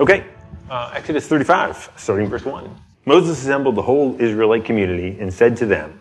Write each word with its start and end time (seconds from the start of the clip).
Okay, 0.00 0.24
uh, 0.70 0.92
Exodus 0.94 1.26
35, 1.26 1.90
starting 1.96 2.28
verse 2.28 2.44
1. 2.44 2.70
Moses 3.04 3.40
assembled 3.40 3.74
the 3.74 3.82
whole 3.82 4.14
Israelite 4.20 4.64
community 4.64 5.18
and 5.18 5.34
said 5.34 5.56
to 5.56 5.66
them, 5.66 6.00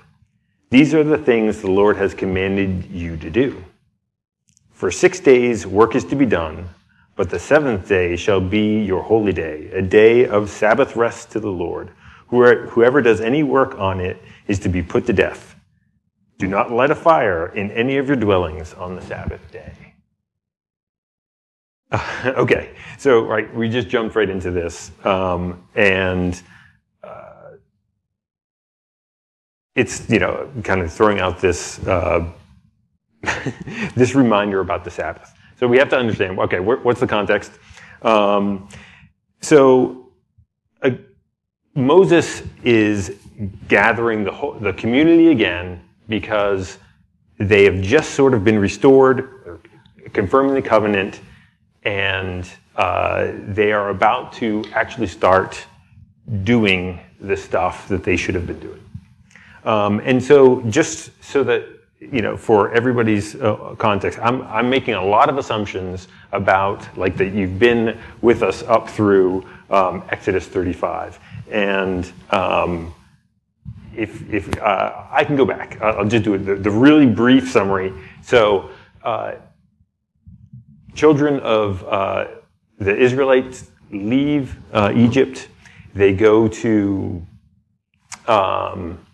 These 0.69 0.93
are 0.93 1.03
the 1.03 1.17
things 1.17 1.61
the 1.61 1.71
Lord 1.71 1.97
has 1.97 2.13
commanded 2.13 2.85
you 2.91 3.17
to 3.17 3.31
do. 3.31 3.63
For 4.71 4.91
six 4.91 5.19
days 5.19 5.65
work 5.65 5.95
is 5.95 6.03
to 6.05 6.15
be 6.15 6.27
done, 6.27 6.69
but 7.15 7.31
the 7.31 7.39
seventh 7.39 7.87
day 7.87 8.15
shall 8.15 8.39
be 8.39 8.83
your 8.83 9.01
holy 9.01 9.33
day, 9.33 9.71
a 9.71 9.81
day 9.81 10.27
of 10.27 10.51
Sabbath 10.51 10.95
rest 10.95 11.31
to 11.31 11.39
the 11.39 11.51
Lord. 11.51 11.89
Whoever 12.27 13.01
does 13.01 13.19
any 13.19 13.41
work 13.41 13.79
on 13.79 13.99
it 13.99 14.21
is 14.47 14.59
to 14.59 14.69
be 14.69 14.83
put 14.83 15.07
to 15.07 15.13
death. 15.13 15.55
Do 16.37 16.45
not 16.45 16.71
light 16.71 16.91
a 16.91 16.95
fire 16.95 17.47
in 17.47 17.71
any 17.71 17.97
of 17.97 18.07
your 18.07 18.17
dwellings 18.17 18.75
on 18.75 18.95
the 18.95 19.01
Sabbath 19.01 19.51
day. 19.51 19.86
okay, 22.25 22.75
so 22.97 23.21
right, 23.25 23.53
we 23.55 23.69
just 23.69 23.87
jumped 23.87 24.15
right 24.15 24.29
into 24.29 24.51
this, 24.51 24.91
um, 25.05 25.63
and 25.75 26.41
uh, 27.01 27.51
it's 29.73 30.09
you 30.09 30.19
know 30.19 30.51
kind 30.63 30.81
of 30.81 30.91
throwing 30.91 31.19
out 31.19 31.39
this 31.39 31.79
uh, 31.87 32.29
this 33.95 34.15
reminder 34.15 34.59
about 34.59 34.83
the 34.83 34.91
Sabbath. 34.91 35.33
So 35.57 35.65
we 35.65 35.77
have 35.77 35.89
to 35.89 35.97
understand. 35.97 36.37
Okay, 36.39 36.59
what's 36.59 36.99
the 36.99 37.07
context? 37.07 37.53
Um, 38.01 38.67
so 39.41 40.11
uh, 40.81 40.91
Moses 41.73 42.43
is 42.63 43.15
gathering 43.69 44.25
the 44.25 44.31
whole, 44.31 44.53
the 44.53 44.73
community 44.73 45.31
again 45.31 45.81
because 46.09 46.79
they 47.39 47.63
have 47.63 47.81
just 47.81 48.11
sort 48.11 48.33
of 48.33 48.43
been 48.43 48.59
restored, 48.59 49.61
confirming 50.11 50.53
the 50.53 50.61
covenant 50.61 51.21
and 51.87 52.49
uh, 52.75 53.31
they 53.47 53.71
are 53.71 53.89
about 53.89 54.33
to 54.33 54.61
actually 54.73 55.07
start 55.07 55.65
doing 56.43 56.99
the 57.21 57.37
stuff 57.37 57.87
that 57.87 58.03
they 58.03 58.17
should 58.17 58.35
have 58.35 58.45
been 58.45 58.59
doing. 58.59 58.83
Um, 59.63 60.01
and 60.03 60.21
so, 60.21 60.61
just 60.63 61.11
so 61.23 61.45
that 61.45 61.65
you 61.99 62.21
know, 62.21 62.35
for 62.35 62.73
everybody's 62.73 63.35
uh, 63.35 63.73
context, 63.77 64.19
I'm 64.21 64.41
I'm 64.43 64.69
making 64.69 64.95
a 64.95 65.03
lot 65.03 65.29
of 65.29 65.37
assumptions 65.37 66.09
about 66.33 66.85
like 66.97 67.15
that 67.17 67.33
you've 67.33 67.57
been 67.57 67.97
with 68.21 68.43
us 68.43 68.63
up 68.63 68.89
through 68.89 69.45
um, 69.69 70.03
Exodus 70.09 70.45
35, 70.45 71.19
and 71.49 72.11
um, 72.31 72.93
if 73.95 74.29
if 74.31 74.61
uh, 74.61 75.05
I 75.09 75.23
can 75.23 75.37
go 75.37 75.45
back, 75.45 75.81
I'll 75.81 76.05
just 76.05 76.25
do 76.25 76.33
it, 76.33 76.39
the, 76.39 76.55
the 76.55 76.71
really 76.71 77.05
brief 77.05 77.49
summary. 77.49 77.93
So. 78.21 78.71
Uh, 79.03 79.35
children 80.97 81.39
of 81.41 81.83
uh, 81.85 82.25
the 82.79 82.95
Israelites 82.95 83.71
leave 83.91 84.57
uh, 84.73 84.91
Egypt. 84.95 85.47
They 85.93 86.11
go 86.13 86.47
to, 86.47 87.25
um, 88.27 89.05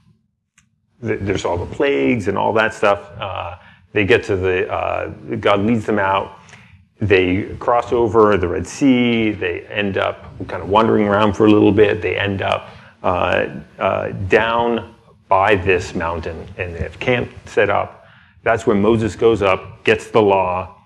the, 1.02 1.18
there's 1.18 1.46
all 1.46 1.58
the 1.58 1.76
plagues 1.76 2.28
and 2.30 2.38
all 2.38 2.54
that 2.54 2.74
stuff. 2.74 3.12
Uh, 3.20 3.58
they 3.92 4.06
get 4.06 4.24
to 4.24 4.36
the, 4.36 4.72
uh, 4.72 5.10
God 5.40 5.60
leads 5.60 5.86
them 5.86 6.00
out. 6.00 6.40
They 7.00 7.56
cross 7.60 7.92
over 7.92 8.38
the 8.38 8.48
Red 8.48 8.66
Sea. 8.66 9.32
They 9.32 9.62
end 9.68 9.98
up 9.98 10.26
kind 10.48 10.64
of 10.64 10.70
wandering 10.70 11.08
around 11.08 11.34
for 11.34 11.46
a 11.46 11.52
little 11.52 11.72
bit. 11.74 12.02
They 12.02 12.18
end 12.18 12.42
up 12.42 12.70
uh, 13.04 13.48
uh, 13.78 14.10
down 14.30 14.96
by 15.28 15.56
this 15.56 15.94
mountain 15.96 16.48
and 16.58 16.74
they 16.74 16.80
have 16.80 16.98
camp 17.00 17.30
set 17.46 17.70
up. 17.70 18.06
That's 18.44 18.66
when 18.66 18.82
Moses 18.82 19.16
goes 19.16 19.42
up, 19.42 19.84
gets 19.84 20.10
the 20.10 20.22
law, 20.22 20.83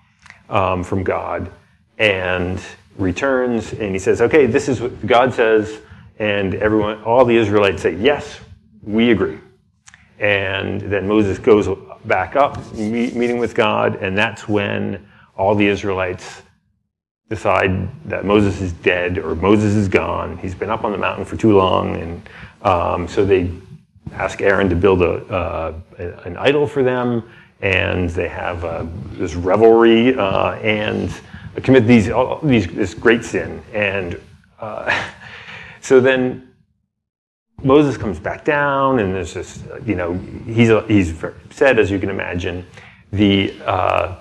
um, 0.48 0.82
from 0.82 1.02
God 1.02 1.50
and 1.98 2.60
returns 2.96 3.72
and 3.72 3.92
he 3.92 3.98
says, 3.98 4.20
okay, 4.20 4.46
this 4.46 4.68
is 4.68 4.80
what 4.80 5.06
God 5.06 5.32
says. 5.32 5.80
And 6.18 6.54
everyone, 6.56 7.02
all 7.04 7.24
the 7.24 7.36
Israelites 7.36 7.82
say, 7.82 7.94
yes, 7.94 8.40
we 8.82 9.10
agree. 9.10 9.38
And 10.18 10.80
then 10.80 11.06
Moses 11.06 11.38
goes 11.38 11.68
back 12.04 12.34
up, 12.34 12.72
meet, 12.74 13.14
meeting 13.14 13.38
with 13.38 13.54
God, 13.54 13.96
and 13.96 14.18
that's 14.18 14.48
when 14.48 15.06
all 15.36 15.54
the 15.54 15.66
Israelites 15.66 16.42
decide 17.28 17.88
that 18.08 18.24
Moses 18.24 18.60
is 18.60 18.72
dead 18.72 19.18
or 19.18 19.34
Moses 19.34 19.74
is 19.74 19.86
gone. 19.86 20.38
He's 20.38 20.54
been 20.54 20.70
up 20.70 20.84
on 20.84 20.92
the 20.92 20.98
mountain 20.98 21.24
for 21.24 21.36
too 21.36 21.56
long. 21.56 21.96
And 21.96 22.28
um, 22.62 23.06
so 23.06 23.24
they 23.24 23.52
ask 24.12 24.40
Aaron 24.40 24.68
to 24.70 24.74
build 24.74 25.02
a, 25.02 25.24
uh, 25.26 25.74
an 26.24 26.36
idol 26.38 26.66
for 26.66 26.82
them 26.82 27.22
and 27.60 28.10
they 28.10 28.28
have 28.28 28.64
uh, 28.64 28.86
this 29.12 29.34
revelry 29.34 30.14
uh, 30.16 30.52
and 30.54 31.12
commit 31.62 31.86
these, 31.86 32.10
these 32.42 32.66
this 32.68 32.94
great 32.94 33.24
sin. 33.24 33.62
And 33.72 34.20
uh, 34.60 35.10
so 35.80 36.00
then 36.00 36.48
Moses 37.62 37.96
comes 37.96 38.20
back 38.20 38.44
down, 38.44 39.00
and 39.00 39.14
there's 39.14 39.34
this, 39.34 39.62
you 39.84 39.96
know, 39.96 40.14
he's 40.46 40.70
he's 40.86 41.24
said 41.50 41.78
as 41.78 41.90
you 41.90 41.98
can 41.98 42.10
imagine, 42.10 42.64
the 43.12 43.54
uh, 43.64 44.14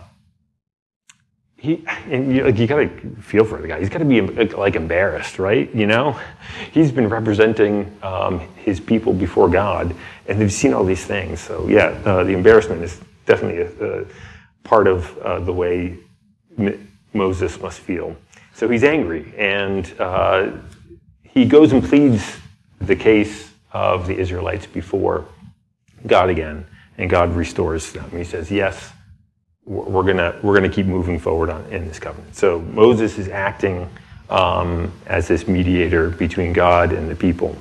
he 1.57 1.83
and 2.05 2.33
you, 2.33 2.45
like 2.45 2.57
you 2.57 2.65
gotta 2.65 2.89
feel 3.21 3.43
for 3.43 3.61
the 3.61 3.67
guy. 3.67 3.79
He's 3.79 3.89
got 3.89 3.99
to 3.99 4.05
be 4.05 4.21
like 4.21 4.75
embarrassed, 4.75 5.37
right? 5.37 5.73
You 5.73 5.87
know, 5.87 6.19
he's 6.71 6.91
been 6.91 7.09
representing 7.09 7.95
um, 8.01 8.39
his 8.57 8.79
people 8.79 9.13
before 9.13 9.49
God, 9.49 9.95
and 10.27 10.39
they've 10.39 10.53
seen 10.53 10.73
all 10.73 10.83
these 10.83 11.05
things. 11.05 11.39
So 11.39 11.67
yeah, 11.67 11.99
uh, 12.05 12.23
the 12.23 12.33
embarrassment 12.33 12.83
is 12.83 13.01
definitely 13.27 13.61
a, 13.61 14.01
a 14.01 14.05
part 14.63 14.87
of 14.87 15.15
uh, 15.19 15.39
the 15.39 15.53
way 15.53 15.99
M- 16.57 16.91
Moses 17.13 17.59
must 17.61 17.79
feel. 17.79 18.15
So 18.53 18.67
he's 18.67 18.83
angry, 18.83 19.31
and 19.37 19.93
uh, 19.99 20.51
he 21.23 21.45
goes 21.45 21.71
and 21.73 21.83
pleads 21.83 22.37
the 22.81 22.95
case 22.95 23.51
of 23.71 24.07
the 24.07 24.17
Israelites 24.17 24.65
before 24.65 25.25
God 26.07 26.29
again, 26.29 26.65
and 26.97 27.09
God 27.09 27.35
restores 27.35 27.91
them. 27.91 28.09
He 28.09 28.23
says, 28.23 28.49
"Yes, 28.49 28.91
we're 29.65 30.03
gonna 30.03 30.39
we're 30.41 30.55
gonna 30.55 30.69
keep 30.69 30.87
moving 30.87 31.19
forward 31.19 31.51
on, 31.51 31.63
in 31.71 31.87
this 31.87 31.99
covenant." 31.99 32.35
So 32.35 32.59
Moses 32.61 33.19
is 33.19 33.27
acting 33.29 33.87
um, 34.29 34.91
as 35.05 35.27
this 35.27 35.47
mediator 35.47 36.09
between 36.09 36.53
God 36.53 36.91
and 36.91 37.09
the 37.09 37.15
people, 37.15 37.55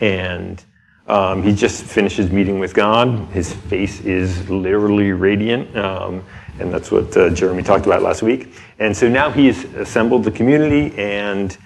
and 0.00 0.62
um, 1.08 1.42
he 1.42 1.54
just 1.54 1.84
finished 1.84 2.16
his 2.16 2.30
meeting 2.30 2.58
with 2.58 2.74
God. 2.74 3.28
His 3.28 3.52
face 3.52 4.00
is 4.00 4.48
literally 4.50 5.12
radiant, 5.12 5.76
um, 5.76 6.24
and 6.58 6.72
that's 6.72 6.90
what 6.90 7.16
uh, 7.16 7.30
Jeremy 7.30 7.62
talked 7.62 7.86
about 7.86 8.02
last 8.02 8.22
week. 8.22 8.54
And 8.78 8.96
so 8.96 9.08
now 9.08 9.30
he's 9.30 9.64
assembled 9.74 10.24
the 10.24 10.32
community, 10.32 10.96
and 10.98 11.56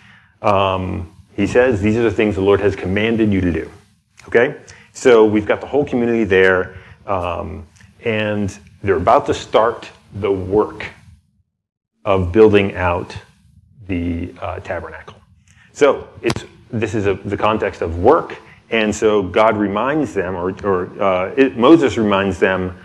um, 0.43 1.15
he 1.37 1.47
says, 1.47 1.81
These 1.81 1.97
are 1.97 2.03
the 2.03 2.11
things 2.11 2.35
the 2.35 2.43
Lord 2.43 2.61
has 2.61 2.77
commanded 2.77 3.33
you 3.33 3.41
to 3.41 3.53
do. 3.53 3.71
Okay? 4.29 4.61
So 4.93 5.25
we've 5.25 5.47
got 5.47 5.63
the 5.63 5.67
whole 5.67 5.87
community 5.87 6.25
there, 6.25 6.77
um, 7.07 7.67
and 8.05 8.57
they're 8.83 8.97
about 8.97 9.25
to 9.27 9.35
start 9.35 9.89
the 10.15 10.31
work 10.31 10.87
of 12.05 12.31
building 12.31 12.75
out 12.75 13.17
the 13.87 14.35
uh, 14.41 14.61
tabernacle. 14.61 15.17
So 15.73 16.09
it's, 16.21 16.45
this 16.71 16.95
is 16.95 17.07
a, 17.07 17.15
the 17.15 17.37
context 17.37 17.81
of 17.81 17.99
work 17.99 18.37
and 18.71 18.95
so 18.95 19.23
God 19.23 19.57
reminds 19.57 20.15
them, 20.15 20.37
or, 20.37 20.55
or 20.65 21.03
uh, 21.03 21.35
it, 21.37 21.57
Moses 21.57 21.99
reminds 21.99 22.39
them 22.39 22.79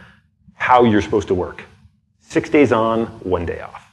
how 0.55 0.83
you're 0.83 1.01
supposed 1.01 1.27
to 1.27 1.35
work. 1.35 1.63
Six 2.21 2.49
days 2.49 2.71
on, 2.71 3.05
one 3.19 3.45
day 3.45 3.61
off. 3.61 3.87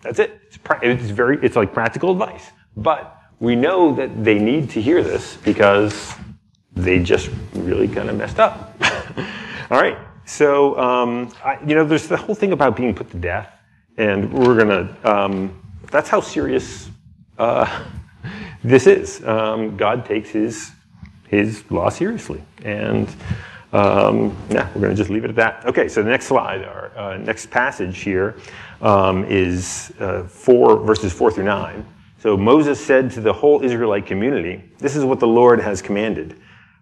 That's 0.00 0.18
it. 0.18 0.40
It's, 0.48 0.58
it's 0.82 1.10
very, 1.10 1.38
it's 1.42 1.54
like 1.54 1.74
practical 1.74 2.10
advice. 2.10 2.50
But 2.76 3.20
we 3.40 3.54
know 3.54 3.94
that 3.94 4.24
they 4.24 4.38
need 4.38 4.70
to 4.70 4.80
hear 4.80 5.02
this 5.02 5.36
because 5.36 6.14
they 6.72 7.02
just 7.02 7.30
really 7.52 7.88
kind 7.88 8.08
of 8.08 8.16
messed 8.16 8.38
up. 8.38 8.74
All 9.70 9.80
right. 9.80 9.98
So, 10.24 10.78
um, 10.78 11.30
I, 11.44 11.58
you 11.66 11.74
know, 11.74 11.84
there's 11.84 12.08
the 12.08 12.16
whole 12.16 12.34
thing 12.34 12.52
about 12.52 12.74
being 12.74 12.94
put 12.94 13.10
to 13.10 13.18
death, 13.18 13.52
and 13.98 14.32
we're 14.32 14.56
gonna. 14.56 14.96
Um, 15.04 15.60
that's 15.90 16.08
how 16.08 16.20
serious 16.20 16.88
uh, 17.36 17.84
this 18.64 18.86
is. 18.86 19.22
Um, 19.26 19.76
God 19.76 20.06
takes 20.06 20.30
His 20.30 20.70
his 21.32 21.68
law 21.70 21.88
seriously. 21.88 22.42
And 22.62 23.08
um, 23.72 24.36
yeah, 24.50 24.68
we're 24.74 24.82
going 24.82 24.90
to 24.90 24.94
just 24.94 25.08
leave 25.08 25.24
it 25.24 25.30
at 25.30 25.36
that. 25.36 25.64
Okay, 25.64 25.88
so 25.88 26.02
the 26.02 26.10
next 26.10 26.26
slide, 26.26 26.62
our 26.62 26.96
uh, 26.96 27.16
next 27.16 27.50
passage 27.50 28.00
here 28.00 28.36
um, 28.82 29.24
is 29.24 29.92
uh, 29.98 30.24
4, 30.24 30.84
verses 30.84 31.12
4 31.12 31.32
through 31.32 31.44
9. 31.44 31.86
So 32.18 32.36
Moses 32.36 32.84
said 32.84 33.10
to 33.12 33.20
the 33.20 33.32
whole 33.32 33.64
Israelite 33.64 34.06
community, 34.06 34.62
This 34.78 34.94
is 34.94 35.04
what 35.04 35.20
the 35.20 35.26
Lord 35.26 35.58
has 35.58 35.80
commanded. 35.80 36.38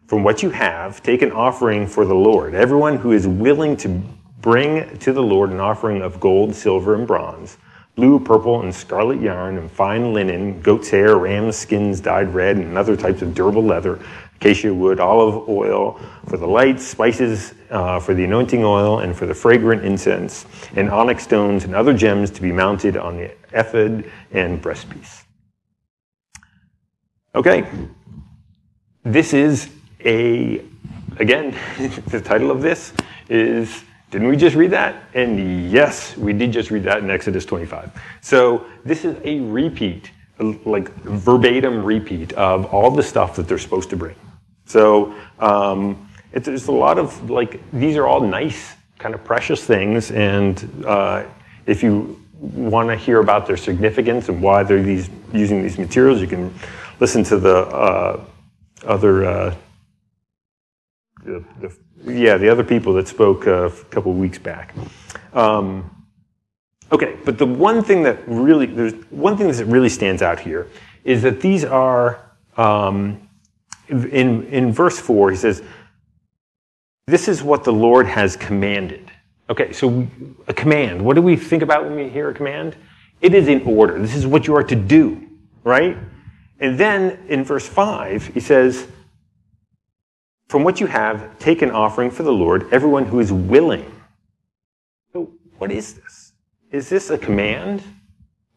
From 0.08 0.24
what 0.24 0.42
you 0.42 0.50
have, 0.50 1.00
take 1.04 1.22
an 1.22 1.30
offering 1.30 1.86
for 1.86 2.04
the 2.04 2.14
Lord. 2.14 2.52
Everyone 2.52 2.96
who 2.96 3.12
is 3.12 3.28
willing 3.28 3.76
to 3.78 4.02
bring 4.40 4.98
to 4.98 5.12
the 5.12 5.22
Lord 5.22 5.50
an 5.50 5.60
offering 5.60 6.02
of 6.02 6.18
gold, 6.18 6.56
silver, 6.56 6.96
and 6.96 7.06
bronze 7.06 7.56
blue, 8.00 8.18
purple, 8.18 8.62
and 8.62 8.74
scarlet 8.74 9.20
yarn, 9.20 9.58
and 9.58 9.70
fine 9.70 10.14
linen, 10.14 10.60
goat's 10.62 10.88
hair, 10.88 11.18
ram's 11.18 11.54
skins 11.56 12.00
dyed 12.00 12.32
red, 12.32 12.56
and 12.56 12.78
other 12.78 12.96
types 12.96 13.20
of 13.20 13.34
durable 13.34 13.62
leather, 13.62 14.00
acacia 14.40 14.72
wood, 14.72 15.00
olive 15.00 15.48
oil 15.50 16.00
for 16.26 16.38
the 16.38 16.46
lights, 16.46 16.86
spices 16.86 17.52
uh, 17.68 18.00
for 18.00 18.14
the 18.14 18.24
anointing 18.24 18.64
oil 18.64 19.00
and 19.00 19.14
for 19.14 19.26
the 19.26 19.34
fragrant 19.34 19.84
incense, 19.84 20.46
and 20.76 20.90
onyx 20.90 21.24
stones 21.24 21.64
and 21.64 21.74
other 21.74 21.92
gems 21.92 22.30
to 22.30 22.40
be 22.40 22.50
mounted 22.50 22.96
on 22.96 23.18
the 23.18 23.30
ephod 23.52 24.10
and 24.32 24.62
breastpiece. 24.62 25.24
Okay, 27.34 27.68
this 29.04 29.34
is 29.34 29.68
a, 30.04 30.64
again, 31.18 31.54
the 32.06 32.20
title 32.20 32.50
of 32.50 32.62
this 32.62 32.94
is 33.28 33.84
didn't 34.10 34.26
we 34.26 34.36
just 34.36 34.56
read 34.56 34.72
that? 34.72 35.04
And 35.14 35.70
yes, 35.70 36.16
we 36.16 36.32
did 36.32 36.50
just 36.50 36.72
read 36.72 36.82
that 36.84 36.98
in 36.98 37.10
Exodus 37.10 37.44
25. 37.44 37.92
So 38.22 38.66
this 38.84 39.04
is 39.04 39.16
a 39.22 39.38
repeat, 39.40 40.10
like 40.40 40.92
verbatim 41.04 41.84
repeat 41.84 42.32
of 42.32 42.64
all 42.74 42.90
the 42.90 43.04
stuff 43.04 43.36
that 43.36 43.46
they're 43.46 43.58
supposed 43.58 43.88
to 43.90 43.96
bring. 43.96 44.16
So 44.70 45.14
um, 45.40 46.08
it's, 46.32 46.46
it's 46.46 46.68
a 46.68 46.72
lot 46.72 46.98
of 46.98 47.28
like 47.28 47.60
these 47.72 47.96
are 47.96 48.06
all 48.06 48.20
nice, 48.20 48.74
kind 48.98 49.14
of 49.14 49.24
precious 49.24 49.64
things, 49.64 50.10
and 50.12 50.84
uh, 50.86 51.24
if 51.66 51.82
you 51.82 52.20
want 52.40 52.88
to 52.88 52.96
hear 52.96 53.20
about 53.20 53.46
their 53.46 53.56
significance 53.56 54.28
and 54.28 54.40
why 54.40 54.62
they're 54.62 54.82
these 54.82 55.10
using 55.32 55.62
these 55.62 55.76
materials, 55.76 56.20
you 56.20 56.26
can 56.26 56.54
listen 57.00 57.24
to 57.24 57.38
the 57.38 57.56
uh, 57.56 58.24
other. 58.86 59.24
Uh, 59.24 59.54
the, 61.24 61.44
the 61.60 61.76
yeah, 62.06 62.38
the 62.38 62.48
other 62.48 62.64
people 62.64 62.94
that 62.94 63.08
spoke 63.08 63.46
uh, 63.46 63.66
a 63.66 63.70
couple 63.90 64.12
weeks 64.12 64.38
back. 64.38 64.74
Um, 65.34 66.06
okay, 66.90 67.16
but 67.24 67.38
the 67.38 67.46
one 67.46 67.82
thing 67.82 68.04
that 68.04 68.26
really, 68.26 68.66
there's 68.66 68.94
one 69.10 69.36
thing 69.36 69.50
that 69.50 69.64
really 69.66 69.90
stands 69.90 70.22
out 70.22 70.40
here 70.40 70.68
is 71.04 71.22
that 71.22 71.40
these 71.40 71.64
are, 71.64 72.24
um, 72.56 73.28
in, 73.90 74.46
in 74.46 74.72
verse 74.72 74.98
4, 74.98 75.30
he 75.30 75.36
says, 75.36 75.62
This 77.06 77.28
is 77.28 77.42
what 77.42 77.64
the 77.64 77.72
Lord 77.72 78.06
has 78.06 78.36
commanded. 78.36 79.10
Okay, 79.48 79.72
so 79.72 80.06
a 80.46 80.54
command. 80.54 81.04
What 81.04 81.16
do 81.16 81.22
we 81.22 81.36
think 81.36 81.62
about 81.62 81.84
when 81.84 81.96
we 81.96 82.08
hear 82.08 82.30
a 82.30 82.34
command? 82.34 82.76
It 83.20 83.34
is 83.34 83.48
in 83.48 83.62
order. 83.62 83.98
This 83.98 84.14
is 84.14 84.26
what 84.26 84.46
you 84.46 84.54
are 84.56 84.62
to 84.62 84.76
do, 84.76 85.28
right? 85.64 85.96
And 86.60 86.78
then 86.78 87.18
in 87.28 87.44
verse 87.44 87.66
5, 87.66 88.28
he 88.28 88.40
says, 88.40 88.86
from 90.48 90.64
what 90.64 90.80
you 90.80 90.86
have, 90.86 91.38
take 91.38 91.62
an 91.62 91.70
offering 91.70 92.10
for 92.10 92.22
the 92.22 92.32
Lord, 92.32 92.72
everyone 92.72 93.04
who 93.04 93.20
is 93.20 93.32
willing. 93.32 93.90
So, 95.12 95.32
what 95.58 95.70
is 95.70 95.94
this? 95.94 96.32
Is 96.72 96.88
this 96.88 97.10
a 97.10 97.18
command? 97.18 97.82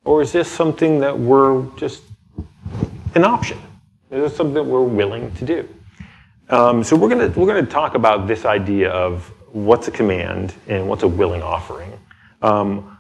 Or 0.06 0.21
is 0.21 0.31
this 0.31 0.50
something 0.50 1.00
that 1.00 1.18
we're 1.18 1.65
just 1.77 2.03
an 3.15 3.24
option? 3.24 3.59
Is 4.13 4.36
something 4.36 4.69
we're 4.69 4.83
willing 4.83 5.31
to 5.36 5.45
do? 5.45 5.68
Um, 6.50 6.83
so 6.83 6.95
we're 6.95 7.10
going 7.10 7.33
to 7.33 7.39
we're 7.39 7.60
to 7.65 7.71
talk 7.71 7.95
about 7.95 8.27
this 8.27 8.45
idea 8.45 8.92
of 8.92 9.33
what's 9.51 9.88
a 9.88 9.92
command 9.92 10.54
and 10.68 10.88
what's 10.88 11.01
a 11.01 11.07
willing 11.07 11.42
offering. 11.42 11.92
Um, 12.44 12.95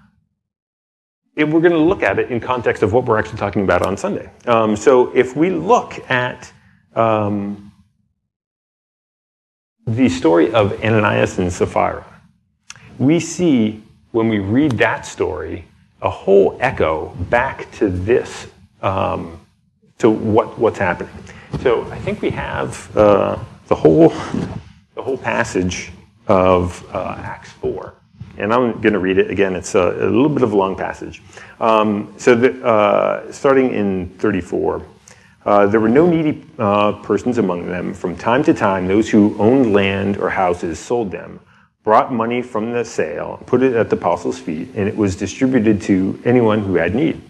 and 1.37 1.53
we're 1.53 1.61
going 1.61 1.73
to 1.73 1.77
look 1.77 2.01
at 2.01 2.17
it 2.17 2.31
in 2.31 2.39
context 2.39 2.81
of 2.81 2.93
what 2.93 3.05
we're 3.05 3.19
actually 3.19 3.37
talking 3.37 3.61
about 3.61 3.83
on 3.83 3.95
Sunday. 3.95 4.27
Um, 4.47 4.75
so 4.75 5.15
if 5.15 5.35
we 5.35 5.51
look 5.51 5.99
at 6.09 6.51
um, 6.95 7.71
the 9.85 10.09
story 10.09 10.51
of 10.51 10.83
Ananias 10.83 11.37
and 11.37 11.53
Sapphira, 11.53 12.05
we 12.97 13.19
see 13.19 13.83
when 14.11 14.29
we 14.29 14.39
read 14.39 14.71
that 14.73 15.05
story 15.05 15.65
a 16.01 16.09
whole 16.09 16.57
echo 16.59 17.09
back 17.29 17.71
to 17.73 17.89
this, 17.89 18.47
um, 18.81 19.39
to 20.03 20.09
what, 20.09 20.59
what's 20.59 20.77
happening. 20.77 21.13
So 21.61 21.89
I 21.89 21.97
think 21.97 22.21
we 22.21 22.29
have 22.31 22.95
uh, 22.95 23.39
the 23.67 23.75
whole 23.75 24.09
the 24.95 25.01
whole 25.01 25.17
passage 25.17 25.91
of 26.27 26.85
uh, 26.93 27.15
Acts 27.19 27.51
four, 27.51 27.95
and 28.37 28.53
I'm 28.53 28.81
going 28.81 28.93
to 28.93 28.99
read 28.99 29.17
it 29.17 29.31
again. 29.31 29.55
It's 29.55 29.75
a, 29.75 29.79
a, 29.79 30.09
little 30.11 30.27
bit 30.27 30.43
of 30.43 30.51
a 30.51 30.57
long 30.57 30.75
passage. 30.75 31.21
Um, 31.61 32.13
so 32.17 32.35
the, 32.35 32.61
uh, 32.65 33.31
starting 33.31 33.73
in 33.73 34.09
34. 34.19 34.85
Uh, 35.45 35.67
there 35.67 35.81
were 35.81 35.89
no 35.89 36.05
needy 36.05 36.45
uh, 36.57 36.93
persons 37.03 37.37
among 37.37 37.67
them. 37.67 37.93
From 37.93 38.15
time 38.15 38.43
to 38.43 38.53
time, 38.53 38.87
those 38.87 39.09
who 39.09 39.35
owned 39.39 39.73
land 39.73 40.17
or 40.17 40.29
houses 40.29 40.79
sold 40.79 41.11
them, 41.11 41.39
brought 41.83 42.13
money 42.13 42.41
from 42.41 42.71
the 42.71 42.85
sale, 42.85 43.43
put 43.45 43.61
it 43.61 43.73
at 43.73 43.89
the 43.89 43.97
apostles' 43.97 44.39
feet, 44.39 44.69
and 44.75 44.87
it 44.87 44.95
was 44.95 45.17
distributed 45.17 45.81
to 45.81 46.21
anyone 46.23 46.59
who 46.59 46.75
had 46.75 46.95
need. 46.95 47.21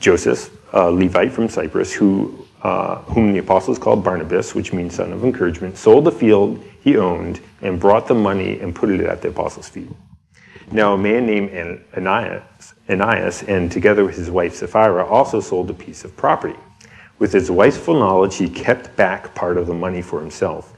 Joseph, 0.00 0.50
a 0.74 0.90
Levite 0.90 1.32
from 1.32 1.48
Cyprus, 1.48 1.92
who, 1.92 2.46
uh, 2.62 2.96
whom 3.02 3.32
the 3.32 3.38
apostles 3.38 3.78
called 3.78 4.02
Barnabas, 4.02 4.56
which 4.56 4.72
means 4.72 4.96
son 4.96 5.12
of 5.12 5.24
encouragement, 5.24 5.78
sold 5.78 6.04
the 6.04 6.12
field 6.12 6.62
he 6.80 6.96
owned 6.96 7.40
and 7.62 7.78
brought 7.78 8.08
the 8.08 8.14
money 8.14 8.58
and 8.58 8.74
put 8.74 8.90
it 8.90 9.00
at 9.00 9.22
the 9.22 9.28
apostles' 9.28 9.68
feet. 9.68 9.88
Now, 10.72 10.94
a 10.94 10.98
man 10.98 11.26
named 11.26 11.84
Ananias, 11.96 12.74
Ananias 12.90 13.44
and 13.44 13.70
together 13.70 14.04
with 14.04 14.16
his 14.16 14.30
wife 14.30 14.56
Sapphira, 14.56 15.06
also 15.06 15.38
sold 15.40 15.70
a 15.70 15.74
piece 15.74 16.04
of 16.04 16.16
property. 16.16 16.58
With 17.20 17.32
his 17.32 17.50
wife's 17.52 17.78
full 17.78 18.00
knowledge, 18.00 18.36
he 18.36 18.48
kept 18.48 18.96
back 18.96 19.32
part 19.36 19.56
of 19.56 19.68
the 19.68 19.74
money 19.74 20.02
for 20.02 20.20
himself, 20.20 20.76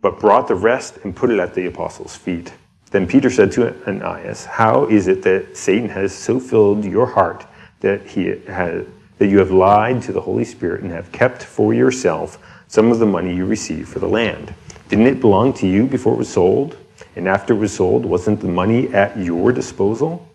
but 0.00 0.18
brought 0.18 0.48
the 0.48 0.54
rest 0.54 0.98
and 1.04 1.14
put 1.14 1.30
it 1.30 1.38
at 1.38 1.54
the 1.54 1.66
apostles' 1.66 2.16
feet. 2.16 2.54
Then 2.90 3.06
Peter 3.06 3.28
said 3.28 3.52
to 3.52 3.74
Ananias, 3.86 4.46
How 4.46 4.86
is 4.86 5.06
it 5.06 5.20
that 5.22 5.54
Satan 5.54 5.90
has 5.90 6.14
so 6.14 6.40
filled 6.40 6.86
your 6.86 7.06
heart 7.06 7.44
that, 7.80 8.06
he 8.06 8.28
has, 8.46 8.86
that 9.18 9.28
you 9.28 9.38
have 9.38 9.50
lied 9.50 10.02
to 10.02 10.12
the 10.12 10.20
Holy 10.20 10.44
Spirit 10.44 10.82
and 10.82 10.90
have 10.90 11.12
kept 11.12 11.42
for 11.42 11.72
yourself 11.72 12.38
some 12.66 12.90
of 12.90 12.98
the 12.98 13.06
money 13.06 13.34
you 13.34 13.46
received 13.46 13.88
for 13.88 13.98
the 13.98 14.08
land? 14.08 14.54
Didn't 14.88 15.06
it 15.06 15.20
belong 15.20 15.52
to 15.54 15.66
you 15.66 15.86
before 15.86 16.14
it 16.14 16.18
was 16.18 16.28
sold? 16.28 16.76
And 17.16 17.28
after 17.28 17.54
it 17.54 17.58
was 17.58 17.72
sold, 17.74 18.04
wasn't 18.04 18.40
the 18.40 18.48
money 18.48 18.92
at 18.92 19.16
your 19.16 19.52
disposal? 19.52 20.28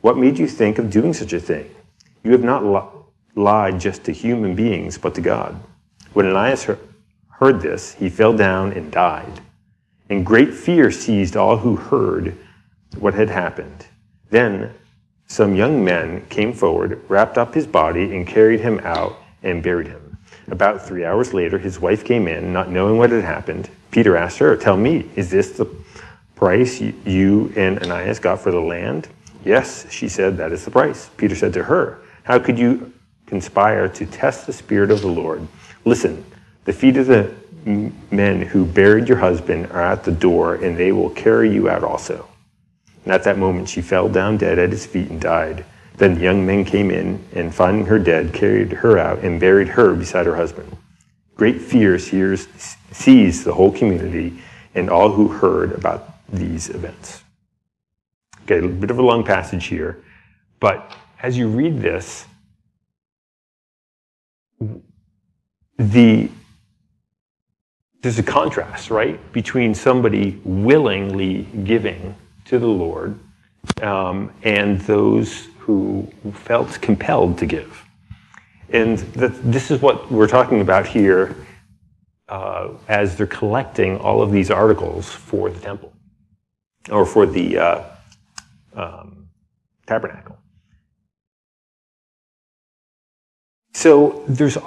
What 0.00 0.16
made 0.16 0.38
you 0.38 0.46
think 0.46 0.78
of 0.78 0.90
doing 0.90 1.12
such 1.12 1.32
a 1.32 1.40
thing? 1.40 1.74
You 2.22 2.32
have 2.32 2.44
not 2.44 2.94
lied 3.34 3.80
just 3.80 4.04
to 4.04 4.12
human 4.12 4.54
beings, 4.54 4.98
but 4.98 5.14
to 5.14 5.20
God. 5.20 5.60
When 6.12 6.26
Ananias 6.26 6.68
heard 7.30 7.60
this, 7.60 7.94
he 7.94 8.08
fell 8.08 8.32
down 8.32 8.72
and 8.72 8.90
died. 8.90 9.40
And 10.10 10.24
great 10.24 10.54
fear 10.54 10.90
seized 10.90 11.36
all 11.36 11.58
who 11.58 11.76
heard 11.76 12.36
what 12.98 13.14
had 13.14 13.28
happened. 13.28 13.86
Then 14.30 14.74
some 15.28 15.54
young 15.54 15.84
men 15.84 16.26
came 16.28 16.52
forward, 16.52 17.02
wrapped 17.08 17.38
up 17.38 17.54
his 17.54 17.66
body, 17.66 18.16
and 18.16 18.26
carried 18.26 18.60
him 18.60 18.80
out 18.80 19.16
and 19.42 19.62
buried 19.62 19.86
him. 19.86 20.18
About 20.48 20.84
three 20.84 21.04
hours 21.04 21.32
later, 21.32 21.58
his 21.58 21.78
wife 21.78 22.04
came 22.04 22.26
in, 22.26 22.52
not 22.52 22.70
knowing 22.70 22.98
what 22.98 23.10
had 23.10 23.22
happened. 23.22 23.70
Peter 23.90 24.16
asked 24.16 24.38
her, 24.38 24.56
Tell 24.56 24.76
me, 24.76 25.08
is 25.14 25.30
this 25.30 25.52
the 25.52 25.66
price 26.34 26.80
you 26.80 27.52
and 27.56 27.78
Ananias 27.78 28.18
got 28.18 28.40
for 28.40 28.50
the 28.50 28.60
land? 28.60 29.08
Yes, 29.44 29.90
she 29.92 30.08
said, 30.08 30.36
that 30.38 30.52
is 30.52 30.64
the 30.64 30.70
price. 30.70 31.10
Peter 31.16 31.36
said 31.36 31.52
to 31.52 31.62
her, 31.62 31.98
How 32.24 32.38
could 32.38 32.58
you 32.58 32.92
conspire 33.28 33.88
to 33.88 34.06
test 34.06 34.46
the 34.46 34.52
Spirit 34.52 34.90
of 34.90 35.02
the 35.02 35.08
Lord. 35.08 35.46
Listen, 35.84 36.24
the 36.64 36.72
feet 36.72 36.96
of 36.96 37.06
the 37.06 37.32
men 38.10 38.40
who 38.40 38.64
buried 38.64 39.06
your 39.06 39.18
husband 39.18 39.70
are 39.70 39.82
at 39.82 40.02
the 40.02 40.10
door, 40.10 40.54
and 40.54 40.76
they 40.76 40.92
will 40.92 41.10
carry 41.10 41.52
you 41.52 41.68
out 41.68 41.84
also. 41.84 42.26
And 43.08 43.14
at 43.14 43.24
that 43.24 43.38
moment 43.38 43.70
she 43.70 43.80
fell 43.80 44.06
down 44.06 44.36
dead 44.36 44.58
at 44.58 44.68
his 44.68 44.84
feet 44.84 45.08
and 45.08 45.18
died. 45.18 45.64
Then 45.96 46.16
the 46.16 46.20
young 46.20 46.44
men 46.44 46.62
came 46.62 46.90
in, 46.90 47.24
and 47.32 47.54
finding 47.54 47.86
her 47.86 47.98
dead, 47.98 48.34
carried 48.34 48.70
her 48.70 48.98
out 48.98 49.20
and 49.20 49.40
buried 49.40 49.68
her 49.68 49.94
beside 49.94 50.26
her 50.26 50.36
husband. 50.36 50.76
Great 51.34 51.58
fear 51.58 51.98
seized 51.98 53.44
the 53.44 53.54
whole 53.54 53.72
community 53.72 54.42
and 54.74 54.90
all 54.90 55.10
who 55.10 55.26
heard 55.28 55.72
about 55.72 56.16
these 56.28 56.68
events. 56.68 57.22
Okay, 58.42 58.58
a 58.58 58.68
bit 58.68 58.90
of 58.90 58.98
a 58.98 59.02
long 59.02 59.24
passage 59.24 59.64
here, 59.64 60.04
but 60.60 60.94
as 61.22 61.38
you 61.38 61.48
read 61.48 61.80
this, 61.80 62.26
the 65.78 66.28
there's 68.02 68.18
a 68.18 68.22
contrast, 68.22 68.90
right, 68.90 69.18
between 69.32 69.74
somebody 69.74 70.38
willingly 70.44 71.44
giving 71.64 72.14
to 72.48 72.58
the 72.58 72.66
Lord 72.66 73.18
um, 73.82 74.32
and 74.42 74.80
those 74.82 75.48
who 75.58 76.10
felt 76.32 76.80
compelled 76.80 77.38
to 77.38 77.46
give. 77.46 77.84
And 78.70 78.98
that, 78.98 79.30
this 79.50 79.70
is 79.70 79.80
what 79.80 80.10
we're 80.10 80.28
talking 80.28 80.60
about 80.60 80.86
here 80.86 81.36
uh, 82.28 82.70
as 82.88 83.16
they're 83.16 83.26
collecting 83.26 83.98
all 83.98 84.22
of 84.22 84.30
these 84.30 84.50
articles 84.50 85.10
for 85.10 85.50
the 85.50 85.60
temple 85.60 85.92
or 86.90 87.06
for 87.06 87.26
the 87.26 87.58
uh, 87.58 87.84
um, 88.74 89.28
tabernacle. 89.86 90.38
So 93.74 94.24
there's 94.26 94.58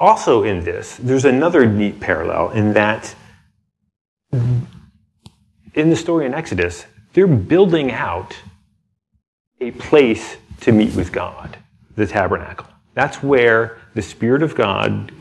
also 0.00 0.42
in 0.42 0.64
this, 0.64 0.96
there's 0.96 1.24
another 1.24 1.66
neat 1.66 2.00
parallel 2.00 2.50
in 2.50 2.72
that 2.72 3.14
in 5.76 5.90
the 5.90 5.96
story 5.96 6.26
in 6.26 6.34
Exodus, 6.34 6.86
they're 7.12 7.26
building 7.26 7.92
out 7.92 8.34
a 9.60 9.70
place 9.72 10.36
to 10.62 10.72
meet 10.72 10.94
with 10.94 11.12
God, 11.12 11.56
the 11.94 12.06
tabernacle. 12.06 12.66
That's 12.94 13.22
where 13.22 13.78
the 13.94 14.02
Spirit 14.02 14.42
of 14.42 14.54
God 14.54 15.12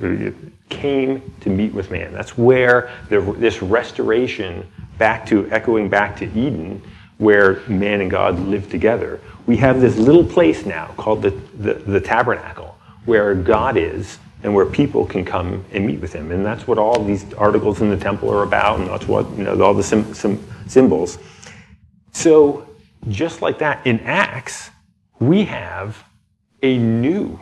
came 0.70 1.34
to 1.42 1.50
meet 1.50 1.74
with 1.74 1.92
man. 1.92 2.14
That's 2.14 2.38
where 2.38 2.90
the, 3.10 3.20
this 3.38 3.62
restoration 3.62 4.66
back 4.98 5.26
to 5.28 5.50
echoing 5.52 5.90
back 5.90 6.16
to 6.18 6.26
Eden, 6.26 6.82
where 7.18 7.62
man 7.68 8.02
and 8.02 8.10
God 8.10 8.40
lived 8.40 8.72
together. 8.72 9.20
We 9.46 9.58
have 9.58 9.82
this 9.82 9.98
little 9.98 10.24
place 10.24 10.66
now 10.66 10.88
called 10.98 11.22
the, 11.22 11.32
the, 11.58 11.74
the 11.74 12.00
tabernacle, 12.00 12.78
where 13.04 13.36
God 13.36 13.78
is 13.78 14.20
and 14.46 14.54
where 14.54 14.68
people 14.68 15.08
can 15.08 15.26
come 15.26 15.66
and 15.72 15.88
meet 15.88 16.00
with 16.00 16.14
him. 16.14 16.32
And 16.32 16.46
that's 16.46 16.68
what 16.68 16.78
all 16.78 17.04
these 17.04 17.34
articles 17.34 17.82
in 17.82 17.90
the 17.90 17.98
temple 17.98 18.32
are 18.32 18.44
about, 18.44 18.80
and 18.80 18.88
that's 18.88 19.08
what, 19.08 19.28
you 19.32 19.44
know, 19.44 19.60
all 19.60 19.74
the 19.74 19.82
sim, 19.82 20.14
sim, 20.14 20.40
symbols. 20.68 21.18
So, 22.12 22.70
just 23.10 23.42
like 23.42 23.58
that, 23.58 23.86
in 23.88 24.00
Acts, 24.02 24.70
we 25.20 25.46
have 25.46 26.04
a 26.62 26.78
new, 26.78 27.40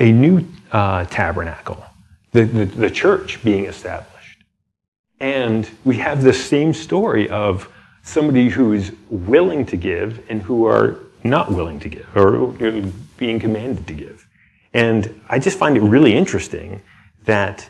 a 0.00 0.10
new 0.10 0.44
uh, 0.72 1.04
tabernacle, 1.04 1.84
the, 2.32 2.46
the, 2.46 2.64
the 2.64 2.90
church 2.90 3.42
being 3.44 3.66
established. 3.66 4.42
And 5.20 5.70
we 5.84 5.98
have 5.98 6.24
the 6.24 6.32
same 6.32 6.74
story 6.74 7.30
of 7.30 7.72
somebody 8.02 8.48
who 8.48 8.72
is 8.72 8.90
willing 9.08 9.66
to 9.66 9.76
give 9.76 10.20
and 10.28 10.42
who 10.42 10.66
are 10.66 10.98
not 11.22 11.52
willing 11.52 11.78
to 11.78 11.88
give 11.88 12.08
or 12.16 12.48
being 13.18 13.38
commanded 13.38 13.86
to 13.86 13.92
give. 13.94 14.21
And 14.74 15.20
I 15.28 15.38
just 15.38 15.58
find 15.58 15.76
it 15.76 15.82
really 15.82 16.14
interesting 16.14 16.82
that 17.24 17.68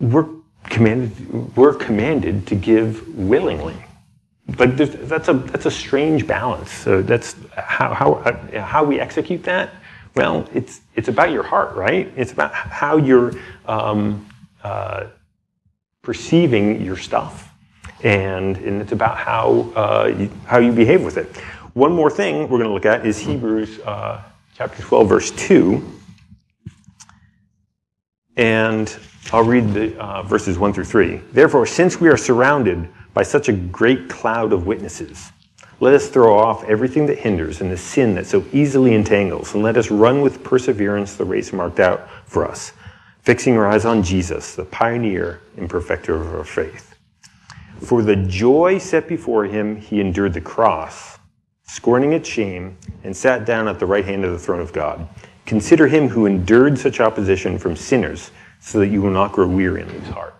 we're 0.00 0.28
commanded, 0.64 1.56
we're 1.56 1.74
commanded 1.74 2.46
to 2.48 2.54
give 2.54 3.06
willingly. 3.16 3.76
But 4.56 4.76
that's 4.76 5.28
a, 5.28 5.34
that's 5.34 5.66
a 5.66 5.70
strange 5.70 6.26
balance. 6.26 6.70
So 6.70 7.00
that's 7.00 7.36
how, 7.56 7.94
how, 7.94 8.60
how 8.60 8.84
we 8.84 8.98
execute 8.98 9.44
that. 9.44 9.70
Well, 10.14 10.48
it's, 10.52 10.80
it's 10.94 11.08
about 11.08 11.30
your 11.30 11.42
heart, 11.42 11.74
right? 11.74 12.12
It's 12.16 12.32
about 12.32 12.52
how 12.52 12.96
you're 12.96 13.32
um, 13.66 14.28
uh, 14.62 15.06
perceiving 16.02 16.82
your 16.82 16.96
stuff. 16.96 17.50
And, 18.02 18.56
and 18.58 18.82
it's 18.82 18.92
about 18.92 19.16
how, 19.16 19.72
uh, 19.76 20.12
you, 20.18 20.30
how 20.44 20.58
you 20.58 20.72
behave 20.72 21.04
with 21.04 21.16
it. 21.16 21.34
One 21.74 21.92
more 21.92 22.10
thing 22.10 22.42
we're 22.42 22.58
going 22.58 22.64
to 22.64 22.74
look 22.74 22.84
at 22.84 23.06
is 23.06 23.18
Hebrews 23.18 23.78
uh, 23.80 24.22
chapter 24.54 24.82
12, 24.82 25.08
verse 25.08 25.30
2. 25.32 25.82
And 28.36 28.94
I'll 29.32 29.44
read 29.44 29.72
the 29.72 29.98
uh, 29.98 30.22
verses 30.22 30.58
1 30.58 30.72
through 30.72 30.84
3. 30.84 31.16
Therefore, 31.32 31.66
since 31.66 32.00
we 32.00 32.08
are 32.08 32.16
surrounded 32.16 32.88
by 33.14 33.22
such 33.22 33.48
a 33.48 33.52
great 33.52 34.08
cloud 34.08 34.52
of 34.52 34.66
witnesses, 34.66 35.30
let 35.80 35.94
us 35.94 36.08
throw 36.08 36.38
off 36.38 36.64
everything 36.64 37.06
that 37.06 37.18
hinders 37.18 37.60
and 37.60 37.70
the 37.70 37.76
sin 37.76 38.14
that 38.14 38.26
so 38.26 38.44
easily 38.52 38.94
entangles, 38.94 39.54
and 39.54 39.62
let 39.62 39.76
us 39.76 39.90
run 39.90 40.20
with 40.20 40.44
perseverance 40.44 41.16
the 41.16 41.24
race 41.24 41.52
marked 41.52 41.80
out 41.80 42.08
for 42.26 42.46
us, 42.46 42.72
fixing 43.22 43.56
our 43.56 43.66
eyes 43.66 43.84
on 43.84 44.02
Jesus, 44.02 44.54
the 44.54 44.64
pioneer 44.64 45.40
and 45.56 45.68
perfecter 45.68 46.14
of 46.14 46.34
our 46.34 46.44
faith. 46.44 46.94
For 47.80 48.02
the 48.02 48.16
joy 48.16 48.78
set 48.78 49.08
before 49.08 49.44
him, 49.44 49.76
he 49.76 50.00
endured 50.00 50.34
the 50.34 50.40
cross 50.40 51.18
scorning 51.64 52.12
its 52.12 52.28
shame, 52.28 52.76
and 53.04 53.16
sat 53.16 53.44
down 53.44 53.68
at 53.68 53.78
the 53.78 53.86
right 53.86 54.04
hand 54.04 54.24
of 54.24 54.32
the 54.32 54.38
throne 54.38 54.60
of 54.60 54.72
God. 54.72 55.08
Consider 55.46 55.86
him 55.86 56.08
who 56.08 56.26
endured 56.26 56.78
such 56.78 57.00
opposition 57.00 57.58
from 57.58 57.76
sinners, 57.76 58.30
so 58.60 58.78
that 58.78 58.88
you 58.88 59.02
will 59.02 59.10
not 59.10 59.32
grow 59.32 59.46
weary 59.46 59.82
and 59.82 59.92
lose 59.92 60.08
heart. 60.08 60.34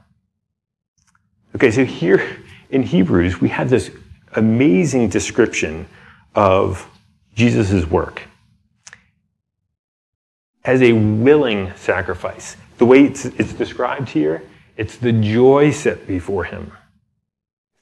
Okay, 1.54 1.70
so 1.70 1.84
here 1.84 2.38
in 2.70 2.82
Hebrews, 2.82 3.40
we 3.40 3.48
have 3.48 3.68
this 3.68 3.90
amazing 4.34 5.08
description 5.08 5.86
of 6.34 6.88
Jesus' 7.34 7.84
work 7.90 8.22
as 10.64 10.80
a 10.82 10.92
willing 10.92 11.74
sacrifice. 11.76 12.56
The 12.78 12.86
way 12.86 13.04
it's, 13.04 13.24
it's 13.24 13.52
described 13.52 14.08
here, 14.08 14.42
it's 14.76 14.96
the 14.96 15.12
joy 15.12 15.70
set 15.70 16.06
before 16.06 16.44
him. 16.44 16.72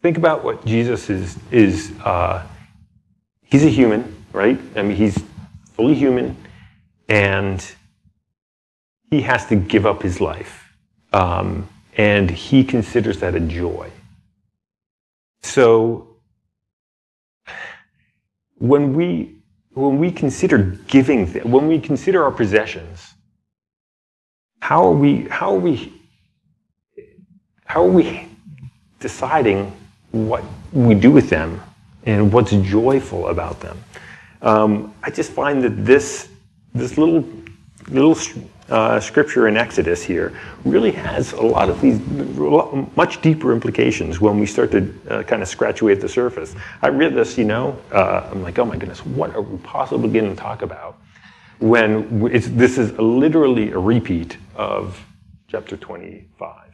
Think 0.02 0.16
about 0.16 0.42
what 0.42 0.64
Jesus 0.64 1.10
is, 1.10 1.38
is 1.50 1.92
uh, 2.04 2.46
he's 3.50 3.64
a 3.64 3.68
human, 3.68 4.24
right? 4.32 4.58
I 4.76 4.82
mean, 4.82 4.96
he's 4.96 5.18
fully 5.74 5.94
human, 5.94 6.36
and 7.08 7.64
he 9.10 9.20
has 9.22 9.46
to 9.46 9.56
give 9.56 9.86
up 9.86 10.02
his 10.02 10.20
life. 10.20 10.72
Um, 11.12 11.68
and 11.96 12.30
he 12.30 12.62
considers 12.64 13.18
that 13.20 13.34
a 13.34 13.40
joy. 13.40 13.90
So 15.42 16.16
when 18.58 18.94
we 18.94 19.34
when 19.72 19.98
we 19.98 20.10
consider 20.10 20.58
giving, 20.86 21.26
when 21.50 21.66
we 21.68 21.80
consider 21.80 22.24
our 22.24 22.30
possessions, 22.30 23.14
how 24.60 24.84
are 24.86 24.92
we 24.92 25.22
how 25.28 25.54
are 25.54 25.58
we 25.58 25.92
how 27.64 27.84
are 27.84 27.90
we 27.90 28.28
deciding 29.00 29.72
what 30.12 30.44
we 30.72 30.94
do 30.94 31.10
with 31.10 31.30
them 31.30 31.60
and 32.04 32.32
what's 32.32 32.52
joyful 32.52 33.28
about 33.28 33.60
them. 33.60 33.82
Um, 34.42 34.94
I 35.02 35.10
just 35.10 35.32
find 35.32 35.62
that 35.62 35.84
this, 35.84 36.28
this 36.74 36.96
little, 36.96 37.24
little 37.88 38.16
uh, 38.70 39.00
scripture 39.00 39.48
in 39.48 39.56
Exodus 39.56 40.02
here 40.02 40.32
really 40.64 40.92
has 40.92 41.32
a 41.32 41.42
lot 41.42 41.68
of 41.68 41.80
these 41.80 42.00
much 42.96 43.20
deeper 43.20 43.52
implications 43.52 44.20
when 44.20 44.38
we 44.38 44.46
start 44.46 44.70
to 44.70 44.94
uh, 45.10 45.22
kind 45.24 45.42
of 45.42 45.48
scratch 45.48 45.80
away 45.82 45.92
at 45.92 46.00
the 46.00 46.08
surface. 46.08 46.54
I 46.80 46.88
read 46.88 47.14
this, 47.14 47.36
you 47.36 47.44
know, 47.44 47.78
uh, 47.92 48.28
I'm 48.30 48.42
like, 48.42 48.58
oh 48.58 48.64
my 48.64 48.76
goodness, 48.76 49.04
what 49.04 49.34
are 49.34 49.42
we 49.42 49.58
possibly 49.58 50.08
going 50.08 50.30
to 50.30 50.40
talk 50.40 50.62
about? 50.62 50.98
When 51.58 52.30
this 52.30 52.78
is 52.78 52.92
literally 52.92 53.72
a 53.72 53.78
repeat 53.78 54.38
of 54.54 55.04
chapter 55.48 55.76
25 55.76 56.69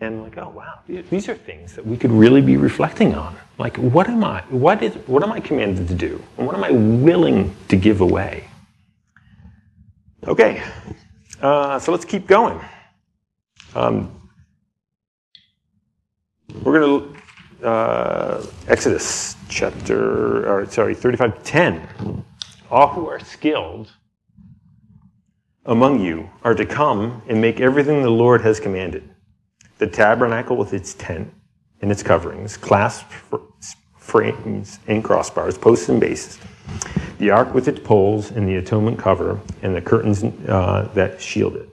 and 0.00 0.22
like, 0.22 0.36
oh 0.36 0.50
wow, 0.50 0.80
these 0.86 1.28
are 1.28 1.34
things 1.34 1.74
that 1.74 1.86
we 1.86 1.96
could 1.96 2.10
really 2.10 2.42
be 2.42 2.56
reflecting 2.56 3.14
on. 3.14 3.36
Like, 3.58 3.76
what 3.78 4.08
am 4.08 4.24
I? 4.24 4.42
What 4.50 4.82
is? 4.82 4.94
What 5.06 5.22
am 5.22 5.32
I 5.32 5.40
commanded 5.40 5.88
to 5.88 5.94
do? 5.94 6.22
And 6.36 6.46
what 6.46 6.54
am 6.54 6.64
I 6.64 6.70
willing 6.70 7.56
to 7.68 7.76
give 7.76 8.02
away? 8.02 8.48
Okay, 10.26 10.62
uh, 11.40 11.78
so 11.78 11.92
let's 11.92 12.04
keep 12.04 12.26
going. 12.26 12.60
Um, 13.74 14.10
we're 16.62 16.78
going 16.78 17.14
to 17.60 17.66
uh, 17.66 18.46
Exodus 18.68 19.36
chapter, 19.48 20.46
or 20.46 20.66
sorry, 20.66 20.94
thirty-five 20.94 21.42
ten. 21.42 22.24
All 22.70 22.88
who 22.88 23.08
are 23.08 23.20
skilled 23.20 23.92
among 25.64 26.00
you 26.00 26.28
are 26.42 26.54
to 26.54 26.66
come 26.66 27.22
and 27.28 27.40
make 27.40 27.60
everything 27.60 28.02
the 28.02 28.10
Lord 28.10 28.42
has 28.42 28.60
commanded 28.60 29.08
the 29.78 29.86
tabernacle 29.86 30.56
with 30.56 30.72
its 30.72 30.94
tent 30.94 31.32
and 31.80 31.90
its 31.90 32.02
coverings, 32.02 32.56
clasp 32.56 33.06
frames 33.98 34.78
and 34.86 35.04
crossbars, 35.04 35.60
posts 35.60 35.88
and 35.88 36.00
bases, 36.00 36.38
the 37.18 37.30
ark 37.30 37.52
with 37.54 37.68
its 37.68 37.80
poles 37.80 38.30
and 38.30 38.48
the 38.48 38.56
atonement 38.56 38.98
cover, 38.98 39.40
and 39.62 39.74
the 39.74 39.80
curtains 39.80 40.24
uh, 40.48 40.88
that 40.94 41.20
shield 41.20 41.56
it, 41.56 41.68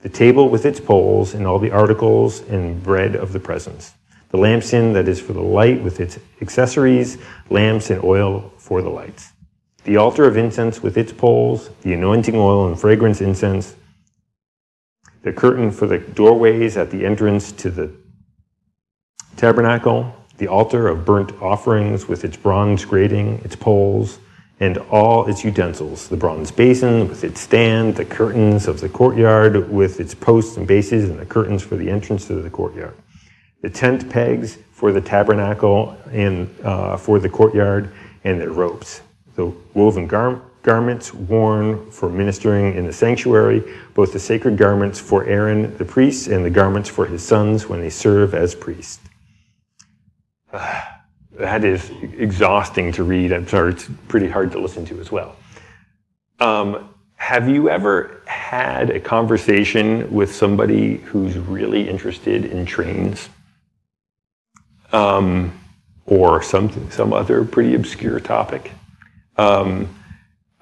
the 0.00 0.08
table 0.08 0.48
with 0.48 0.64
its 0.66 0.80
poles 0.80 1.34
and 1.34 1.46
all 1.46 1.58
the 1.58 1.70
articles 1.70 2.40
and 2.48 2.82
bread 2.82 3.14
of 3.14 3.32
the 3.32 3.40
presence, 3.40 3.94
the 4.30 4.38
lampstand 4.38 4.94
that 4.94 5.08
is 5.08 5.20
for 5.20 5.32
the 5.32 5.42
light 5.42 5.82
with 5.82 6.00
its 6.00 6.18
accessories, 6.40 7.18
lamps 7.50 7.90
and 7.90 8.02
oil 8.02 8.52
for 8.58 8.82
the 8.82 8.90
lights, 8.90 9.32
the 9.84 9.96
altar 9.96 10.24
of 10.26 10.36
incense 10.36 10.82
with 10.82 10.96
its 10.96 11.12
poles, 11.12 11.70
the 11.82 11.92
anointing 11.92 12.36
oil 12.36 12.68
and 12.68 12.80
fragrance 12.80 13.20
incense, 13.20 13.76
the 15.26 15.32
curtain 15.32 15.72
for 15.72 15.88
the 15.88 15.98
doorways 15.98 16.76
at 16.76 16.88
the 16.92 17.04
entrance 17.04 17.50
to 17.50 17.68
the 17.68 17.90
tabernacle, 19.34 20.14
the 20.38 20.46
altar 20.46 20.86
of 20.86 21.04
burnt 21.04 21.32
offerings 21.42 22.06
with 22.06 22.24
its 22.24 22.36
bronze 22.36 22.84
grating, 22.84 23.40
its 23.40 23.56
poles, 23.56 24.20
and 24.60 24.78
all 24.78 25.26
its 25.26 25.42
utensils, 25.42 26.06
the 26.06 26.16
bronze 26.16 26.52
basin 26.52 27.08
with 27.08 27.24
its 27.24 27.40
stand, 27.40 27.96
the 27.96 28.04
curtains 28.04 28.68
of 28.68 28.78
the 28.78 28.88
courtyard 28.88 29.68
with 29.68 29.98
its 29.98 30.14
posts 30.14 30.58
and 30.58 30.68
bases, 30.68 31.10
and 31.10 31.18
the 31.18 31.26
curtains 31.26 31.60
for 31.60 31.74
the 31.74 31.90
entrance 31.90 32.28
to 32.28 32.40
the 32.40 32.48
courtyard, 32.48 32.94
the 33.62 33.68
tent 33.68 34.08
pegs 34.08 34.58
for 34.70 34.92
the 34.92 35.00
tabernacle 35.00 35.98
and 36.12 36.48
uh, 36.62 36.96
for 36.96 37.18
the 37.18 37.28
courtyard, 37.28 37.92
and 38.22 38.40
the 38.40 38.48
ropes, 38.48 39.00
the 39.34 39.46
woven 39.74 40.06
garment 40.06 40.44
garments 40.66 41.14
worn 41.14 41.88
for 41.92 42.08
ministering 42.08 42.74
in 42.74 42.84
the 42.86 42.92
sanctuary, 42.92 43.62
both 43.94 44.12
the 44.12 44.18
sacred 44.18 44.58
garments 44.58 44.98
for 44.98 45.24
Aaron 45.24 45.76
the 45.78 45.84
priest 45.84 46.26
and 46.26 46.44
the 46.44 46.50
garments 46.50 46.88
for 46.90 47.06
his 47.06 47.22
sons 47.22 47.68
when 47.68 47.80
they 47.80 47.88
serve 47.88 48.34
as 48.34 48.54
priests. 48.54 49.00
Uh, 50.52 50.80
that 51.32 51.64
is 51.64 51.90
exhausting 52.16 52.90
to 52.90 53.02
read. 53.02 53.30
I'm 53.30 53.46
sorry, 53.46 53.72
it's 53.72 53.90
pretty 54.08 54.28
hard 54.28 54.52
to 54.52 54.58
listen 54.58 54.86
to 54.86 54.98
as 55.00 55.12
well. 55.12 55.36
Um, 56.40 56.88
have 57.16 57.46
you 57.46 57.68
ever 57.68 58.22
had 58.24 58.88
a 58.88 59.00
conversation 59.00 60.10
with 60.10 60.34
somebody 60.34 60.96
who's 60.98 61.36
really 61.36 61.86
interested 61.86 62.46
in 62.46 62.64
trains? 62.64 63.28
Um, 64.92 65.60
or 66.06 66.42
some, 66.42 66.90
some 66.90 67.12
other 67.12 67.44
pretty 67.44 67.74
obscure 67.74 68.20
topic? 68.20 68.70
Um, 69.36 69.94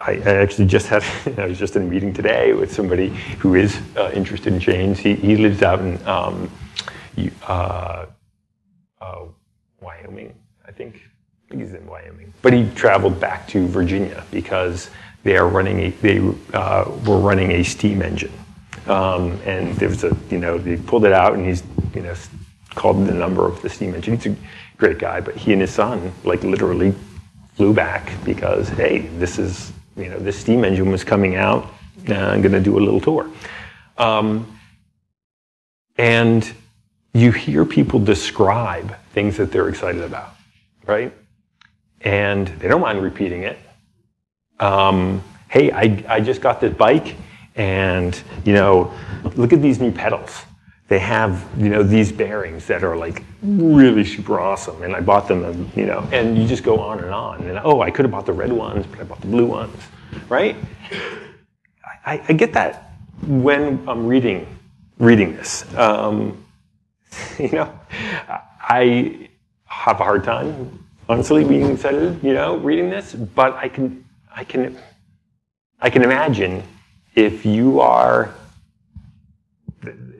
I, 0.00 0.16
actually 0.16 0.66
just 0.66 0.86
had, 0.86 1.04
I 1.38 1.46
was 1.46 1.58
just 1.58 1.76
in 1.76 1.82
a 1.82 1.86
meeting 1.86 2.12
today 2.12 2.52
with 2.52 2.72
somebody 2.72 3.08
who 3.38 3.54
is 3.54 3.80
uh, 3.96 4.10
interested 4.14 4.52
in 4.52 4.60
chains. 4.60 4.98
He, 4.98 5.14
he 5.14 5.36
lives 5.36 5.62
out 5.62 5.80
in 5.80 6.06
um, 6.06 6.50
uh, 7.46 8.06
uh, 9.00 9.24
Wyoming, 9.80 10.34
I 10.66 10.72
think. 10.72 10.96
I 10.96 11.50
think 11.50 11.62
he's 11.62 11.74
in 11.74 11.86
Wyoming. 11.86 12.32
But 12.42 12.52
he 12.52 12.68
traveled 12.74 13.20
back 13.20 13.46
to 13.48 13.66
Virginia 13.66 14.24
because 14.30 14.90
they 15.22 15.36
are 15.36 15.48
running 15.48 15.80
a, 15.80 15.90
they 15.90 16.18
uh, 16.52 16.90
were 17.06 17.18
running 17.18 17.52
a 17.52 17.62
steam 17.62 18.02
engine. 18.02 18.32
Um, 18.86 19.40
and 19.46 19.74
there 19.76 19.88
was 19.88 20.04
a, 20.04 20.14
you 20.30 20.38
know, 20.38 20.58
they 20.58 20.76
pulled 20.76 21.04
it 21.04 21.12
out 21.12 21.34
and 21.34 21.46
he's, 21.46 21.62
you 21.94 22.02
know, 22.02 22.14
called 22.74 23.06
the 23.06 23.14
number 23.14 23.46
of 23.46 23.60
the 23.62 23.68
steam 23.68 23.94
engine. 23.94 24.16
He's 24.16 24.26
a 24.26 24.36
great 24.76 24.98
guy, 24.98 25.20
but 25.20 25.36
he 25.36 25.52
and 25.52 25.60
his 25.60 25.72
son, 25.72 26.12
like 26.24 26.42
literally 26.42 26.94
flew 27.54 27.72
back 27.72 28.12
because, 28.24 28.68
hey, 28.68 29.06
this 29.18 29.38
is, 29.38 29.72
you 29.96 30.08
know, 30.08 30.18
this 30.18 30.38
steam 30.38 30.64
engine 30.64 30.90
was 30.90 31.04
coming 31.04 31.36
out. 31.36 31.64
Uh, 32.08 32.14
I'm 32.14 32.42
going 32.42 32.52
to 32.52 32.60
do 32.60 32.78
a 32.78 32.80
little 32.80 33.00
tour. 33.00 33.30
Um, 33.96 34.58
and 35.96 36.52
you 37.12 37.30
hear 37.30 37.64
people 37.64 38.00
describe 38.00 38.96
things 39.12 39.36
that 39.36 39.52
they're 39.52 39.68
excited 39.68 40.02
about, 40.02 40.34
right? 40.86 41.12
And 42.00 42.48
they 42.48 42.68
don't 42.68 42.80
mind 42.80 43.00
repeating 43.02 43.44
it. 43.44 43.58
Um, 44.58 45.22
hey, 45.48 45.70
I, 45.70 46.04
I 46.08 46.20
just 46.20 46.40
got 46.40 46.60
this 46.60 46.74
bike, 46.74 47.16
and, 47.54 48.20
you 48.44 48.52
know, 48.52 48.92
look 49.36 49.52
at 49.52 49.62
these 49.62 49.80
new 49.80 49.92
pedals. 49.92 50.42
They 50.88 50.98
have, 50.98 51.46
you 51.56 51.70
know, 51.70 51.82
these 51.82 52.12
bearings 52.12 52.66
that 52.66 52.84
are 52.84 52.96
like 52.96 53.24
really 53.42 54.04
super 54.04 54.38
awesome, 54.38 54.82
and 54.82 54.94
I 54.94 55.00
bought 55.00 55.28
them, 55.28 55.44
and, 55.44 55.74
you 55.76 55.86
know, 55.86 56.06
and 56.12 56.36
you 56.36 56.46
just 56.46 56.62
go 56.62 56.78
on 56.78 56.98
and 56.98 57.10
on. 57.10 57.42
And 57.44 57.58
oh, 57.64 57.80
I 57.80 57.90
could 57.90 58.04
have 58.04 58.12
bought 58.12 58.26
the 58.26 58.32
red 58.32 58.52
ones, 58.52 58.86
but 58.86 59.00
I 59.00 59.04
bought 59.04 59.20
the 59.20 59.28
blue 59.28 59.46
ones, 59.46 59.82
right? 60.28 60.56
I, 62.04 62.22
I 62.28 62.32
get 62.34 62.52
that 62.52 62.92
when 63.26 63.88
I'm 63.88 64.06
reading 64.06 64.46
reading 64.98 65.34
this. 65.34 65.64
Um, 65.74 66.44
you 67.38 67.50
know, 67.50 67.78
I 68.60 69.28
have 69.66 70.00
a 70.00 70.04
hard 70.04 70.24
time, 70.24 70.84
honestly, 71.08 71.44
being 71.44 71.72
excited, 71.72 72.22
you 72.22 72.32
know, 72.32 72.56
reading 72.56 72.90
this, 72.90 73.14
but 73.14 73.54
I 73.54 73.68
can, 73.68 74.04
I 74.34 74.44
can, 74.44 74.76
I 75.80 75.90
can 75.90 76.02
imagine 76.02 76.62
if 77.14 77.44
you 77.44 77.80
are, 77.80 78.34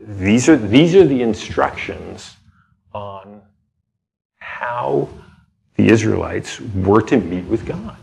these 0.06 0.49
are, 0.50 0.56
these 0.56 0.94
are 0.94 1.06
the 1.06 1.23
instructions 1.23 2.37
on 2.92 3.40
how 4.38 5.08
the 5.76 5.88
Israelites 5.88 6.61
were 6.61 7.00
to 7.02 7.16
meet 7.16 7.44
with 7.46 7.64
God, 7.64 7.96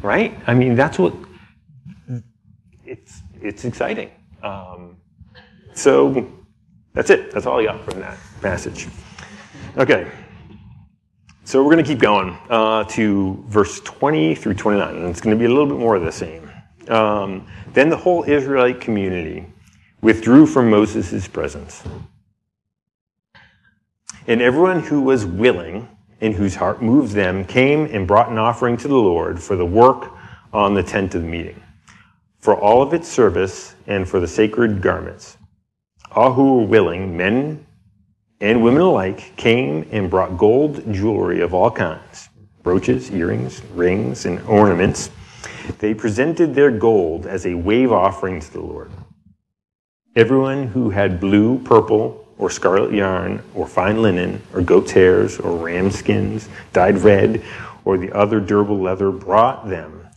right? 0.00 0.38
I 0.46 0.54
mean, 0.54 0.76
that's 0.76 0.98
what, 0.98 1.14
it's, 2.84 3.22
it's 3.42 3.64
exciting. 3.64 4.10
Um, 4.42 4.96
so 5.74 6.30
that's 6.94 7.10
it. 7.10 7.32
That's 7.32 7.46
all 7.46 7.58
I 7.58 7.64
got 7.64 7.84
from 7.84 8.00
that 8.00 8.18
passage. 8.40 8.86
Okay. 9.76 10.10
So 11.44 11.62
we're 11.64 11.72
going 11.72 11.84
to 11.84 11.88
keep 11.88 11.98
going 11.98 12.36
uh, 12.50 12.84
to 12.84 13.44
verse 13.48 13.80
20 13.80 14.34
through 14.36 14.54
29, 14.54 14.94
and 14.94 15.06
it's 15.06 15.20
going 15.20 15.36
to 15.36 15.38
be 15.38 15.46
a 15.46 15.48
little 15.48 15.66
bit 15.66 15.78
more 15.78 15.96
of 15.96 16.04
the 16.04 16.12
same. 16.12 16.50
Um, 16.88 17.46
then 17.72 17.88
the 17.90 17.96
whole 17.96 18.22
Israelite 18.24 18.80
community 18.80 19.46
withdrew 20.00 20.46
from 20.46 20.70
Moses' 20.70 21.26
presence. 21.26 21.82
And 24.26 24.42
everyone 24.42 24.80
who 24.80 25.00
was 25.00 25.24
willing 25.24 25.88
and 26.20 26.34
whose 26.34 26.54
heart 26.54 26.82
moved 26.82 27.12
them 27.12 27.44
came 27.44 27.86
and 27.86 28.06
brought 28.06 28.30
an 28.30 28.38
offering 28.38 28.76
to 28.78 28.88
the 28.88 28.94
Lord 28.94 29.40
for 29.40 29.56
the 29.56 29.66
work 29.66 30.12
on 30.52 30.74
the 30.74 30.82
tent 30.82 31.14
of 31.14 31.22
the 31.22 31.28
meeting, 31.28 31.62
for 32.38 32.54
all 32.54 32.82
of 32.82 32.92
its 32.94 33.08
service, 33.08 33.74
and 33.86 34.08
for 34.08 34.20
the 34.20 34.28
sacred 34.28 34.82
garments. 34.82 35.36
All 36.12 36.32
who 36.32 36.58
were 36.58 36.66
willing, 36.66 37.16
men 37.16 37.66
and 38.40 38.62
women 38.62 38.82
alike, 38.82 39.36
came 39.36 39.86
and 39.90 40.10
brought 40.10 40.38
gold 40.38 40.92
jewelry 40.92 41.40
of 41.40 41.54
all 41.54 41.70
kinds 41.70 42.28
brooches, 42.62 43.10
earrings, 43.10 43.62
rings, 43.74 44.26
and 44.26 44.40
ornaments. 44.42 45.10
They 45.78 45.94
presented 45.94 46.54
their 46.54 46.70
gold 46.70 47.24
as 47.26 47.46
a 47.46 47.54
wave 47.54 47.92
offering 47.92 48.40
to 48.40 48.52
the 48.52 48.60
Lord. 48.60 48.90
Everyone 50.18 50.66
who 50.66 50.90
had 50.90 51.20
blue, 51.20 51.60
purple, 51.60 52.26
or 52.38 52.50
scarlet 52.50 52.92
yarn, 52.92 53.40
or 53.54 53.68
fine 53.68 54.02
linen, 54.02 54.42
or 54.52 54.60
goat's 54.60 54.90
hairs, 54.90 55.38
or 55.38 55.56
ram 55.56 55.92
skins, 55.92 56.48
dyed 56.72 56.98
red, 56.98 57.42
or 57.84 57.96
the 57.96 58.12
other 58.12 58.40
durable 58.40 58.80
leather 58.80 59.12
brought 59.12 59.68
them. 59.68 60.08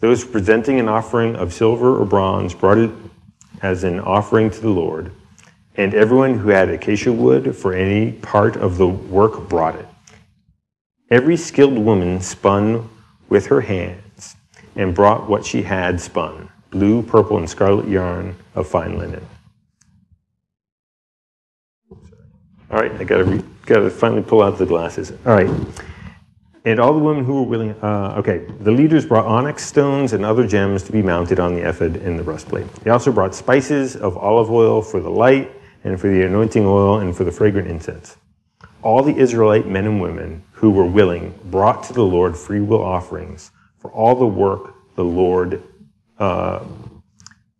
Those 0.00 0.24
presenting 0.24 0.80
an 0.80 0.88
offering 0.88 1.36
of 1.36 1.52
silver 1.52 2.00
or 2.00 2.06
bronze 2.06 2.54
brought 2.54 2.78
it 2.78 2.90
as 3.60 3.84
an 3.84 4.00
offering 4.00 4.50
to 4.50 4.60
the 4.60 4.70
Lord 4.70 5.12
and 5.76 5.94
everyone 5.94 6.38
who 6.38 6.48
had 6.48 6.68
acacia 6.68 7.12
wood 7.12 7.56
for 7.56 7.72
any 7.72 8.12
part 8.12 8.56
of 8.56 8.76
the 8.76 8.88
work 8.88 9.48
brought 9.48 9.76
it. 9.76 9.86
Every 11.10 11.36
skilled 11.36 11.78
woman 11.78 12.20
spun 12.20 12.88
with 13.28 13.46
her 13.46 13.60
hands 13.60 14.36
and 14.76 14.94
brought 14.94 15.28
what 15.28 15.44
she 15.44 15.62
had 15.62 16.00
spun 16.00 16.48
blue, 16.70 17.02
purple, 17.02 17.36
and 17.36 17.48
scarlet 17.48 17.86
yarn 17.86 18.34
of 18.54 18.66
fine 18.66 18.96
linen. 18.98 19.26
All 22.72 22.80
right, 22.80 22.92
I 22.92 23.04
gotta, 23.04 23.44
gotta 23.66 23.90
finally 23.90 24.22
pull 24.22 24.42
out 24.42 24.56
the 24.56 24.64
glasses. 24.64 25.12
All 25.26 25.34
right. 25.34 25.50
And 26.64 26.80
all 26.80 26.94
the 26.94 27.00
women 27.00 27.22
who 27.22 27.42
were 27.42 27.48
willing, 27.48 27.72
uh, 27.82 28.14
okay, 28.18 28.46
the 28.60 28.70
leaders 28.70 29.04
brought 29.04 29.26
onyx 29.26 29.66
stones 29.66 30.14
and 30.14 30.24
other 30.24 30.46
gems 30.46 30.82
to 30.84 30.92
be 30.92 31.02
mounted 31.02 31.38
on 31.38 31.54
the 31.54 31.68
ephod 31.68 31.96
and 31.96 32.18
the 32.18 32.22
breastplate. 32.22 32.66
They 32.76 32.90
also 32.90 33.12
brought 33.12 33.34
spices 33.34 33.94
of 33.94 34.16
olive 34.16 34.50
oil 34.50 34.80
for 34.80 35.00
the 35.00 35.10
light 35.10 35.50
and 35.84 36.00
for 36.00 36.08
the 36.08 36.22
anointing 36.22 36.64
oil 36.64 37.00
and 37.00 37.14
for 37.14 37.24
the 37.24 37.32
fragrant 37.32 37.68
incense. 37.68 38.16
All 38.80 39.02
the 39.02 39.16
Israelite 39.16 39.66
men 39.66 39.84
and 39.84 40.00
women 40.00 40.42
who 40.52 40.70
were 40.70 40.86
willing 40.86 41.38
brought 41.44 41.82
to 41.84 41.92
the 41.92 42.04
Lord 42.04 42.38
free 42.38 42.60
will 42.60 42.82
offerings 42.82 43.50
for 43.80 43.90
all 43.90 44.14
the 44.14 44.26
work 44.26 44.74
the 44.94 45.04
Lord, 45.04 45.62
uh, 46.18 46.64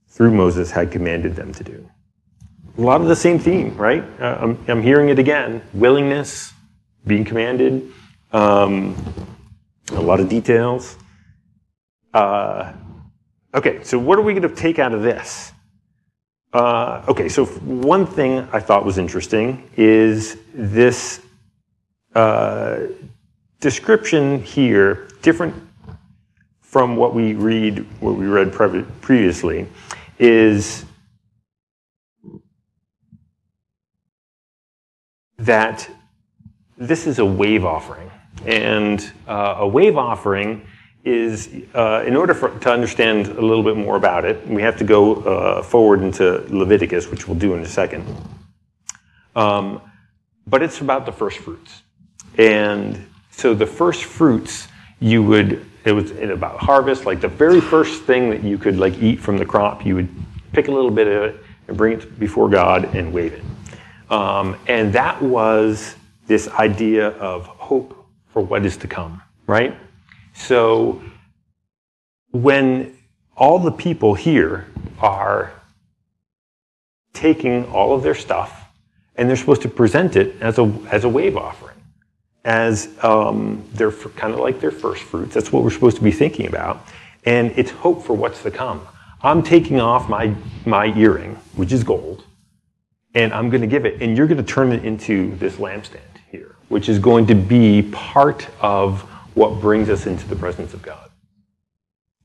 through 0.09 0.31
Moses, 0.31 0.71
had 0.71 0.91
commanded 0.91 1.37
them 1.37 1.53
to 1.53 1.65
do. 1.65 1.91
A 2.79 2.81
lot 2.81 3.03
of 3.03 3.07
the 3.07 3.17
same 3.17 3.39
theme, 3.39 3.77
right? 3.77 4.03
Uh, 4.19 4.39
I'm, 4.41 4.65
I'm, 4.67 4.83
hearing 4.83 5.11
it 5.11 5.19
again 5.19 5.63
willingness, 5.75 6.55
being 7.07 7.23
commanded, 7.23 7.93
um, 8.33 8.97
a 9.91 10.01
lot 10.01 10.21
of 10.21 10.31
details. 10.31 10.97
Uh, 12.15 12.73
okay, 13.55 13.85
so 13.85 13.99
what 13.99 14.19
are 14.19 14.23
we 14.23 14.33
going 14.33 14.49
to 14.49 14.55
take 14.55 14.79
out 14.79 14.95
of 14.95 15.03
this? 15.03 15.53
Uh, 16.55 17.05
okay, 17.09 17.29
so 17.29 17.45
one 17.45 18.07
thing 18.07 18.49
I 18.53 18.61
thought 18.61 18.87
was 18.87 18.97
interesting 18.97 19.69
is 19.77 20.39
this 20.55 21.21
uh, 22.15 22.81
description 23.61 24.43
here, 24.43 25.09
different 25.21 25.55
from 26.61 26.97
what 26.97 27.15
we 27.15 27.35
read, 27.35 27.81
what 28.01 28.15
we 28.15 28.27
read 28.27 28.51
previously, 28.51 29.67
is 30.19 30.87
that 35.43 35.89
this 36.79 37.07
is 37.07 37.19
a 37.19 37.25
wave 37.25 37.65
offering. 37.65 38.11
And 38.47 39.13
uh, 39.27 39.57
a 39.59 39.67
wave 39.67 39.97
offering 39.97 40.67
is 41.05 41.51
uh, 41.75 42.05
in 42.07 42.15
order 42.15 42.33
for, 42.33 42.57
to 42.61 42.71
understand 42.71 43.27
a 43.27 43.41
little 43.41 43.63
bit 43.63 43.77
more 43.77 43.97
about 43.97 44.25
it, 44.25 44.47
we 44.47 44.63
have 44.63 44.77
to 44.79 44.85
go 44.85 45.17
uh, 45.17 45.63
forward 45.63 46.01
into 46.01 46.45
Leviticus, 46.49 47.11
which 47.11 47.27
we'll 47.27 47.39
do 47.39 47.55
in 47.55 47.61
a 47.61 47.67
second. 47.67 48.07
Um, 49.35 49.81
but 50.47 50.63
it's 50.63 50.81
about 50.81 51.07
the 51.07 51.13
first 51.13 51.39
fruits. 51.39 51.83
And 52.39 53.05
so 53.31 53.55
the 53.55 53.67
first 53.67 54.05
fruits, 54.05 54.69
you 55.01 55.23
would, 55.25 55.67
it 55.85 55.93
was 55.93 56.13
about 56.13 56.59
harvest, 56.59 57.05
like 57.05 57.21
the 57.21 57.29
very 57.29 57.61
first 57.61 58.05
thing 58.05 58.31
that 58.31 58.45
you 58.45 58.59
could 58.59 58.79
like 58.79 58.97
eat 59.03 59.21
from 59.21 59.37
the 59.39 59.45
crop, 59.45 59.85
you 59.85 59.97
would 59.97 60.09
pick 60.53 60.69
a 60.69 60.71
little 60.71 60.91
bit 60.91 61.09
of 61.09 61.23
it 61.25 61.41
and 61.67 61.77
bring 61.77 61.95
it 61.95 62.19
before 62.19 62.49
God 62.49 62.95
and 62.95 63.13
wave 63.13 63.33
it. 63.33 63.43
Um, 64.13 64.59
and 64.67 64.93
that 64.93 65.23
was 65.23 65.97
this 66.27 66.47
idea 66.49 67.09
of 67.09 67.47
hope 67.47 68.07
for 68.29 68.43
what 68.43 68.67
is 68.67 68.77
to 68.79 68.87
come, 68.87 69.23
right? 69.47 69.75
So 70.35 71.03
when 72.31 72.95
all 73.37 73.59
the 73.59 73.73
people 73.73 74.13
here 74.13 74.67
are 74.99 75.55
taking 77.15 77.65
all 77.71 77.95
of 77.95 78.03
their 78.03 78.15
stuff 78.15 78.69
and 79.17 79.29
they're 79.29 79.37
supposed 79.37 79.63
to 79.63 79.69
present 79.69 80.15
it 80.17 80.41
as 80.43 80.59
a, 80.59 80.65
as 80.91 81.05
a 81.05 81.09
wave 81.09 81.37
offering, 81.37 81.77
as 82.45 82.91
um, 83.03 83.65
their 83.73 83.93
kind 83.93 84.35
of 84.35 84.41
like 84.41 84.61
their 84.61 84.71
first 84.71 85.03
fruits. 85.05 85.33
That's 85.33 85.51
what 85.51 85.63
we're 85.63 85.71
supposed 85.71 85.97
to 85.97 86.03
be 86.03 86.13
thinking 86.13 86.47
about. 86.47 86.87
And 87.25 87.53
it's 87.57 87.71
hope 87.71 88.03
for 88.03 88.15
what's 88.15 88.43
to 88.43 88.51
come. 88.51 88.87
I'm 89.23 89.43
taking 89.43 89.81
off 89.81 90.09
my, 90.09 90.35
my 90.67 90.87
earring, 90.97 91.37
which 91.57 91.73
is 91.73 91.83
gold, 91.83 92.25
and 93.15 93.33
I'm 93.33 93.51
going 93.51 93.61
to 93.61 93.67
give 93.67 93.85
it, 93.85 94.03
and 94.03 94.17
you're 94.17 94.27
going 94.27 94.45
to 94.45 94.53
turn 94.53 94.73
it 94.73 94.85
into 94.85 95.37
this 95.37 95.57
lampstand 95.57 96.01
here, 96.31 96.57
which 96.69 96.89
is 96.89 96.99
going 96.99 97.27
to 97.27 97.35
be 97.35 97.83
part 97.93 98.49
of 98.61 99.03
what 99.35 99.61
brings 99.61 99.89
us 99.89 100.07
into 100.07 100.27
the 100.29 100.37
presence 100.37 100.75
of 100.75 100.83
God. 100.83 101.11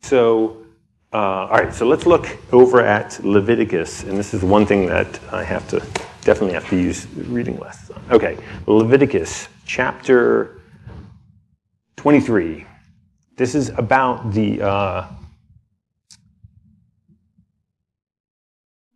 So 0.01 0.65
uh, 1.13 1.47
all 1.49 1.57
right, 1.57 1.73
so 1.73 1.87
let's 1.87 2.05
look 2.05 2.27
over 2.51 2.81
at 2.81 3.23
Leviticus, 3.23 4.03
and 4.03 4.17
this 4.17 4.33
is 4.33 4.43
one 4.43 4.65
thing 4.65 4.85
that 4.87 5.19
I 5.31 5.41
have 5.41 5.65
to 5.69 5.79
definitely 6.21 6.53
have 6.53 6.69
to 6.69 6.75
use 6.75 7.07
reading 7.15 7.57
lessons 7.59 7.91
on. 7.91 8.03
Okay, 8.11 8.37
Leviticus 8.65 9.47
chapter 9.65 10.59
23. 11.95 12.65
This 13.37 13.55
is 13.55 13.69
about 13.69 14.33
the 14.33 14.61
uh, 14.61 15.07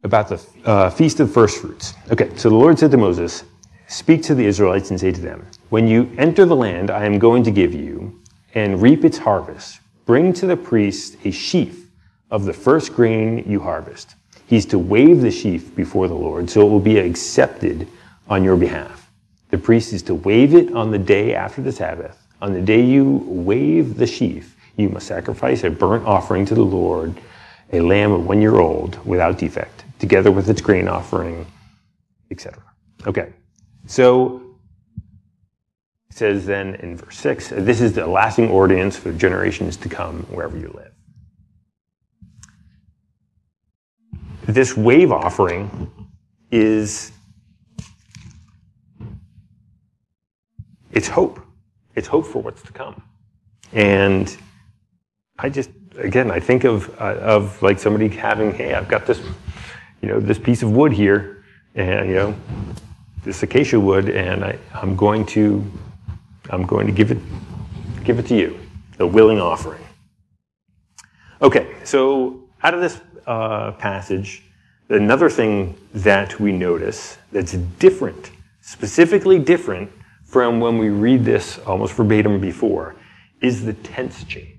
about 0.03 0.27
the 0.29 0.41
uh, 0.65 0.89
feast 0.89 1.19
of 1.19 1.31
first 1.31 1.59
fruits. 1.61 1.93
Okay, 2.11 2.29
so 2.35 2.49
the 2.49 2.55
Lord 2.55 2.79
said 2.79 2.91
to 2.91 2.97
Moses, 2.97 3.43
"Speak 3.87 4.23
to 4.23 4.35
the 4.35 4.45
Israelites 4.45 4.89
and 4.89 4.99
say 4.99 5.11
to 5.11 5.21
them, 5.21 5.45
When 5.69 5.87
you 5.87 6.11
enter 6.17 6.45
the 6.45 6.55
land 6.55 6.89
I 6.89 7.05
am 7.05 7.19
going 7.19 7.43
to 7.43 7.51
give 7.51 7.73
you, 7.73 8.19
and 8.53 8.81
reap 8.81 9.05
its 9.05 9.17
harvest, 9.17 9.79
bring 10.05 10.33
to 10.33 10.45
the 10.45 10.57
priest 10.57 11.17
a 11.23 11.31
sheaf 11.31 11.89
of 12.29 12.45
the 12.45 12.53
first 12.53 12.93
grain 12.93 13.43
you 13.47 13.59
harvest. 13.59 14.15
He's 14.47 14.65
to 14.67 14.79
wave 14.79 15.21
the 15.21 15.31
sheaf 15.31 15.75
before 15.75 16.07
the 16.07 16.13
Lord, 16.15 16.49
so 16.49 16.65
it 16.65 16.69
will 16.69 16.79
be 16.79 16.97
accepted 16.97 17.87
on 18.27 18.43
your 18.43 18.57
behalf. 18.57 19.09
The 19.49 19.57
priest 19.57 19.93
is 19.93 20.01
to 20.03 20.15
wave 20.15 20.55
it 20.55 20.73
on 20.73 20.91
the 20.91 20.97
day 20.97 21.35
after 21.35 21.61
the 21.61 21.71
Sabbath. 21.71 22.17
On 22.41 22.53
the 22.53 22.61
day 22.61 22.81
you 22.81 23.23
wave 23.27 23.97
the 23.97 24.07
sheaf, 24.07 24.55
you 24.77 24.89
must 24.89 25.07
sacrifice 25.07 25.63
a 25.63 25.69
burnt 25.69 26.05
offering 26.05 26.45
to 26.45 26.55
the 26.55 26.65
Lord, 26.65 27.13
a 27.71 27.81
lamb 27.81 28.11
of 28.11 28.25
one 28.25 28.41
year 28.41 28.59
old 28.59 28.97
without 29.05 29.37
defect, 29.37 29.80
together 30.01 30.31
with 30.31 30.49
its 30.49 30.61
grain 30.61 30.87
offering, 30.87 31.45
etc. 32.31 32.61
Okay, 33.05 33.31
so 33.85 34.41
it 36.09 36.17
says 36.17 36.45
then 36.45 36.73
in 36.75 36.97
verse 36.97 37.17
6 37.19 37.49
this 37.57 37.79
is 37.79 37.93
the 37.93 38.05
lasting 38.05 38.49
ordinance 38.49 38.97
for 38.97 39.13
generations 39.13 39.77
to 39.77 39.87
come 39.87 40.23
wherever 40.23 40.57
you 40.57 40.71
live. 40.73 40.91
This 44.47 44.75
wave 44.75 45.11
offering 45.11 45.91
is 46.49 47.11
it's 50.91 51.07
hope. 51.07 51.39
It's 51.95 52.07
hope 52.07 52.25
for 52.25 52.41
what's 52.41 52.63
to 52.63 52.71
come. 52.73 53.03
And 53.71 54.35
I 55.37 55.49
just 55.49 55.69
again 55.97 56.31
I 56.31 56.39
think 56.39 56.63
of 56.63 56.89
uh, 56.99 57.17
of 57.35 57.61
like 57.61 57.77
somebody 57.77 58.09
having 58.09 58.51
hey 58.51 58.73
I've 58.73 58.87
got 58.89 59.05
this 59.05 59.21
you 60.01 60.09
know 60.09 60.19
this 60.19 60.39
piece 60.39 60.63
of 60.63 60.71
wood 60.71 60.91
here 60.91 61.43
and 61.75 62.09
you 62.09 62.15
know 62.15 62.35
this 63.23 63.43
acacia 63.43 63.79
wood 63.79 64.09
and 64.09 64.43
I, 64.43 64.57
I'm 64.73 64.95
going 64.95 65.25
to 65.27 65.63
I'm 66.49 66.65
going 66.65 66.87
to 66.87 66.93
give 66.93 67.11
it, 67.11 67.17
give 68.03 68.19
it 68.19 68.27
to 68.27 68.35
you, 68.35 68.59
a 68.99 69.05
willing 69.07 69.39
offering. 69.39 69.81
Okay, 71.41 71.75
so 71.83 72.43
out 72.63 72.73
of 72.73 72.81
this 72.81 72.99
uh, 73.25 73.71
passage, 73.73 74.43
another 74.89 75.29
thing 75.29 75.77
that 75.93 76.39
we 76.39 76.51
notice 76.51 77.17
that's 77.31 77.53
different, 77.53 78.31
specifically 78.61 79.39
different 79.39 79.91
from 80.25 80.59
when 80.59 80.77
we 80.77 80.89
read 80.89 81.23
this 81.23 81.59
almost 81.59 81.93
verbatim 81.93 82.39
before, 82.39 82.95
is 83.41 83.63
the 83.63 83.73
tense 83.73 84.23
change. 84.25 84.57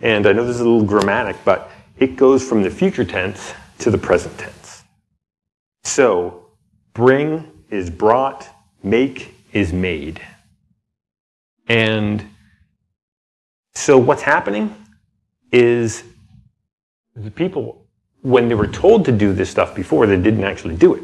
And 0.00 0.26
I 0.26 0.32
know 0.32 0.44
this 0.44 0.56
is 0.56 0.60
a 0.60 0.68
little 0.68 0.86
grammatic, 0.86 1.36
but 1.44 1.70
it 1.98 2.16
goes 2.16 2.46
from 2.46 2.62
the 2.62 2.70
future 2.70 3.04
tense 3.04 3.52
to 3.78 3.90
the 3.90 3.98
present 3.98 4.36
tense. 4.38 4.84
So, 5.82 6.46
bring 6.92 7.50
is 7.70 7.90
brought, 7.90 8.48
make 8.82 9.34
is 9.52 9.72
made. 9.72 10.20
And 11.68 12.24
so 13.74 13.98
what's 13.98 14.22
happening 14.22 14.74
is 15.52 16.04
the 17.16 17.30
people, 17.30 17.86
when 18.22 18.48
they 18.48 18.54
were 18.54 18.66
told 18.66 19.04
to 19.06 19.12
do 19.12 19.32
this 19.32 19.50
stuff 19.50 19.74
before, 19.74 20.06
they 20.06 20.16
didn't 20.16 20.44
actually 20.44 20.76
do 20.76 20.94
it. 20.94 21.02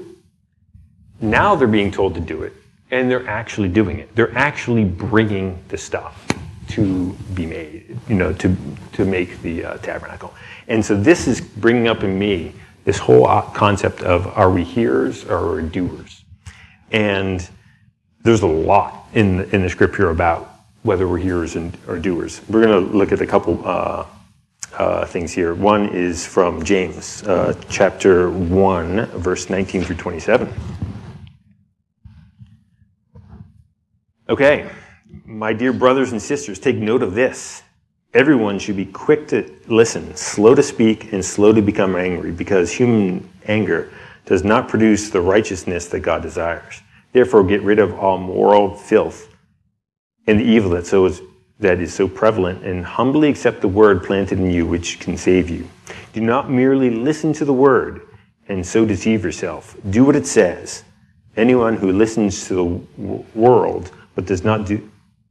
Now 1.21 1.55
they're 1.55 1.69
being 1.69 1.91
told 1.91 2.15
to 2.15 2.21
do 2.21 2.43
it, 2.43 2.53
and 2.91 3.11
they're 3.11 3.29
actually 3.29 3.69
doing 3.69 3.99
it. 3.99 4.15
They're 4.15 4.37
actually 4.37 4.85
bringing 4.85 5.63
the 5.69 5.77
stuff 5.77 6.27
to 6.73 7.13
be 7.35 7.47
made, 7.47 7.97
you 8.09 8.15
know, 8.15 8.33
to, 8.35 8.57
to 8.93 9.05
make 9.05 9.41
the 9.43 9.65
uh, 9.65 9.77
tabernacle. 9.79 10.33
And 10.69 10.85
so 10.85 10.97
this 10.97 11.27
is 11.27 11.41
bringing 11.41 11.89
up 11.89 12.03
in 12.03 12.19
me 12.19 12.53
this 12.85 12.99
whole 12.99 13.27
uh, 13.27 13.43
concept 13.53 14.03
of 14.03 14.27
are 14.39 14.51
we 14.51 14.65
hearers 14.65 15.25
or 15.25 15.37
are 15.37 15.63
we 15.63 15.69
doers? 15.69 16.25
And 16.91 17.49
there's 18.23 18.43
a 18.43 18.47
lot 18.47 19.07
in 19.15 19.39
the, 19.39 19.55
in 19.55 19.63
the 19.63 19.69
scripture 19.69 20.11
about 20.11 20.51
whether 20.83 21.07
we're 21.07 21.19
hearers 21.19 21.57
and, 21.57 21.77
or 21.87 21.99
doers. 21.99 22.41
We're 22.49 22.65
going 22.65 22.87
to 22.87 22.97
look 22.97 23.13
at 23.13 23.21
a 23.21 23.27
couple 23.27 23.61
uh, 23.67 24.07
uh, 24.79 25.05
things 25.07 25.33
here. 25.33 25.55
One 25.55 25.89
is 25.91 26.27
from 26.27 26.63
James, 26.63 27.23
uh, 27.25 27.61
chapter 27.69 28.31
1, 28.31 29.07
verse 29.07 29.51
19 29.51 29.85
through 29.85 29.97
27. 29.97 30.53
Okay, 34.29 34.71
my 35.25 35.53
dear 35.53 35.73
brothers 35.73 36.13
and 36.13 36.21
sisters, 36.21 36.59
take 36.59 36.77
note 36.77 37.03
of 37.03 37.15
this. 37.15 37.63
Everyone 38.13 38.59
should 38.59 38.77
be 38.77 38.87
quick 38.87 39.29
to 39.29 39.51
listen, 39.69 40.17
slow 40.17 40.55
to 40.55 40.63
speak, 40.63 41.13
and 41.13 41.25
slow 41.25 41.53
to 41.53 41.63
become 41.63 41.97
angry, 41.97 42.33
because 42.33 42.73
human 42.73 43.29
anger 43.47 43.93
does 44.27 44.45
not 44.45 44.69
produce 44.69 45.11
the 45.11 45.21
righteousness 45.21 45.87
that 45.89 46.01
God 46.01 46.23
desires. 46.23 46.83
Therefore, 47.13 47.45
get 47.45 47.63
rid 47.63 47.79
of 47.79 47.99
all 47.99 48.19
moral 48.19 48.75
filth 48.75 49.35
and 50.27 50.39
the 50.39 50.45
evil 50.45 50.71
that 50.71 50.87
so 50.87 51.07
is 51.07 51.23
that 51.61 51.79
is 51.79 51.93
so 51.93 52.09
prevalent, 52.09 52.65
and 52.65 52.85
humbly 52.85 53.29
accept 53.29 53.61
the 53.61 53.69
word 53.69 54.03
planted 54.03 54.39
in 54.39 54.51
you, 54.51 54.67
which 54.67 54.99
can 54.99 55.17
save 55.17 55.51
you. 55.51 55.69
Do 56.15 56.23
not 56.23 56.51
merely 56.51 56.91
listen 56.91 57.35
to 57.35 57.45
the 57.45 57.53
word 57.53 58.01
and 58.49 58.67
so 58.67 58.85
deceive 58.87 59.23
yourself. 59.23 59.77
Do 59.91 60.05
what 60.05 60.17
it 60.17 60.27
says. 60.27 60.85
Anyone 61.37 61.77
who 61.77 61.93
listens 61.93 62.49
to 62.49 62.55
the 62.55 63.25
world 63.39 63.93
but 64.15 64.25
does 64.25 64.43
not 64.43 64.67
do 64.67 64.90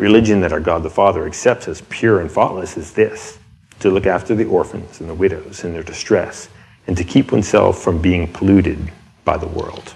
Religion 0.00 0.40
that 0.40 0.52
our 0.52 0.60
God 0.60 0.82
the 0.82 0.90
Father 0.90 1.26
accepts 1.26 1.68
as 1.68 1.82
pure 1.82 2.20
and 2.20 2.30
faultless 2.30 2.76
is 2.76 2.92
this 2.92 3.38
to 3.80 3.90
look 3.90 4.06
after 4.06 4.34
the 4.34 4.44
orphans 4.46 5.00
and 5.00 5.08
the 5.08 5.14
widows 5.14 5.64
in 5.64 5.72
their 5.72 5.82
distress, 5.82 6.48
and 6.86 6.96
to 6.96 7.04
keep 7.04 7.32
oneself 7.32 7.82
from 7.82 8.00
being 8.00 8.26
polluted 8.26 8.90
by 9.24 9.36
the 9.36 9.46
world. 9.46 9.94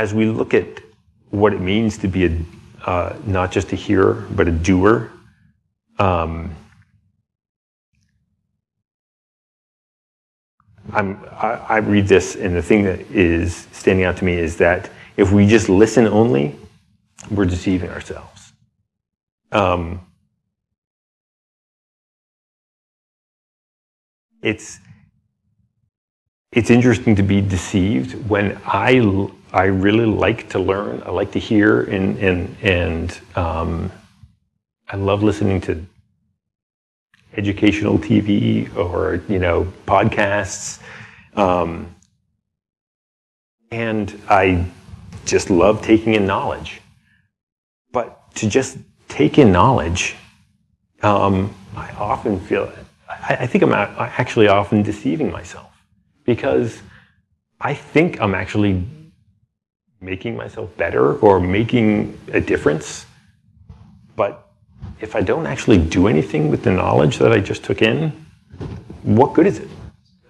as 0.00 0.14
we 0.14 0.24
look 0.24 0.54
at 0.54 0.66
what 1.28 1.52
it 1.52 1.60
means 1.60 1.98
to 1.98 2.08
be 2.08 2.24
a, 2.24 2.38
uh, 2.86 3.14
not 3.26 3.52
just 3.52 3.70
a 3.72 3.76
hearer, 3.76 4.26
but 4.34 4.48
a 4.48 4.50
doer, 4.50 5.12
um, 5.98 6.56
I, 10.90 11.02
I, 11.68 11.76
read 11.76 12.08
this, 12.08 12.34
and 12.34 12.56
the 12.56 12.62
thing 12.62 12.84
that 12.84 13.00
is 13.10 13.68
standing 13.72 14.06
out 14.06 14.16
to 14.16 14.24
me 14.24 14.32
is 14.32 14.56
that 14.56 14.90
if 15.16 15.32
we 15.32 15.46
just 15.46 15.68
listen 15.68 16.06
only, 16.06 16.56
we're 17.30 17.44
deceiving 17.44 17.90
ourselves. 17.90 18.52
Um, 19.52 20.00
it's 24.42 24.78
it's 26.52 26.70
interesting 26.70 27.14
to 27.16 27.22
be 27.22 27.40
deceived 27.40 28.28
when 28.28 28.60
I 28.64 29.28
I 29.52 29.64
really 29.64 30.06
like 30.06 30.48
to 30.50 30.58
learn. 30.58 31.02
I 31.04 31.10
like 31.10 31.32
to 31.32 31.38
hear 31.38 31.82
and 31.82 32.18
and 32.18 32.56
and 32.62 33.20
um, 33.36 33.92
I 34.88 34.96
love 34.96 35.22
listening 35.22 35.60
to 35.62 35.84
educational 37.36 37.98
TV 37.98 38.74
or 38.76 39.22
you 39.28 39.38
know 39.38 39.72
podcasts, 39.86 40.80
um, 41.34 41.94
and 43.70 44.20
I 44.28 44.64
just 45.24 45.50
love 45.50 45.82
taking 45.82 46.14
in 46.14 46.26
knowledge. 46.26 46.80
But 47.92 48.34
to 48.36 48.48
just 48.48 48.78
take 49.08 49.38
in 49.38 49.52
knowledge, 49.52 50.16
um, 51.02 51.54
I 51.76 51.90
often 51.92 52.40
feel 52.40 52.72
I, 53.08 53.36
I 53.40 53.46
think 53.46 53.62
I'm 53.64 53.72
actually 53.72 54.48
often 54.48 54.82
deceiving 54.82 55.30
myself 55.30 55.70
because 56.24 56.80
I 57.60 57.74
think 57.74 58.20
I'm 58.20 58.34
actually 58.34 58.84
making 60.00 60.36
myself 60.36 60.74
better 60.76 61.16
or 61.18 61.40
making 61.40 62.18
a 62.32 62.40
difference, 62.40 63.04
but 64.16 64.48
if 65.00 65.14
I 65.14 65.20
don't 65.20 65.46
actually 65.46 65.78
do 65.78 66.06
anything 66.08 66.48
with 66.50 66.62
the 66.62 66.70
knowledge 66.70 67.18
that 67.18 67.32
I 67.32 67.40
just 67.40 67.64
took 67.64 67.82
in, 67.82 68.12
what 69.02 69.34
good 69.34 69.46
is 69.46 69.58
it? 69.58 69.68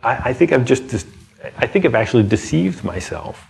I, 0.03 0.31
I 0.31 0.33
think 0.33 0.53
I've 0.53 0.65
just, 0.65 1.07
I 1.59 1.67
think 1.67 1.85
I've 1.85 1.95
actually 1.95 2.25
deceived 2.25 2.83
myself 2.85 3.47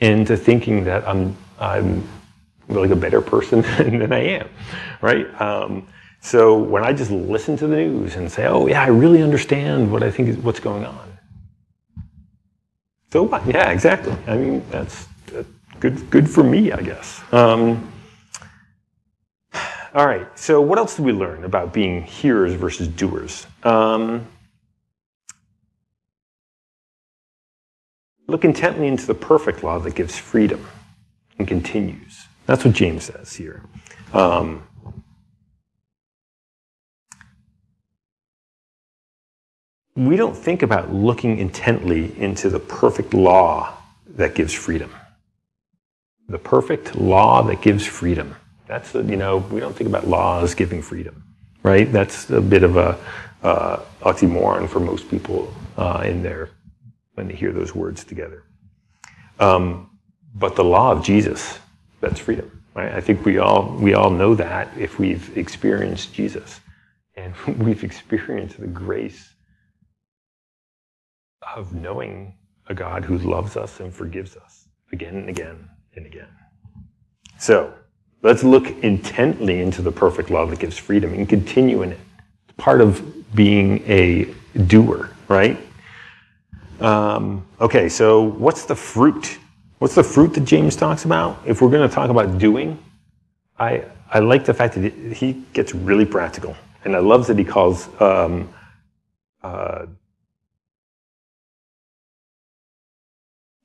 into 0.00 0.36
thinking 0.36 0.84
that 0.84 1.06
I'm, 1.06 1.36
I'm 1.58 2.06
like 2.68 2.90
a 2.90 2.96
better 2.96 3.20
person 3.20 3.62
than 3.78 4.12
I 4.12 4.20
am, 4.20 4.48
right? 5.00 5.40
Um, 5.40 5.86
so 6.20 6.58
when 6.58 6.84
I 6.84 6.92
just 6.92 7.10
listen 7.10 7.56
to 7.58 7.66
the 7.66 7.76
news 7.76 8.16
and 8.16 8.30
say, 8.30 8.46
"Oh 8.46 8.66
yeah, 8.66 8.82
I 8.82 8.88
really 8.88 9.22
understand 9.22 9.90
what 9.90 10.02
I 10.02 10.10
think 10.10 10.28
is 10.28 10.36
what's 10.36 10.60
going 10.60 10.84
on," 10.84 11.18
so 13.10 13.24
what? 13.24 13.46
Yeah, 13.46 13.70
exactly. 13.70 14.14
I 14.26 14.36
mean, 14.36 14.62
that's, 14.70 15.08
good. 15.80 16.10
Good 16.10 16.28
for 16.28 16.44
me, 16.44 16.72
I 16.72 16.82
guess. 16.82 17.22
Um, 17.32 17.90
all 19.94 20.06
right. 20.06 20.26
So 20.38 20.60
what 20.60 20.78
else 20.78 20.96
did 20.96 21.04
we 21.06 21.12
learn 21.12 21.44
about 21.44 21.72
being 21.72 22.02
hearers 22.02 22.52
versus 22.52 22.86
doers? 22.86 23.46
Um, 23.64 24.26
look 28.30 28.44
intently 28.44 28.86
into 28.86 29.06
the 29.06 29.14
perfect 29.14 29.64
law 29.64 29.78
that 29.80 29.94
gives 29.94 30.16
freedom 30.16 30.64
and 31.38 31.48
continues. 31.48 32.26
That's 32.46 32.64
what 32.64 32.74
James 32.74 33.04
says 33.04 33.34
here. 33.34 33.62
Um, 34.12 34.62
we 39.96 40.16
don't 40.16 40.36
think 40.36 40.62
about 40.62 40.92
looking 40.92 41.38
intently 41.38 42.16
into 42.18 42.48
the 42.48 42.60
perfect 42.60 43.14
law 43.14 43.76
that 44.14 44.34
gives 44.34 44.54
freedom. 44.54 44.92
The 46.28 46.38
perfect 46.38 46.94
law 46.94 47.42
that 47.42 47.60
gives 47.60 47.84
freedom. 47.84 48.36
That's, 48.66 48.94
you 48.94 49.16
know, 49.16 49.38
we 49.38 49.58
don't 49.58 49.74
think 49.74 49.88
about 49.88 50.06
laws 50.06 50.54
giving 50.54 50.80
freedom, 50.82 51.24
right? 51.64 51.90
That's 51.90 52.30
a 52.30 52.40
bit 52.40 52.62
of 52.62 52.76
a 52.76 52.96
uh, 53.42 53.80
oxymoron 54.02 54.68
for 54.68 54.78
most 54.78 55.10
people 55.10 55.52
uh, 55.76 56.02
in 56.04 56.22
there 56.22 56.50
when 57.20 57.28
they 57.28 57.34
hear 57.34 57.52
those 57.52 57.74
words 57.74 58.02
together. 58.02 58.44
Um, 59.38 59.90
but 60.34 60.56
the 60.56 60.64
law 60.64 60.90
of 60.90 61.04
Jesus, 61.04 61.58
that's 62.00 62.18
freedom. 62.18 62.62
Right? 62.74 62.90
I 62.94 63.00
think 63.02 63.26
we 63.26 63.36
all, 63.36 63.76
we 63.78 63.92
all 63.92 64.08
know 64.08 64.34
that 64.36 64.70
if 64.78 64.98
we've 64.98 65.36
experienced 65.36 66.14
Jesus 66.14 66.60
and 67.16 67.34
we've 67.58 67.84
experienced 67.84 68.58
the 68.58 68.66
grace 68.66 69.34
of 71.54 71.74
knowing 71.74 72.38
a 72.68 72.74
God 72.74 73.04
who 73.04 73.18
loves 73.18 73.54
us 73.54 73.80
and 73.80 73.92
forgives 73.92 74.34
us 74.38 74.66
again 74.90 75.16
and 75.16 75.28
again 75.28 75.68
and 75.96 76.06
again. 76.06 76.28
So 77.38 77.74
let's 78.22 78.42
look 78.42 78.66
intently 78.82 79.60
into 79.60 79.82
the 79.82 79.92
perfect 79.92 80.30
law 80.30 80.46
that 80.46 80.58
gives 80.58 80.78
freedom 80.78 81.12
and 81.12 81.28
continue 81.28 81.82
in 81.82 81.92
it. 81.92 82.00
It's 82.48 82.56
part 82.56 82.80
of 82.80 83.34
being 83.34 83.82
a 83.86 84.32
doer, 84.66 85.10
right? 85.28 85.58
Um, 86.80 87.46
okay, 87.60 87.88
so 87.88 88.22
what's 88.22 88.64
the 88.64 88.74
fruit? 88.74 89.38
What's 89.78 89.94
the 89.94 90.02
fruit 90.02 90.34
that 90.34 90.44
James 90.44 90.76
talks 90.76 91.04
about? 91.04 91.40
If 91.46 91.60
we're 91.60 91.70
going 91.70 91.88
to 91.88 91.94
talk 91.94 92.10
about 92.10 92.38
doing, 92.38 92.78
I, 93.58 93.84
I 94.10 94.20
like 94.20 94.44
the 94.44 94.54
fact 94.54 94.74
that 94.74 94.92
he 95.12 95.44
gets 95.52 95.74
really 95.74 96.06
practical. 96.06 96.56
And 96.84 96.96
I 96.96 97.00
love 97.00 97.26
that 97.26 97.38
he 97.38 97.44
calls 97.44 97.88
um, 98.00 98.48
uh, 99.42 99.86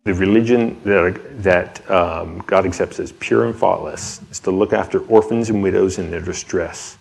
the 0.04 0.14
religion 0.14 0.80
that, 0.84 1.42
that 1.42 1.90
um, 1.90 2.40
God 2.46 2.66
accepts 2.66 3.00
as 3.00 3.12
pure 3.14 3.46
and 3.46 3.56
faultless 3.56 4.22
is 4.30 4.40
to 4.42 4.52
look 4.52 4.74
after 4.74 5.00
orphans 5.08 5.50
and 5.50 5.64
widows 5.64 5.98
in 5.98 6.12
their 6.12 6.22
distress 6.22 6.98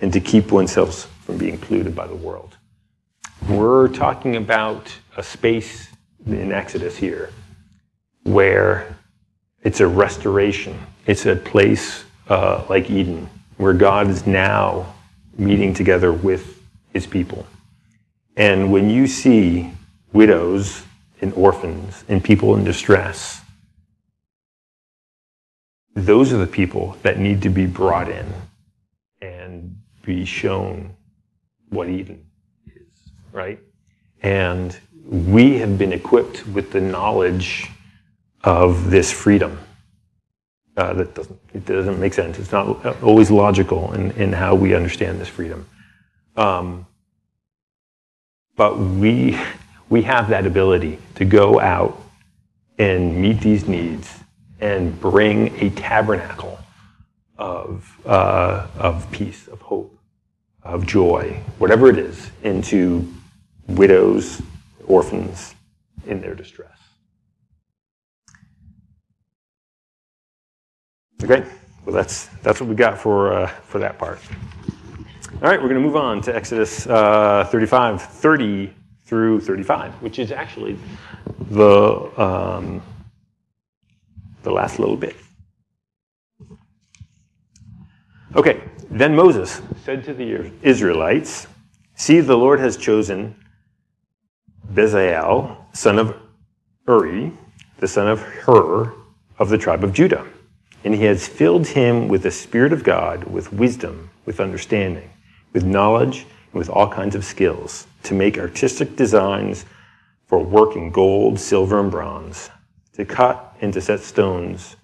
and 0.00 0.12
to 0.12 0.20
keep 0.20 0.50
oneself 0.50 1.04
from 1.24 1.38
being 1.38 1.56
polluted 1.56 1.94
by 1.94 2.06
the 2.06 2.14
world. 2.14 2.58
We're 3.48 3.88
talking 3.88 4.36
about 4.36 4.92
a 5.16 5.22
space 5.22 5.88
in 6.26 6.52
Exodus 6.52 6.96
here 6.96 7.30
where 8.24 8.96
it's 9.62 9.80
a 9.80 9.86
restoration. 9.86 10.78
It's 11.06 11.26
a 11.26 11.36
place 11.36 12.04
uh, 12.28 12.64
like 12.68 12.90
Eden 12.90 13.28
where 13.56 13.72
God 13.72 14.08
is 14.08 14.26
now 14.26 14.94
meeting 15.36 15.74
together 15.74 16.12
with 16.12 16.62
his 16.92 17.06
people. 17.06 17.46
And 18.36 18.72
when 18.72 18.88
you 18.88 19.06
see 19.06 19.72
widows 20.12 20.82
and 21.20 21.32
orphans 21.34 22.04
and 22.08 22.22
people 22.22 22.54
in 22.56 22.64
distress. 22.64 23.40
Those 25.94 26.32
are 26.32 26.38
the 26.38 26.46
people 26.46 26.96
that 27.02 27.18
need 27.18 27.42
to 27.42 27.48
be 27.48 27.66
brought 27.66 28.08
in 28.08 28.26
and 29.20 29.76
be 30.04 30.24
shown 30.24 30.96
what 31.68 31.88
Eden 31.88 32.26
is, 32.66 33.12
right? 33.30 33.60
And 34.22 34.78
we 35.04 35.58
have 35.58 35.78
been 35.78 35.92
equipped 35.92 36.46
with 36.46 36.72
the 36.72 36.80
knowledge 36.80 37.68
of 38.44 38.90
this 38.90 39.12
freedom. 39.12 39.58
Uh, 40.76 40.94
that 40.94 41.14
doesn't, 41.14 41.40
it 41.52 41.66
doesn't 41.66 42.00
make 42.00 42.14
sense. 42.14 42.38
It's 42.38 42.52
not 42.52 43.02
always 43.02 43.30
logical 43.30 43.92
in, 43.92 44.10
in 44.12 44.32
how 44.32 44.54
we 44.54 44.74
understand 44.74 45.20
this 45.20 45.28
freedom. 45.28 45.68
Um, 46.36 46.86
but 48.56 48.78
we 48.78 49.38
we 49.92 50.00
have 50.00 50.30
that 50.30 50.46
ability 50.46 50.98
to 51.16 51.26
go 51.26 51.60
out 51.60 52.02
and 52.78 53.20
meet 53.20 53.40
these 53.42 53.68
needs 53.68 54.20
and 54.58 54.98
bring 54.98 55.54
a 55.60 55.68
tabernacle 55.68 56.58
of, 57.36 57.94
uh, 58.06 58.66
of 58.78 59.10
peace, 59.10 59.48
of 59.48 59.60
hope, 59.60 59.98
of 60.62 60.86
joy, 60.86 61.38
whatever 61.58 61.90
it 61.90 61.98
is, 61.98 62.30
into 62.42 63.06
widows, 63.66 64.40
orphans 64.86 65.54
in 66.06 66.20
their 66.20 66.34
distress. 66.34 66.78
Okay, 71.22 71.46
well 71.84 71.94
that's 71.94 72.26
that's 72.42 72.60
what 72.60 72.68
we 72.68 72.74
got 72.74 72.98
for 72.98 73.32
uh, 73.32 73.46
for 73.46 73.78
that 73.78 73.98
part. 73.98 74.18
All 75.42 75.48
right, 75.48 75.60
we're 75.60 75.68
going 75.68 75.80
to 75.80 75.86
move 75.86 75.96
on 75.96 76.20
to 76.22 76.34
Exodus 76.34 76.86
uh, 76.86 77.48
35, 77.50 78.00
30 78.00 78.72
through 79.06 79.40
35, 79.40 79.94
which 80.00 80.20
is 80.20 80.30
actually 80.30 80.78
the, 81.50 82.10
um, 82.16 82.80
the 84.42 84.50
last 84.52 84.78
little 84.78 84.96
bit. 84.96 85.16
Okay, 88.36 88.62
then 88.88 89.16
Moses 89.16 89.60
said 89.84 90.04
to 90.04 90.14
the 90.14 90.52
Israelites, 90.62 91.48
See, 91.96 92.20
the 92.20 92.36
Lord 92.36 92.60
has 92.60 92.76
chosen 92.76 93.34
Bezalel, 94.72 95.56
son 95.72 95.98
of 95.98 96.16
Uri, 96.88 97.32
the 97.78 97.88
son 97.88 98.08
of 98.08 98.20
Hur, 98.20 98.92
of 99.38 99.48
the 99.48 99.58
tribe 99.58 99.84
of 99.84 99.92
Judah. 99.92 100.26
And 100.84 100.94
he 100.94 101.04
has 101.04 101.28
filled 101.28 101.68
him 101.68 102.08
with 102.08 102.22
the 102.22 102.30
Spirit 102.30 102.72
of 102.72 102.82
God, 102.82 103.24
with 103.24 103.52
wisdom, 103.52 104.10
with 104.24 104.40
understanding, 104.40 105.10
with 105.52 105.64
knowledge, 105.64 106.26
and 106.52 106.58
with 106.58 106.70
all 106.70 106.90
kinds 106.90 107.14
of 107.14 107.24
skills 107.24 107.86
to 108.04 108.14
make 108.14 108.38
artistic 108.38 108.96
designs 108.96 109.64
for 110.26 110.38
work 110.38 110.76
in 110.76 110.90
gold, 110.90 111.38
silver, 111.38 111.78
and 111.78 111.90
bronze, 111.90 112.50
to 112.94 113.04
cut 113.04 113.56
and 113.60 113.72
to 113.74 113.80
set 113.80 114.00
stones, 114.00 114.76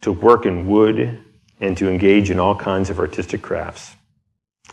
to 0.00 0.12
work 0.12 0.44
in 0.44 0.66
wood, 0.66 1.22
and 1.60 1.76
to 1.76 1.88
engage 1.88 2.30
in 2.30 2.40
all 2.40 2.56
kinds 2.56 2.90
of 2.90 2.98
artistic 2.98 3.40
crafts. 3.40 3.94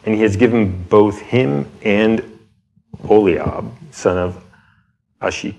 And 0.06 0.16
he 0.16 0.22
has 0.22 0.36
given 0.36 0.84
both 0.84 1.20
him 1.20 1.70
and 1.84 2.39
Oholiab, 3.04 3.72
son 3.92 4.18
of 4.18 4.44
Ashik, 5.22 5.56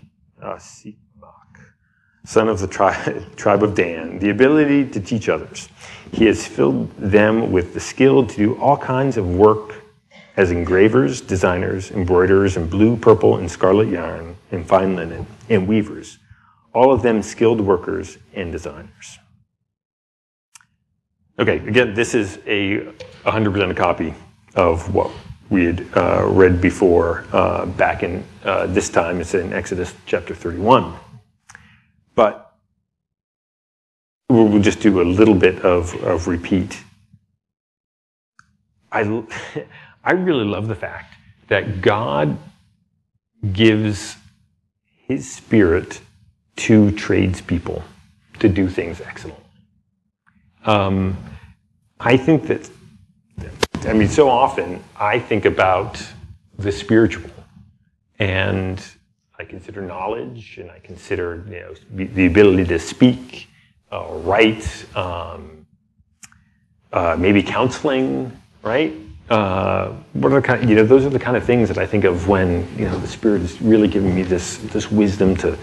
son 2.25 2.49
of 2.49 2.61
the 2.61 2.67
tri- 2.67 3.25
tribe 3.37 3.63
of 3.63 3.75
Dan, 3.75 4.19
the 4.19 4.31
ability 4.31 4.89
to 4.91 5.01
teach 5.01 5.29
others. 5.29 5.69
He 6.13 6.27
has 6.27 6.47
filled 6.47 6.95
them 6.97 7.53
with 7.53 7.75
the 7.75 7.81
skill 7.81 8.27
to 8.27 8.37
do 8.37 8.59
all 8.61 8.77
kinds 8.77 9.17
of 9.17 9.35
work 9.35 9.83
as 10.37 10.51
engravers, 10.51 11.21
designers, 11.21 11.91
embroiderers 11.91 12.57
in 12.57 12.69
blue, 12.69 12.97
purple, 12.97 13.37
and 13.37 13.51
scarlet 13.51 13.89
yarn, 13.89 14.37
and 14.53 14.67
fine 14.67 14.97
linen, 14.97 15.27
and 15.49 15.67
weavers, 15.67 16.19
all 16.73 16.93
of 16.93 17.03
them 17.03 17.23
skilled 17.23 17.61
workers 17.61 18.19
and 18.35 18.53
designers. 18.53 19.19
Okay, 21.39 21.57
again, 21.67 21.95
this 21.95 22.15
is 22.15 22.39
a 22.47 22.81
100% 23.25 23.71
a 23.71 23.75
copy 23.75 24.15
of 24.55 24.95
what 24.95 25.11
we 25.51 25.65
had 25.65 25.87
uh, 25.97 26.25
read 26.27 26.61
before 26.61 27.27
uh, 27.33 27.67
back 27.67 28.03
in 28.05 28.25
uh, 28.45 28.67
this 28.67 28.89
time. 28.89 29.21
It's 29.21 29.35
in 29.35 29.53
Exodus 29.53 29.93
chapter 30.07 30.35
31. 30.35 30.95
But 32.15 32.55
we'll 34.29 34.61
just 34.63 34.81
do 34.81 35.01
a 35.01 35.03
little 35.03 35.35
bit 35.35 35.61
of, 35.65 35.95
of 36.05 36.29
repeat. 36.29 36.83
I, 38.93 39.25
I 40.05 40.13
really 40.13 40.45
love 40.45 40.69
the 40.69 40.75
fact 40.77 41.15
that 41.49 41.83
God 41.83 42.39
gives 43.53 44.17
his 45.07 45.31
spirit 45.31 46.01
to 46.57 46.93
tradespeople 46.93 47.83
to 48.39 48.49
do 48.49 48.69
things 48.69 49.01
excellently. 49.01 49.45
Um, 50.65 51.17
I 51.99 52.17
think 52.17 52.47
that 52.47 52.71
I 53.87 53.95
mean, 53.95 54.09
so 54.09 54.29
often 54.29 54.85
I 54.95 55.19
think 55.19 55.47
about 55.47 56.03
the 56.59 56.71
spiritual, 56.71 57.31
and 58.19 58.83
I 59.39 59.45
consider 59.45 59.81
knowledge, 59.81 60.59
and 60.59 60.71
I 60.71 60.81
consider 60.81 61.43
you 61.49 61.61
know 61.61 61.75
the 62.13 62.27
ability 62.27 62.67
to 62.67 62.79
speak, 62.79 63.49
uh, 63.91 64.05
write, 64.11 64.85
um, 64.95 65.67
uh, 66.93 67.17
maybe 67.19 67.43
counseling, 67.43 68.31
right? 68.63 68.93
Uh, 69.31 69.95
what 70.13 70.31
are 70.33 70.41
the 70.41 70.47
kind? 70.47 70.69
you 70.69 70.77
know, 70.77 70.85
those 70.85 71.07
are 71.07 71.11
the 71.11 71.19
kind 71.19 71.37
of 71.37 71.45
things 71.45 71.67
that 71.69 71.79
I 71.79 71.87
think 71.87 72.05
of 72.05 72.29
when 72.29 72.69
you 72.77 72.85
know 72.85 72.99
the 72.99 73.09
Spirit 73.09 73.41
is 73.41 73.63
really 73.63 73.89
giving 73.89 74.15
me 74.15 74.23
this 74.23 74.59
this 74.59 74.91
wisdom 74.91 75.35
to, 75.37 75.57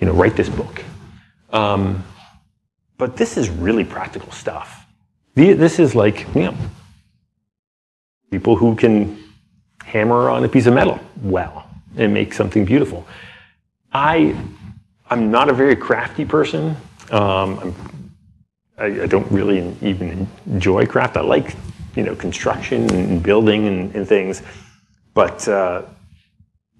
you 0.00 0.06
know, 0.06 0.12
write 0.12 0.36
this 0.36 0.50
book. 0.50 0.84
Um, 1.50 2.04
but 2.98 3.16
this 3.16 3.38
is 3.38 3.48
really 3.48 3.84
practical 3.84 4.32
stuff. 4.32 4.84
This 5.34 5.78
is 5.78 5.94
like 5.94 6.26
you 6.34 6.42
know, 6.42 6.56
people 8.30 8.56
who 8.56 8.74
can 8.74 9.22
hammer 9.84 10.28
on 10.28 10.44
a 10.44 10.48
piece 10.48 10.66
of 10.66 10.74
metal 10.74 10.98
well 11.22 11.68
and 11.96 12.12
make 12.12 12.32
something 12.32 12.64
beautiful. 12.64 13.06
I 13.92 14.36
I'm 15.10 15.30
not 15.30 15.48
a 15.48 15.52
very 15.52 15.76
crafty 15.76 16.24
person. 16.24 16.76
Um, 17.10 17.74
I, 18.78 18.86
I 18.86 19.06
don't 19.06 19.30
really 19.30 19.76
even 19.82 20.26
enjoy 20.46 20.86
craft. 20.86 21.16
I 21.16 21.20
like 21.20 21.54
you 21.96 22.02
know, 22.02 22.14
construction 22.14 22.92
and 22.94 23.22
building 23.22 23.66
and, 23.66 23.94
and 23.94 24.06
things. 24.06 24.42
But 25.14 25.46
uh, 25.48 25.82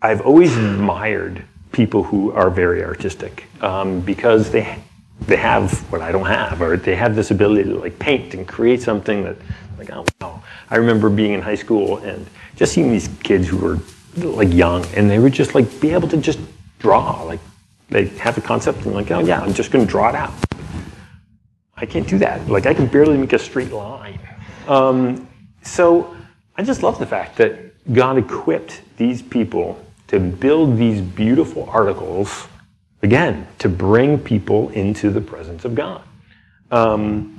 I've 0.02 0.20
always 0.22 0.56
admired 0.56 1.44
people 1.72 2.02
who 2.02 2.32
are 2.32 2.50
very 2.50 2.84
artistic 2.84 3.44
um, 3.62 4.00
because 4.00 4.50
they 4.50 4.78
they 5.20 5.36
have 5.36 5.80
what 5.92 6.02
I 6.02 6.10
don't 6.10 6.26
have, 6.26 6.60
or 6.60 6.76
they 6.76 6.96
have 6.96 7.14
this 7.14 7.30
ability 7.30 7.70
to 7.70 7.78
like 7.78 7.98
paint 8.00 8.34
and 8.34 8.46
create 8.46 8.82
something 8.82 9.22
that, 9.22 9.36
like, 9.78 9.90
oh 9.90 10.04
wow. 10.20 10.42
I 10.70 10.76
remember 10.76 11.10
being 11.10 11.32
in 11.32 11.42
high 11.42 11.54
school 11.54 11.98
and 11.98 12.26
just 12.56 12.72
seeing 12.72 12.90
these 12.90 13.08
kids 13.22 13.48
who 13.48 13.58
were 13.58 13.78
like 14.16 14.52
young, 14.52 14.84
and 14.94 15.10
they 15.10 15.18
would 15.18 15.32
just 15.32 15.54
like 15.54 15.80
be 15.80 15.90
able 15.90 16.08
to 16.08 16.16
just 16.16 16.38
draw, 16.78 17.22
like 17.22 17.40
they 17.88 18.06
have 18.06 18.38
a 18.38 18.40
concept 18.40 18.84
and 18.84 18.94
like, 18.94 19.10
oh 19.10 19.20
yeah, 19.20 19.40
I'm 19.40 19.54
just 19.54 19.70
going 19.70 19.84
to 19.84 19.90
draw 19.90 20.08
it 20.08 20.14
out. 20.14 20.32
I 21.76 21.86
can't 21.86 22.06
do 22.06 22.18
that. 22.18 22.48
Like 22.48 22.66
I 22.66 22.74
can 22.74 22.86
barely 22.86 23.16
make 23.16 23.32
a 23.32 23.38
straight 23.38 23.72
line. 23.72 24.20
Um, 24.68 25.28
so 25.62 26.16
I 26.56 26.62
just 26.62 26.82
love 26.82 26.98
the 26.98 27.06
fact 27.06 27.36
that 27.38 27.92
God 27.92 28.16
equipped 28.16 28.82
these 28.96 29.22
people 29.22 29.84
to 30.06 30.20
build 30.20 30.76
these 30.76 31.00
beautiful 31.00 31.68
articles, 31.68 32.46
again, 33.02 33.46
to 33.58 33.68
bring 33.68 34.18
people 34.18 34.70
into 34.70 35.10
the 35.10 35.20
presence 35.20 35.64
of 35.64 35.74
God. 35.74 36.02
Um, 36.70 37.33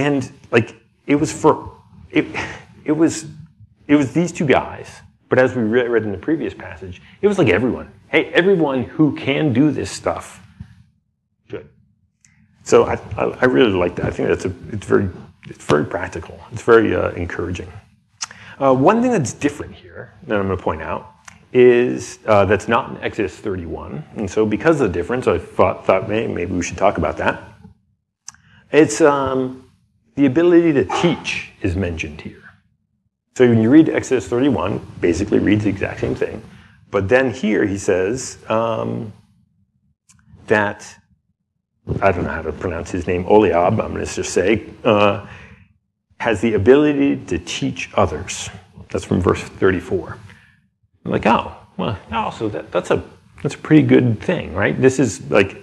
and 0.00 0.32
like 0.50 0.74
it 1.06 1.16
was 1.16 1.30
for 1.30 1.76
it, 2.10 2.26
it 2.84 2.92
was 2.92 3.26
it 3.86 3.96
was 3.96 4.12
these 4.12 4.32
two 4.32 4.46
guys. 4.46 4.88
But 5.28 5.38
as 5.38 5.54
we 5.54 5.62
read 5.62 6.02
in 6.02 6.10
the 6.10 6.18
previous 6.18 6.54
passage, 6.54 7.00
it 7.22 7.28
was 7.28 7.38
like 7.38 7.48
everyone. 7.48 7.92
Hey, 8.08 8.24
everyone 8.32 8.82
who 8.82 9.14
can 9.14 9.52
do 9.52 9.70
this 9.70 9.90
stuff 9.90 10.44
should. 11.48 11.68
So 12.64 12.84
I, 12.84 12.94
I, 13.16 13.24
I 13.42 13.44
really 13.44 13.72
like 13.72 13.94
that. 13.96 14.06
I 14.06 14.10
think 14.10 14.28
that's 14.28 14.44
a 14.44 14.52
it's 14.72 14.86
very 14.86 15.08
it's 15.44 15.64
very 15.64 15.84
practical. 15.84 16.40
It's 16.50 16.62
very 16.62 16.96
uh, 16.96 17.10
encouraging. 17.10 17.70
Uh, 18.58 18.74
one 18.74 19.00
thing 19.02 19.10
that's 19.10 19.32
different 19.32 19.74
here 19.74 20.12
that 20.26 20.38
I'm 20.38 20.46
going 20.46 20.58
to 20.58 20.62
point 20.62 20.82
out 20.82 21.14
is 21.52 22.18
uh, 22.26 22.44
that's 22.44 22.68
not 22.68 22.90
in 22.90 22.96
Exodus 22.98 23.34
31. 23.36 24.04
And 24.16 24.30
so, 24.30 24.44
because 24.46 24.80
of 24.80 24.88
the 24.88 24.92
difference, 24.92 25.26
I 25.26 25.38
thought, 25.38 25.86
thought 25.86 26.08
maybe, 26.08 26.32
maybe 26.32 26.52
we 26.52 26.62
should 26.62 26.76
talk 26.76 26.98
about 26.98 27.16
that. 27.16 27.42
It's 28.72 29.00
um, 29.00 29.59
the 30.20 30.26
ability 30.26 30.74
to 30.74 30.84
teach 31.00 31.50
is 31.62 31.76
mentioned 31.76 32.20
here. 32.20 32.42
So, 33.36 33.48
when 33.48 33.62
you 33.62 33.70
read 33.70 33.88
Exodus 33.88 34.28
31, 34.28 34.86
basically 35.00 35.38
reads 35.38 35.64
the 35.64 35.70
exact 35.70 36.00
same 36.00 36.14
thing. 36.14 36.42
But 36.90 37.08
then 37.08 37.30
here 37.30 37.64
he 37.64 37.78
says 37.78 38.36
um, 38.48 39.14
that 40.46 40.94
I 42.02 42.12
don't 42.12 42.24
know 42.24 42.30
how 42.30 42.42
to 42.42 42.52
pronounce 42.52 42.90
his 42.90 43.06
name, 43.06 43.24
Oliab, 43.24 43.82
I'm 43.82 43.94
going 43.94 44.04
to 44.04 44.14
just 44.14 44.34
say, 44.34 44.66
uh, 44.84 45.26
has 46.18 46.42
the 46.42 46.52
ability 46.52 47.16
to 47.26 47.38
teach 47.38 47.88
others. 47.94 48.50
That's 48.90 49.06
from 49.06 49.22
verse 49.22 49.40
34. 49.40 50.18
I'm 51.06 51.10
like, 51.10 51.24
oh, 51.24 51.56
well, 51.78 51.98
oh, 52.12 52.30
so 52.30 52.50
that, 52.50 52.70
that's 52.70 52.90
a 52.90 53.02
that's 53.42 53.54
a 53.54 53.58
pretty 53.58 53.86
good 53.86 54.20
thing, 54.20 54.52
right? 54.52 54.78
This 54.78 54.98
is 54.98 55.30
like, 55.30 55.56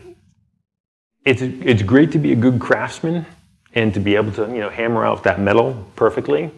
it's 1.26 1.43
it's 1.43 1.84
great 1.84 2.12
to 2.13 2.17
be 2.17 2.32
a 2.32 2.36
good 2.36 2.60
craftsman 2.60 3.28
and 3.73 3.93
to 3.93 3.99
be 3.99 4.15
able 4.15 4.32
to 4.34 4.43
you 4.43 4.60
know 4.60 4.69
hammer 4.69 5.06
out 5.06 5.23
that 5.23 5.39
metal 5.39 5.86
perfectly, 5.95 6.51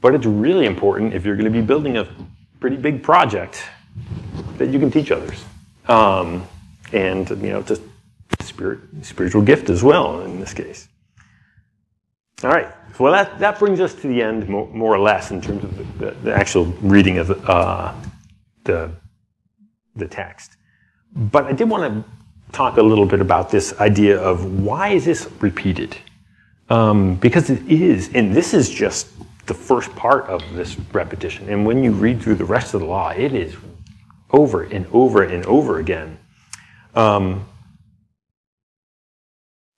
but 0.00 0.14
it's 0.14 0.26
really 0.26 0.66
important 0.66 1.14
if 1.14 1.24
you're 1.24 1.36
going 1.36 1.52
to 1.52 1.60
be 1.60 1.64
building 1.64 1.96
a 1.96 2.08
pretty 2.60 2.76
big 2.76 3.02
project 3.02 3.62
that 4.56 4.68
you 4.68 4.78
can 4.78 4.90
teach 4.90 5.10
others, 5.10 5.44
um, 5.88 6.46
and 6.92 7.28
you 7.30 7.50
know 7.50 7.62
just 7.62 7.82
spirit, 8.42 8.80
spiritual 9.02 9.42
gift 9.42 9.70
as 9.70 9.82
well 9.82 10.20
in 10.22 10.40
this 10.40 10.54
case. 10.54 10.88
All 12.44 12.50
right. 12.50 12.68
Well, 12.98 13.12
that, 13.12 13.38
that 13.38 13.58
brings 13.58 13.80
us 13.80 13.94
to 13.94 14.08
the 14.08 14.22
end, 14.22 14.48
more, 14.48 14.66
more 14.68 14.94
or 14.94 14.98
less, 14.98 15.30
in 15.30 15.40
terms 15.40 15.62
of 15.64 15.76
the, 15.76 16.06
the, 16.06 16.10
the 16.22 16.34
actual 16.34 16.66
reading 16.82 17.18
of 17.18 17.30
uh, 17.48 17.94
the, 18.64 18.90
the 19.96 20.06
text. 20.06 20.56
But 21.14 21.44
I 21.44 21.52
did 21.52 21.68
want 21.68 22.04
to 22.04 22.10
talk 22.52 22.76
a 22.76 22.82
little 22.82 23.06
bit 23.06 23.20
about 23.20 23.50
this 23.50 23.78
idea 23.80 24.20
of 24.20 24.62
why 24.62 24.88
is 24.88 25.04
this 25.04 25.28
repeated? 25.40 25.96
Um, 26.70 27.14
because 27.16 27.48
it 27.48 27.66
is, 27.70 28.10
and 28.14 28.34
this 28.34 28.52
is 28.52 28.68
just 28.68 29.08
the 29.46 29.54
first 29.54 29.94
part 29.96 30.26
of 30.26 30.42
this 30.54 30.78
repetition. 30.92 31.48
And 31.48 31.64
when 31.64 31.82
you 31.82 31.92
read 31.92 32.20
through 32.20 32.34
the 32.34 32.44
rest 32.44 32.74
of 32.74 32.80
the 32.80 32.86
law, 32.86 33.10
it 33.10 33.32
is 33.32 33.56
over 34.30 34.64
and 34.64 34.86
over 34.92 35.22
and 35.22 35.44
over 35.46 35.78
again. 35.78 36.18
Um, 36.94 37.46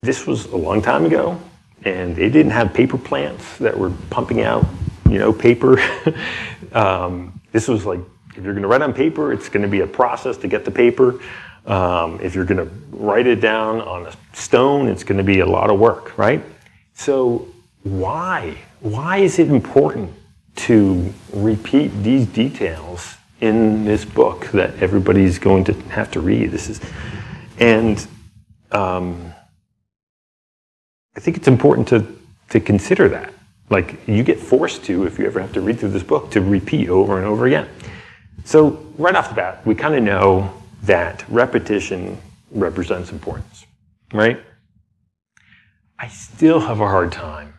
this 0.02 0.26
was 0.26 0.46
a 0.46 0.56
long 0.56 0.82
time 0.82 1.04
ago, 1.04 1.40
and 1.84 2.16
they 2.16 2.28
didn't 2.28 2.52
have 2.52 2.74
paper 2.74 2.98
plants 2.98 3.58
that 3.58 3.78
were 3.78 3.90
pumping 4.08 4.42
out, 4.42 4.66
you 5.08 5.18
know, 5.18 5.32
paper. 5.32 5.80
um, 6.72 7.40
this 7.52 7.68
was 7.68 7.86
like, 7.86 8.00
if 8.36 8.42
you're 8.42 8.54
going 8.54 8.62
to 8.62 8.68
write 8.68 8.82
on 8.82 8.92
paper, 8.92 9.32
it's 9.32 9.48
going 9.48 9.62
to 9.62 9.68
be 9.68 9.80
a 9.80 9.86
process 9.86 10.36
to 10.38 10.48
get 10.48 10.64
the 10.64 10.70
paper. 10.70 11.20
Um, 11.66 12.18
if 12.22 12.34
you're 12.34 12.44
going 12.44 12.66
to 12.66 12.74
write 12.96 13.26
it 13.26 13.40
down 13.40 13.80
on 13.82 14.06
a 14.06 14.12
stone, 14.32 14.88
it's 14.88 15.04
going 15.04 15.18
to 15.18 15.24
be 15.24 15.40
a 15.40 15.46
lot 15.46 15.70
of 15.70 15.78
work, 15.78 16.16
right? 16.16 16.42
So 17.00 17.48
why? 17.82 18.58
Why 18.80 19.16
is 19.16 19.38
it 19.38 19.48
important 19.48 20.12
to 20.56 21.14
repeat 21.32 21.88
these 22.02 22.26
details 22.26 23.16
in 23.40 23.86
this 23.86 24.04
book 24.04 24.48
that 24.48 24.82
everybody's 24.82 25.38
going 25.38 25.64
to 25.64 25.72
have 25.88 26.10
to 26.10 26.20
read? 26.20 26.50
This 26.50 26.68
is, 26.68 26.78
and 27.58 28.06
um, 28.70 29.32
I 31.16 31.20
think 31.20 31.38
it's 31.38 31.48
important 31.48 31.88
to, 31.88 32.06
to 32.50 32.60
consider 32.60 33.08
that. 33.08 33.32
Like, 33.70 34.06
you 34.06 34.22
get 34.22 34.38
forced 34.38 34.84
to, 34.84 35.06
if 35.06 35.18
you 35.18 35.24
ever 35.24 35.40
have 35.40 35.54
to 35.54 35.62
read 35.62 35.80
through 35.80 35.92
this 35.92 36.02
book, 36.02 36.30
to 36.32 36.42
repeat 36.42 36.90
over 36.90 37.16
and 37.16 37.26
over 37.26 37.46
again. 37.46 37.66
So, 38.44 38.86
right 38.98 39.14
off 39.14 39.30
the 39.30 39.36
bat, 39.36 39.66
we 39.66 39.74
kind 39.74 39.94
of 39.94 40.02
know 40.02 40.52
that 40.82 41.24
repetition 41.30 42.18
represents 42.50 43.10
importance, 43.10 43.64
right? 44.12 44.38
I 46.00 46.08
still 46.08 46.60
have 46.60 46.80
a 46.80 46.88
hard 46.88 47.12
time 47.12 47.52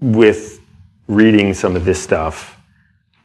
with 0.00 0.60
reading 1.06 1.52
some 1.52 1.76
of 1.76 1.84
this 1.84 2.02
stuff 2.02 2.58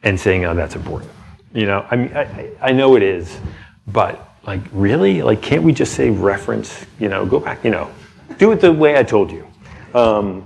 and 0.02 0.20
saying, 0.20 0.44
oh, 0.44 0.54
that's 0.54 0.76
important. 0.76 1.10
You 1.54 1.64
know, 1.64 1.86
I 1.90 1.96
mean, 1.96 2.14
I, 2.14 2.50
I 2.60 2.72
know 2.72 2.94
it 2.94 3.02
is, 3.02 3.38
but 3.86 4.36
like, 4.46 4.60
really? 4.72 5.22
Like, 5.22 5.40
can't 5.40 5.62
we 5.62 5.72
just 5.72 5.94
say 5.94 6.10
reference, 6.10 6.84
you 6.98 7.08
know, 7.08 7.24
go 7.24 7.40
back, 7.40 7.64
you 7.64 7.70
know, 7.70 7.90
do 8.36 8.52
it 8.52 8.60
the 8.60 8.70
way 8.70 8.98
I 8.98 9.02
told 9.02 9.32
you. 9.32 9.46
Um, 9.94 10.44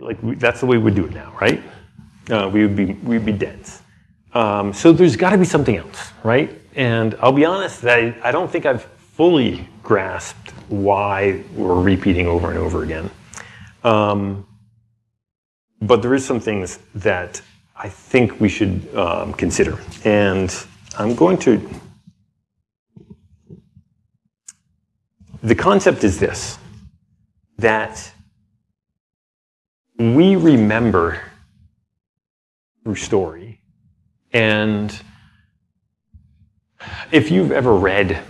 like 0.00 0.20
we, 0.24 0.34
that's 0.34 0.58
the 0.58 0.66
way 0.66 0.78
we 0.78 0.90
do 0.90 1.06
it 1.06 1.12
now, 1.12 1.32
right? 1.40 1.62
Uh, 2.28 2.50
we 2.52 2.62
would 2.62 2.74
be 2.74 2.94
we'd 2.94 3.24
be 3.24 3.32
dense. 3.32 3.82
Um, 4.34 4.72
so 4.72 4.92
there's 4.92 5.14
got 5.14 5.30
to 5.30 5.38
be 5.38 5.44
something 5.44 5.76
else, 5.76 6.12
right? 6.24 6.60
And 6.74 7.14
I'll 7.20 7.32
be 7.32 7.44
honest 7.44 7.84
I, 7.84 8.16
I, 8.22 8.32
don't 8.32 8.50
think 8.50 8.66
I've 8.66 8.86
fully 9.16 9.66
grasped 9.82 10.50
why 10.68 11.42
we're 11.54 11.80
repeating 11.80 12.26
over 12.26 12.50
and 12.50 12.58
over 12.58 12.82
again. 12.82 13.10
Um, 13.82 14.46
but 15.80 16.02
there 16.02 16.12
is 16.12 16.22
some 16.22 16.38
things 16.38 16.78
that 16.96 17.40
I 17.74 17.88
think 17.88 18.38
we 18.40 18.50
should 18.50 18.94
um, 18.94 19.32
consider, 19.32 19.78
and 20.04 20.54
I'm 20.98 21.14
going 21.14 21.38
to 21.38 21.66
the 25.42 25.54
concept 25.54 26.04
is 26.04 26.18
this 26.18 26.58
that 27.58 28.12
we 29.98 30.36
remember 30.36 31.22
through 32.84 32.96
story. 32.96 33.62
And 34.34 34.94
if 37.10 37.30
you've 37.30 37.50
ever 37.50 37.74
read 37.74 38.22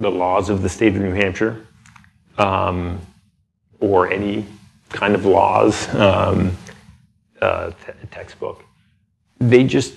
the 0.00 0.10
laws 0.10 0.48
of 0.48 0.62
the 0.62 0.68
state 0.68 0.96
of 0.96 1.02
New 1.02 1.12
Hampshire, 1.12 1.66
um, 2.38 2.98
or 3.78 4.10
any 4.10 4.46
kind 4.88 5.14
of 5.14 5.26
laws 5.26 5.94
um, 5.94 6.56
uh, 7.40 7.70
te- 7.70 8.06
textbook. 8.10 8.64
They 9.38 9.64
just 9.64 9.94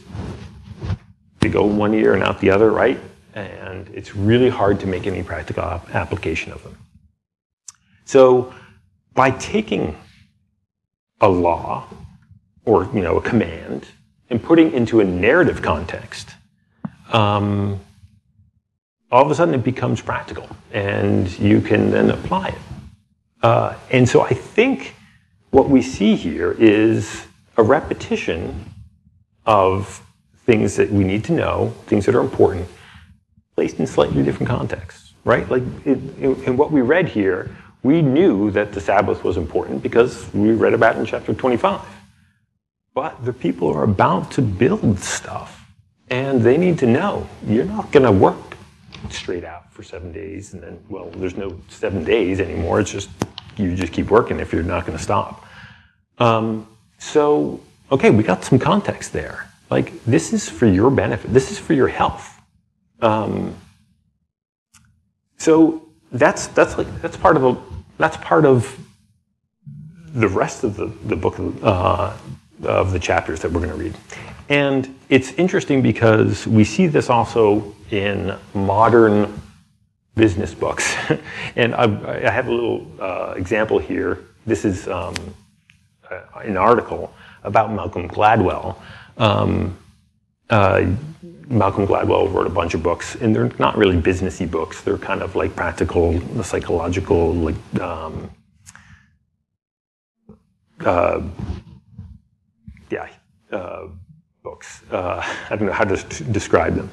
they 1.39 1.49
go 1.49 1.65
one 1.65 1.93
ear 1.93 2.13
and 2.13 2.23
out 2.23 2.39
the 2.39 2.51
other, 2.51 2.69
right? 2.71 2.99
And 3.33 3.89
it's 3.89 4.15
really 4.15 4.49
hard 4.49 4.79
to 4.81 4.87
make 4.87 5.07
any 5.07 5.23
practical 5.23 5.63
ap- 5.63 5.95
application 5.95 6.51
of 6.51 6.61
them. 6.63 6.77
So 8.05 8.53
by 9.13 9.31
taking 9.31 9.97
a 11.21 11.29
law 11.29 11.87
or 12.65 12.89
you 12.93 13.01
know 13.01 13.17
a 13.17 13.21
command 13.21 13.87
and 14.29 14.41
putting 14.41 14.71
into 14.73 14.99
a 14.99 15.03
narrative 15.03 15.61
context, 15.61 16.29
um, 17.11 17.79
all 19.13 19.23
of 19.23 19.29
a 19.29 19.35
sudden 19.35 19.53
it 19.53 19.63
becomes 19.63 20.01
practical, 20.01 20.49
and 20.71 21.37
you 21.37 21.61
can 21.61 21.91
then 21.91 22.09
apply 22.09 22.47
it. 22.47 22.57
Uh, 23.43 23.75
and 23.91 24.09
so 24.09 24.21
I 24.21 24.33
think 24.33 24.95
what 25.51 25.69
we 25.69 25.83
see 25.83 26.15
here 26.15 26.53
is 26.53 27.27
a 27.55 27.61
repetition 27.61 28.73
of 29.45 30.03
things 30.47 30.75
that 30.77 30.89
we 30.89 31.03
need 31.03 31.23
to 31.25 31.31
know, 31.31 31.75
things 31.85 32.07
that 32.07 32.15
are 32.15 32.21
important, 32.21 32.67
placed 33.55 33.79
in 33.79 33.85
slightly 33.85 34.23
different 34.23 34.49
contexts, 34.49 35.13
right? 35.25 35.47
Like 35.47 35.61
it, 35.85 35.99
in 36.17 36.57
what 36.57 36.71
we 36.71 36.81
read 36.81 37.07
here, 37.07 37.55
we 37.83 38.01
knew 38.01 38.49
that 38.49 38.71
the 38.71 38.81
Sabbath 38.81 39.23
was 39.23 39.37
important 39.37 39.83
because 39.83 40.33
we 40.33 40.53
read 40.53 40.73
about 40.73 40.95
it 40.95 41.01
in 41.01 41.05
chapter 41.05 41.35
25. 41.35 41.81
But 42.95 43.23
the 43.23 43.33
people 43.33 43.71
are 43.75 43.83
about 43.83 44.31
to 44.31 44.41
build 44.41 44.99
stuff, 45.01 45.67
and 46.09 46.41
they 46.41 46.57
need 46.57 46.79
to 46.79 46.87
know 46.87 47.29
you're 47.45 47.65
not 47.65 47.91
going 47.91 48.05
to 48.05 48.11
work 48.11 48.52
straight 49.09 49.43
out 49.43 49.71
for 49.71 49.83
seven 49.83 50.11
days, 50.11 50.53
and 50.53 50.61
then, 50.61 50.79
well, 50.89 51.09
there's 51.15 51.35
no 51.35 51.59
seven 51.69 52.03
days 52.03 52.39
anymore. 52.39 52.79
It's 52.79 52.91
just 52.91 53.09
you 53.57 53.75
just 53.75 53.93
keep 53.93 54.09
working 54.09 54.39
if 54.39 54.51
you're 54.51 54.63
not 54.63 54.85
going 54.85 54.97
to 54.97 55.03
stop. 55.03 55.45
Um, 56.17 56.67
so, 56.97 57.59
okay, 57.91 58.09
we 58.09 58.23
got 58.23 58.43
some 58.43 58.59
context 58.59 59.13
there. 59.13 59.49
Like, 59.69 60.03
this 60.05 60.33
is 60.33 60.49
for 60.49 60.65
your 60.65 60.89
benefit, 60.89 61.33
this 61.33 61.51
is 61.51 61.59
for 61.59 61.73
your 61.73 61.87
health. 61.87 62.39
Um, 63.01 63.55
so 65.37 65.89
that's 66.11 66.47
that's 66.47 66.77
like 66.77 67.01
that's 67.01 67.17
part 67.17 67.35
of 67.35 67.43
a 67.43 67.57
that's 67.97 68.17
part 68.17 68.45
of 68.45 68.77
the 70.13 70.27
rest 70.27 70.63
of 70.63 70.75
the, 70.75 70.85
the 71.05 71.15
book 71.15 71.35
uh, 71.63 72.15
of 72.63 72.91
the 72.91 72.99
chapters 72.99 73.41
that 73.41 73.51
we're 73.51 73.59
going 73.59 73.71
to 73.71 73.83
read. 73.83 73.95
And 74.53 74.95
it's 75.09 75.31
interesting 75.31 75.81
because 75.81 76.45
we 76.45 76.63
see 76.63 76.85
this 76.85 77.09
also 77.09 77.73
in 77.89 78.37
modern 78.53 79.41
business 80.13 80.53
books. 80.53 80.95
and 81.55 81.73
I, 81.73 81.85
I, 82.27 82.29
have 82.29 82.47
a 82.47 82.51
little 82.51 82.85
uh, 82.99 83.33
example 83.35 83.79
here. 83.79 84.19
This 84.45 84.63
is 84.63 84.87
um, 84.87 85.15
an 86.35 86.55
article 86.55 87.11
about 87.43 87.73
Malcolm 87.73 88.07
Gladwell. 88.07 88.75
Um, 89.17 89.75
uh, 90.51 90.85
Malcolm 91.47 91.87
Gladwell 91.87 92.31
wrote 92.31 92.45
a 92.45 92.51
bunch 92.51 92.75
of 92.75 92.83
books, 92.83 93.15
and 93.15 93.35
they're 93.35 93.49
not 93.57 93.75
really 93.75 93.99
businessy 93.99 94.49
books. 94.49 94.83
They're 94.83 94.99
kind 94.99 95.23
of 95.23 95.35
like 95.35 95.55
practical, 95.55 96.21
psychological, 96.43 97.33
like 97.33 97.81
um, 97.81 98.29
uh, 100.85 101.21
yeah, 102.91 103.07
uh, 103.51 103.87
books. 104.53 104.83
Uh, 104.91 105.25
I 105.49 105.55
don't 105.55 105.67
know 105.67 105.73
how 105.73 105.83
to 105.83 106.23
describe 106.25 106.75
them. 106.75 106.91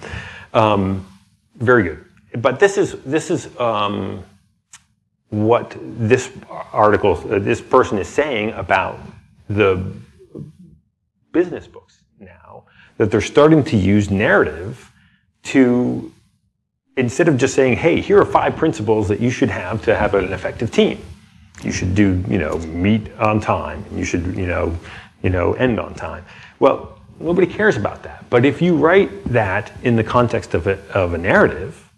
Um, 0.55 1.07
very 1.57 1.83
good. 1.83 2.05
But 2.39 2.59
this 2.59 2.79
is 2.79 2.93
this 3.05 3.31
is 3.31 3.49
um, 3.59 4.25
what 5.29 5.77
this 5.81 6.33
article, 6.73 7.13
uh, 7.31 7.39
this 7.39 7.61
person 7.61 7.99
is 7.99 8.09
saying 8.09 8.53
about 8.53 8.99
the 9.49 9.93
business 11.33 11.67
books 11.67 12.03
now 12.19 12.65
that 12.97 13.11
they're 13.11 13.21
starting 13.37 13.63
to 13.65 13.77
use 13.77 14.11
narrative 14.11 14.91
to 15.43 16.11
instead 16.97 17.29
of 17.29 17.37
just 17.37 17.55
saying, 17.55 17.77
"Hey, 17.77 18.01
here 18.01 18.19
are 18.21 18.31
five 18.41 18.57
principles 18.57 19.09
that 19.09 19.21
you 19.21 19.31
should 19.31 19.51
have 19.51 19.83
to 19.85 19.95
have 19.95 20.15
an 20.15 20.33
effective 20.33 20.71
team." 20.71 20.99
You 21.63 21.73
should 21.73 21.95
do, 21.95 22.25
you 22.27 22.39
know, 22.39 22.57
meet 22.87 23.13
on 23.19 23.39
time. 23.39 23.85
You 23.95 24.05
should, 24.05 24.25
you 24.35 24.47
know, 24.47 24.79
you 25.23 25.29
know, 25.29 25.53
end 25.55 25.79
on 25.79 25.95
time. 25.95 26.25
Well, 26.59 27.00
nobody 27.21 27.47
cares 27.47 27.77
about 27.77 28.03
that. 28.03 28.25
But 28.31 28.45
if 28.45 28.61
you 28.61 28.77
write 28.77 29.25
that 29.27 29.73
in 29.83 29.95
the 29.97 30.05
context 30.05 30.55
of 30.55 30.67
a, 30.67 30.81
of 30.93 31.15
a 31.15 31.19
narrative, 31.19 31.89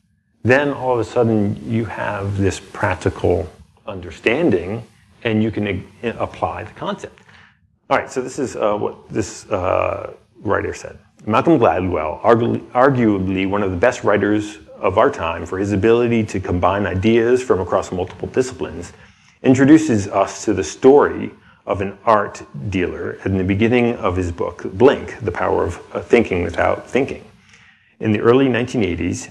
then 0.43 0.71
all 0.71 0.93
of 0.93 1.01
a 1.01 1.05
sudden 1.05 1.71
you 1.71 1.85
have 1.85 2.37
this 2.37 2.61
practical 2.61 3.49
understanding 3.87 4.83
and 5.25 5.43
you 5.43 5.51
can 5.51 5.87
apply 6.03 6.65
the 6.65 6.73
concept. 6.73 7.21
All 7.89 7.99
right, 7.99 8.11
so 8.11 8.21
this 8.21 8.39
is 8.39 8.57
uh, 8.57 8.77
what 8.77 9.09
this 9.09 9.49
uh, 9.51 10.15
writer 10.41 10.75
said. 10.75 10.99
Malcolm 11.27 11.59
Gladwell, 11.59 12.21
arguably 12.23 13.49
one 13.49 13.63
of 13.63 13.71
the 13.71 13.77
best 13.77 14.03
writers 14.03 14.59
of 14.81 14.99
our 14.99 15.11
time 15.11 15.47
for 15.47 15.59
his 15.59 15.71
ability 15.71 16.25
to 16.25 16.41
combine 16.41 16.87
ideas 16.87 17.41
from 17.41 17.61
across 17.61 17.93
multiple 17.93 18.27
disciplines, 18.29 18.93
introduces 19.45 20.09
us 20.09 20.45
to 20.45 20.53
the 20.53 20.65
story 20.65 21.31
of 21.67 21.81
an 21.81 21.97
art 22.05 22.43
dealer 22.71 23.13
in 23.25 23.39
the 23.39 23.45
beginning 23.45 23.95
of 23.97 24.17
his 24.17 24.33
book, 24.33 24.65
Blink 24.75 25.19
The 25.21 25.33
Power 25.33 25.65
of 25.65 25.81
uh, 25.95 26.01
Thinking 26.01 26.43
Without 26.43 26.89
Thinking. 26.91 27.25
In 28.01 28.13
the 28.13 28.21
early 28.21 28.47
1980s, 28.47 29.31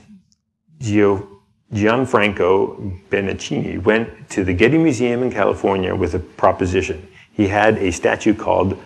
Gio, 0.79 1.27
Gianfranco 1.73 2.99
Benicini 3.09 3.82
went 3.82 4.29
to 4.29 4.43
the 4.43 4.53
Getty 4.53 4.77
Museum 4.77 5.23
in 5.23 5.32
California 5.32 5.95
with 5.95 6.13
a 6.13 6.19
proposition. 6.19 7.07
He 7.34 7.47
had 7.47 7.77
a 7.77 7.91
statue 7.91 8.34
called 8.34 8.77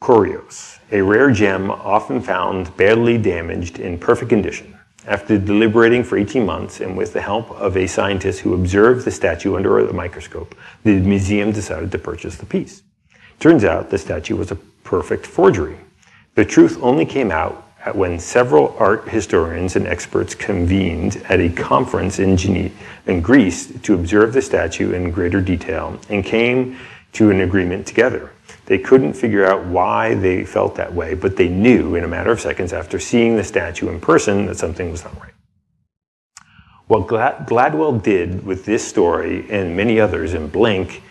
Kouros, 0.00 0.78
a 0.92 1.00
rare 1.00 1.30
gem 1.30 1.70
often 1.70 2.20
found 2.20 2.76
badly 2.76 3.18
damaged 3.18 3.78
in 3.78 3.98
perfect 3.98 4.28
condition. 4.28 4.73
After 5.06 5.36
deliberating 5.36 6.02
for 6.02 6.16
18 6.16 6.46
months 6.46 6.80
and 6.80 6.96
with 6.96 7.12
the 7.12 7.20
help 7.20 7.50
of 7.50 7.76
a 7.76 7.86
scientist 7.86 8.40
who 8.40 8.54
observed 8.54 9.04
the 9.04 9.10
statue 9.10 9.56
under 9.56 9.78
a 9.78 9.92
microscope, 9.92 10.54
the 10.82 10.98
museum 11.00 11.52
decided 11.52 11.92
to 11.92 11.98
purchase 11.98 12.36
the 12.36 12.46
piece. 12.46 12.82
Turns 13.38 13.64
out 13.64 13.90
the 13.90 13.98
statue 13.98 14.36
was 14.36 14.50
a 14.50 14.56
perfect 14.82 15.26
forgery. 15.26 15.76
The 16.36 16.44
truth 16.46 16.78
only 16.80 17.04
came 17.04 17.30
out 17.30 17.60
when 17.92 18.18
several 18.18 18.74
art 18.78 19.06
historians 19.06 19.76
and 19.76 19.86
experts 19.86 20.34
convened 20.34 21.22
at 21.28 21.38
a 21.38 21.50
conference 21.50 22.18
in 22.18 22.38
in 23.06 23.20
Greece, 23.20 23.78
to 23.82 23.94
observe 23.94 24.32
the 24.32 24.40
statue 24.40 24.92
in 24.92 25.10
greater 25.10 25.42
detail 25.42 26.00
and 26.08 26.24
came 26.24 26.78
to 27.12 27.30
an 27.30 27.42
agreement 27.42 27.86
together. 27.86 28.30
They 28.66 28.78
couldn't 28.78 29.12
figure 29.14 29.44
out 29.44 29.66
why 29.66 30.14
they 30.14 30.44
felt 30.44 30.74
that 30.76 30.94
way, 30.94 31.14
but 31.14 31.36
they 31.36 31.48
knew 31.48 31.94
in 31.94 32.04
a 32.04 32.08
matter 32.08 32.32
of 32.32 32.40
seconds 32.40 32.72
after 32.72 32.98
seeing 32.98 33.36
the 33.36 33.44
statue 33.44 33.88
in 33.88 34.00
person 34.00 34.46
that 34.46 34.56
something 34.56 34.90
was 34.90 35.04
not 35.04 35.20
right. 35.20 35.32
What 36.86 37.06
Glad- 37.06 37.46
Gladwell 37.46 38.02
did 38.02 38.44
with 38.44 38.64
this 38.64 38.86
story 38.86 39.46
and 39.50 39.76
many 39.76 40.00
others 40.00 40.34
in 40.34 40.48
Blink 40.48 41.02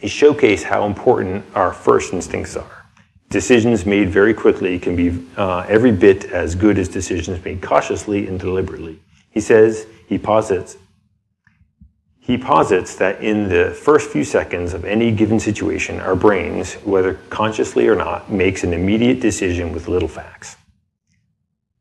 is 0.00 0.10
showcase 0.10 0.62
how 0.62 0.86
important 0.86 1.44
our 1.54 1.72
first 1.72 2.12
instincts 2.12 2.56
are 2.56 2.78
decisions 3.30 3.84
made 3.84 4.08
very 4.08 4.32
quickly 4.32 4.78
can 4.78 4.96
be 4.96 5.26
uh, 5.36 5.64
every 5.68 5.92
bit 5.92 6.26
as 6.26 6.54
good 6.54 6.78
as 6.78 6.88
decisions 6.88 7.42
made 7.44 7.60
cautiously 7.60 8.26
and 8.26 8.40
deliberately. 8.40 9.00
He 9.30 9.40
says, 9.40 9.86
he 10.06 10.18
posits, 10.18 10.76
he 12.28 12.36
posits 12.36 12.94
that 12.96 13.24
in 13.24 13.48
the 13.48 13.70
first 13.70 14.10
few 14.10 14.22
seconds 14.22 14.74
of 14.74 14.84
any 14.84 15.10
given 15.10 15.40
situation, 15.40 15.98
our 15.98 16.14
brains, 16.14 16.74
whether 16.84 17.14
consciously 17.30 17.88
or 17.88 17.96
not, 17.96 18.30
makes 18.30 18.62
an 18.64 18.74
immediate 18.74 19.18
decision 19.18 19.72
with 19.72 19.88
little 19.88 20.08
facts. 20.08 20.56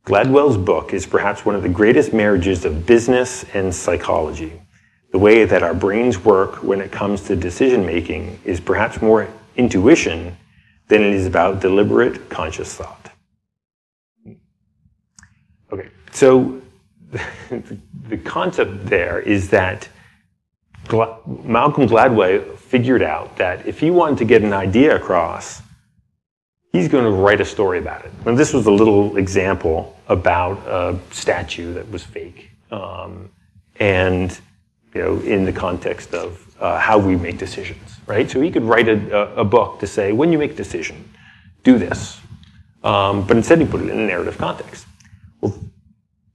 Gladwell's 0.06 0.56
book 0.56 0.94
is 0.94 1.06
perhaps 1.06 1.46
one 1.46 1.54
of 1.54 1.64
the 1.64 1.70
greatest 1.70 2.14
marriages 2.14 2.64
of 2.64 2.86
business 2.86 3.44
and 3.54 3.76
psychology. 3.76 4.62
The 5.12 5.20
way 5.20 5.44
that 5.44 5.64
our 5.64 5.74
brains 5.74 6.24
work 6.24 6.64
when 6.64 6.80
it 6.80 6.94
comes 6.94 7.24
to 7.24 7.36
decision 7.36 7.86
making 7.86 8.40
is 8.46 8.62
perhaps 8.62 9.02
more 9.02 9.28
intuition 9.58 10.38
than 10.88 11.04
it 11.04 11.14
is 11.14 11.26
about 11.26 11.60
deliberate 11.60 12.30
conscious 12.30 12.74
thought. 12.74 13.12
Okay, 15.74 15.90
so 16.14 16.62
the 17.52 18.18
concept 18.24 18.86
there 18.86 19.20
is 19.20 19.50
that 19.50 19.90
Malcolm 20.90 21.88
Gladwell 21.88 22.58
figured 22.58 23.02
out 23.02 23.36
that 23.38 23.66
if 23.66 23.80
he 23.80 23.92
wanted 23.92 24.18
to 24.20 24.26
get 24.26 24.42
an 24.42 24.54
idea 24.54 24.96
across, 24.96 25.62
he's 26.72 26.88
going 26.88 27.04
to 27.04 27.12
write 27.12 27.42
a 27.42 27.46
story 27.46 27.80
about 27.80 28.06
it. 28.06 28.12
And 28.26 28.38
this 28.38 28.54
was 28.54 28.66
a 28.66 28.72
little 28.72 29.18
example 29.18 29.98
about 30.08 30.58
a 30.68 30.98
statue 31.12 31.74
that 31.74 31.90
was 31.92 32.04
fake, 32.04 32.52
um, 32.72 33.30
and 33.80 34.40
you 34.94 35.02
know, 35.02 35.20
in 35.22 35.46
the 35.46 35.54
context 35.54 36.14
of 36.14 36.44
uh, 36.60 36.80
how 36.80 36.98
we 36.98 37.16
make 37.16 37.38
decisions 37.38 37.98
right? 38.08 38.32
So 38.32 38.42
he 38.42 38.50
could 38.50 38.64
write 38.64 38.88
a, 38.88 39.36
a, 39.36 39.44
book 39.44 39.80
to 39.82 39.88
say, 39.88 40.12
when 40.12 40.32
you 40.32 40.40
make 40.40 40.52
a 40.52 40.56
decision, 40.56 41.14
do 41.64 41.78
this. 41.78 42.20
Um, 42.84 43.28
but 43.28 43.38
instead 43.38 43.60
he 43.60 43.68
put 43.68 43.82
it 43.82 43.90
in 43.90 44.00
a 44.00 44.08
narrative 44.08 44.38
context. 44.38 44.87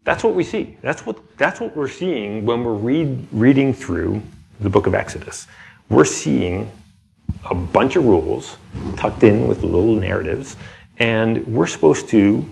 That's 0.04 0.24
what 0.24 0.34
we 0.34 0.42
see. 0.42 0.76
That's 0.82 1.06
what, 1.06 1.18
that's 1.38 1.60
what 1.60 1.76
we're 1.76 1.88
seeing 1.88 2.44
when 2.44 2.64
we're 2.64 2.74
read, 2.74 3.26
reading 3.30 3.72
through 3.72 4.22
the 4.60 4.70
book 4.70 4.86
of 4.86 4.94
Exodus. 4.94 5.46
we're 5.88 6.04
seeing 6.04 6.70
a 7.50 7.54
bunch 7.54 7.96
of 7.96 8.04
rules 8.04 8.56
tucked 8.96 9.22
in 9.22 9.46
with 9.46 9.62
little 9.62 9.94
narratives, 9.94 10.56
and 10.98 11.46
we're 11.46 11.66
supposed 11.66 12.08
to 12.08 12.48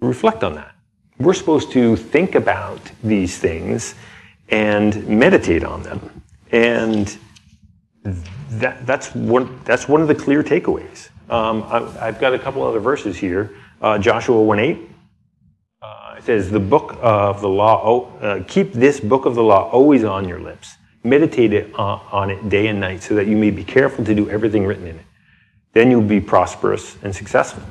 reflect 0.00 0.44
on 0.44 0.54
that. 0.54 0.74
We're 1.18 1.34
supposed 1.34 1.72
to 1.72 1.96
think 1.96 2.34
about 2.34 2.80
these 3.02 3.38
things 3.38 3.94
and 4.50 5.06
meditate 5.08 5.64
on 5.64 5.82
them. 5.82 6.22
And 6.52 7.16
that, 8.04 8.86
that's, 8.86 9.14
one, 9.14 9.60
that's 9.64 9.88
one 9.88 10.00
of 10.00 10.08
the 10.08 10.14
clear 10.14 10.42
takeaways. 10.42 11.08
Um, 11.28 11.64
I, 11.64 12.06
have 12.06 12.20
got 12.20 12.34
a 12.34 12.38
couple 12.38 12.62
other 12.62 12.80
verses 12.80 13.16
here. 13.16 13.54
Uh, 13.82 13.98
Joshua 13.98 14.40
1 14.40 14.58
8 14.58 14.68
uh, 14.68 14.80
it 14.80 14.88
says, 16.28 16.50
The 16.50 16.60
book 16.60 16.98
of 17.00 17.40
the 17.40 17.48
law, 17.48 17.80
oh, 17.82 18.18
uh, 18.18 18.44
keep 18.46 18.74
this 18.74 19.00
book 19.00 19.24
of 19.24 19.34
the 19.34 19.42
law 19.42 19.70
always 19.70 20.04
on 20.04 20.28
your 20.28 20.38
lips. 20.38 20.76
Meditate 21.02 21.54
it, 21.54 21.74
uh, 21.74 22.00
on 22.12 22.28
it 22.28 22.50
day 22.50 22.66
and 22.66 22.78
night 22.78 23.02
so 23.02 23.14
that 23.14 23.26
you 23.26 23.34
may 23.34 23.50
be 23.50 23.64
careful 23.64 24.04
to 24.04 24.14
do 24.14 24.28
everything 24.28 24.66
written 24.66 24.86
in 24.86 24.96
it. 24.96 25.06
Then 25.72 25.90
you'll 25.90 26.02
be 26.02 26.20
prosperous 26.20 26.98
and 27.02 27.16
successful. 27.16 27.62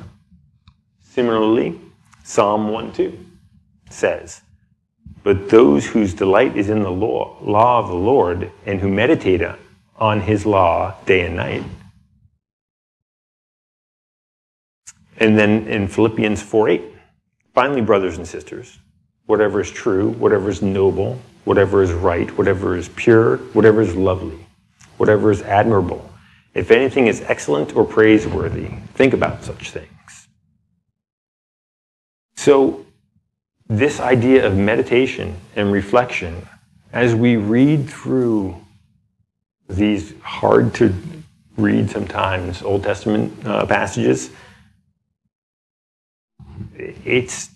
Similarly, 1.00 1.80
Psalm 2.24 2.70
1 2.70 2.92
2 2.94 3.26
says, 3.90 4.42
But 5.22 5.48
those 5.50 5.86
whose 5.86 6.12
delight 6.12 6.56
is 6.56 6.68
in 6.68 6.82
the 6.82 6.90
law, 6.90 7.36
law 7.40 7.78
of 7.78 7.86
the 7.86 7.94
Lord 7.94 8.50
and 8.66 8.80
who 8.80 8.88
meditate 8.88 9.40
on 9.98 10.20
his 10.22 10.44
law 10.44 10.96
day 11.06 11.26
and 11.26 11.36
night. 11.36 11.62
And 15.18 15.38
then 15.38 15.68
in 15.68 15.86
Philippians 15.86 16.42
4 16.42 16.68
8, 16.70 16.82
finally, 17.58 17.80
brothers 17.80 18.18
and 18.18 18.28
sisters, 18.28 18.78
whatever 19.26 19.60
is 19.60 19.68
true, 19.68 20.10
whatever 20.10 20.48
is 20.48 20.62
noble, 20.62 21.18
whatever 21.42 21.82
is 21.82 21.90
right, 21.90 22.30
whatever 22.38 22.76
is 22.76 22.88
pure, 22.90 23.38
whatever 23.52 23.80
is 23.80 23.96
lovely, 23.96 24.46
whatever 24.96 25.32
is 25.32 25.42
admirable, 25.42 26.08
if 26.54 26.70
anything 26.70 27.08
is 27.08 27.20
excellent 27.22 27.74
or 27.74 27.84
praiseworthy, 27.84 28.68
think 28.94 29.12
about 29.12 29.42
such 29.42 29.72
things. 29.72 30.28
So, 32.36 32.86
this 33.66 33.98
idea 33.98 34.46
of 34.46 34.56
meditation 34.56 35.34
and 35.56 35.72
reflection, 35.72 36.46
as 36.92 37.12
we 37.12 37.34
read 37.34 37.90
through 37.90 38.54
these 39.68 40.14
hard 40.20 40.74
to 40.74 40.94
read 41.56 41.90
sometimes 41.90 42.62
Old 42.62 42.84
Testament 42.84 43.32
uh, 43.44 43.66
passages, 43.66 44.30
it's 46.78 47.50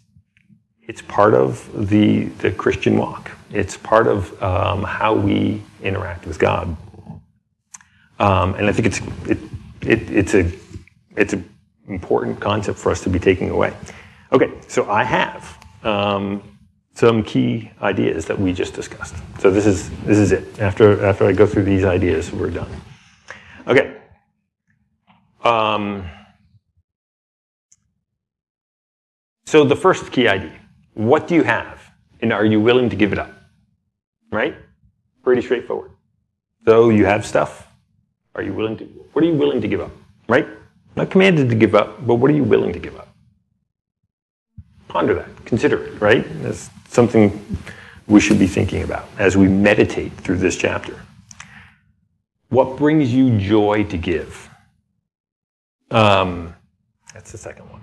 it's 0.82 1.02
part 1.02 1.34
of 1.34 1.88
the 1.88 2.24
the 2.24 2.50
Christian 2.50 2.96
walk. 2.96 3.30
It's 3.50 3.76
part 3.76 4.06
of 4.06 4.42
um, 4.42 4.82
how 4.82 5.14
we 5.14 5.62
interact 5.82 6.26
with 6.26 6.38
God, 6.38 6.76
um, 8.18 8.54
and 8.54 8.66
I 8.66 8.72
think 8.72 8.86
it's 8.86 9.00
it, 9.28 9.38
it, 9.82 10.10
it's 10.10 10.34
a 10.34 10.50
it's 11.16 11.32
an 11.32 11.48
important 11.88 12.40
concept 12.40 12.78
for 12.78 12.90
us 12.90 13.02
to 13.02 13.10
be 13.10 13.18
taking 13.18 13.50
away. 13.50 13.74
Okay, 14.32 14.52
so 14.68 14.90
I 14.90 15.04
have 15.04 15.58
um, 15.82 16.42
some 16.94 17.22
key 17.22 17.70
ideas 17.80 18.26
that 18.26 18.38
we 18.38 18.52
just 18.52 18.74
discussed. 18.74 19.14
So 19.38 19.50
this 19.50 19.66
is 19.66 19.90
this 20.04 20.18
is 20.18 20.32
it. 20.32 20.58
After 20.60 21.04
after 21.04 21.26
I 21.26 21.32
go 21.32 21.46
through 21.46 21.64
these 21.64 21.84
ideas, 21.84 22.32
we're 22.32 22.50
done. 22.50 22.70
Okay. 23.66 23.96
Um, 25.44 26.08
so 29.52 29.64
the 29.64 29.76
first 29.76 30.10
key 30.14 30.26
idea: 30.28 30.56
what 30.94 31.28
do 31.28 31.34
you 31.34 31.44
have, 31.44 31.78
and 32.20 32.32
are 32.32 32.44
you 32.52 32.60
willing 32.68 32.88
to 32.90 32.96
give 32.96 33.12
it 33.12 33.18
up? 33.18 33.32
Right? 34.30 34.54
Pretty 35.22 35.42
straightforward. 35.42 35.90
So 36.66 36.90
you 36.98 37.04
have 37.04 37.26
stuff. 37.26 37.68
Are 38.34 38.42
you 38.42 38.54
willing 38.54 38.76
to? 38.78 38.84
What 39.12 39.24
are 39.24 39.28
you 39.32 39.38
willing 39.44 39.60
to 39.60 39.68
give 39.68 39.80
up? 39.80 39.92
Right? 40.28 40.46
Not 40.96 41.10
commanded 41.10 41.48
to 41.50 41.56
give 41.64 41.74
up, 41.74 42.06
but 42.06 42.14
what 42.16 42.30
are 42.30 42.34
you 42.34 42.44
willing 42.44 42.72
to 42.72 42.78
give 42.78 42.96
up? 42.96 43.12
ponder 44.92 45.14
that, 45.14 45.44
consider 45.46 45.82
it, 45.82 46.00
right? 46.00 46.24
That's 46.42 46.70
something 46.88 47.26
we 48.06 48.20
should 48.20 48.38
be 48.38 48.46
thinking 48.46 48.82
about 48.82 49.08
as 49.18 49.36
we 49.38 49.48
meditate 49.48 50.12
through 50.18 50.36
this 50.36 50.56
chapter. 50.56 51.00
What 52.50 52.76
brings 52.76 53.12
you 53.12 53.38
joy 53.38 53.84
to 53.84 53.96
give? 53.96 54.50
Um, 55.90 56.54
that's 57.14 57.32
the 57.32 57.38
second 57.38 57.70
one. 57.70 57.80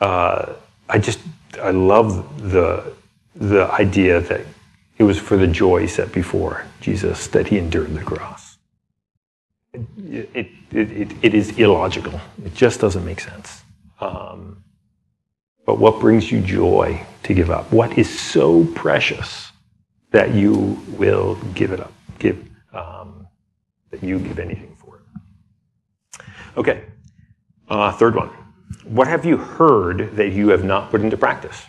Uh, 0.00 0.54
I 0.88 0.98
just 0.98 1.20
I 1.62 1.70
love 1.70 2.50
the 2.50 2.94
the 3.34 3.70
idea 3.72 4.20
that 4.20 4.42
it 4.98 5.04
was 5.04 5.18
for 5.18 5.36
the 5.36 5.46
joy 5.46 5.86
set 5.86 6.12
before 6.12 6.64
Jesus 6.80 7.26
that 7.28 7.48
he 7.48 7.58
endured 7.58 7.94
the 7.94 8.02
cross. 8.02 8.56
It, 9.72 10.28
it, 10.34 10.48
it, 10.72 11.12
it 11.22 11.34
is 11.34 11.58
illogical. 11.58 12.18
It 12.44 12.54
just 12.54 12.80
doesn't 12.80 13.04
make 13.04 13.20
sense. 13.20 13.62
Um, 14.00 14.64
but 15.66 15.78
what 15.78 16.00
brings 16.00 16.32
you 16.32 16.40
joy 16.40 17.04
to 17.24 17.34
give 17.34 17.50
up? 17.50 17.70
What 17.72 17.98
is 17.98 18.18
so 18.18 18.64
precious 18.74 19.52
that 20.12 20.32
you 20.34 20.82
will 20.96 21.34
give 21.54 21.72
it 21.72 21.80
up? 21.80 21.92
Give 22.18 22.42
um, 22.72 23.26
that 23.90 24.02
you 24.02 24.18
give 24.18 24.38
anything 24.38 24.74
for 24.76 25.00
it. 25.00 26.22
Okay, 26.56 26.84
uh, 27.68 27.92
third 27.92 28.14
one. 28.14 28.30
What 28.84 29.06
have 29.08 29.24
you 29.24 29.36
heard 29.36 30.16
that 30.16 30.30
you 30.30 30.48
have 30.48 30.64
not 30.64 30.90
put 30.90 31.00
into 31.00 31.16
practice? 31.16 31.62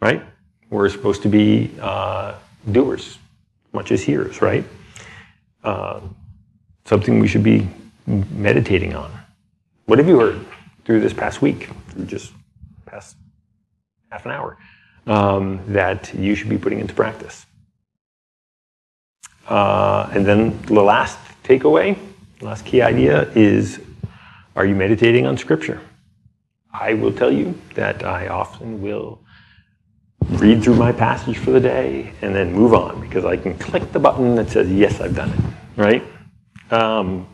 Right? 0.00 0.22
We're 0.70 0.88
supposed 0.88 1.22
to 1.22 1.28
be 1.28 1.70
uh, 1.80 2.34
doers, 2.70 3.18
much 3.72 3.90
as 3.90 4.02
hearers, 4.02 4.42
right? 4.42 4.64
Uh, 5.64 6.00
something 6.84 7.18
we 7.18 7.28
should 7.28 7.42
be 7.42 7.68
meditating 8.06 8.94
on. 8.94 9.10
What 9.86 9.98
have 9.98 10.08
you 10.08 10.18
heard 10.18 10.44
through 10.84 11.00
this 11.00 11.12
past 11.12 11.42
week? 11.42 11.68
Just 12.06 12.32
past 12.86 13.16
half 14.10 14.24
an 14.24 14.32
hour 14.32 14.56
um, 15.06 15.60
that 15.68 16.12
you 16.14 16.34
should 16.34 16.48
be 16.48 16.58
putting 16.58 16.80
into 16.80 16.94
practice. 16.94 17.46
Uh, 19.48 20.08
and 20.12 20.26
then 20.26 20.60
the 20.62 20.82
last 20.82 21.18
takeaway, 21.42 21.98
last 22.40 22.64
key 22.66 22.82
idea 22.82 23.30
is 23.34 23.80
are 24.54 24.66
you 24.66 24.74
meditating 24.74 25.26
on 25.26 25.36
Scripture? 25.38 25.80
I 26.72 26.94
will 26.94 27.12
tell 27.12 27.32
you 27.32 27.58
that 27.74 28.04
I 28.04 28.28
often 28.28 28.80
will 28.82 29.20
read 30.30 30.62
through 30.62 30.76
my 30.76 30.92
passage 30.92 31.38
for 31.38 31.50
the 31.50 31.60
day 31.60 32.12
and 32.22 32.34
then 32.34 32.52
move 32.52 32.74
on 32.74 33.00
because 33.00 33.24
I 33.24 33.36
can 33.36 33.56
click 33.58 33.92
the 33.92 33.98
button 33.98 34.34
that 34.34 34.50
says, 34.50 34.70
Yes, 34.70 35.00
I've 35.00 35.14
done 35.14 35.30
it, 35.30 35.40
right? 35.80 36.04
Um, 36.70 37.26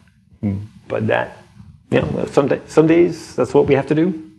but 0.87 1.07
that, 1.09 1.39
you 1.91 2.01
know, 2.01 2.27
some, 2.27 2.49
day, 2.49 2.61
some 2.67 2.87
days 2.87 3.35
that's 3.35 3.53
what 3.53 3.67
we 3.67 3.75
have 3.75 3.87
to 3.89 3.95
do. 3.95 4.31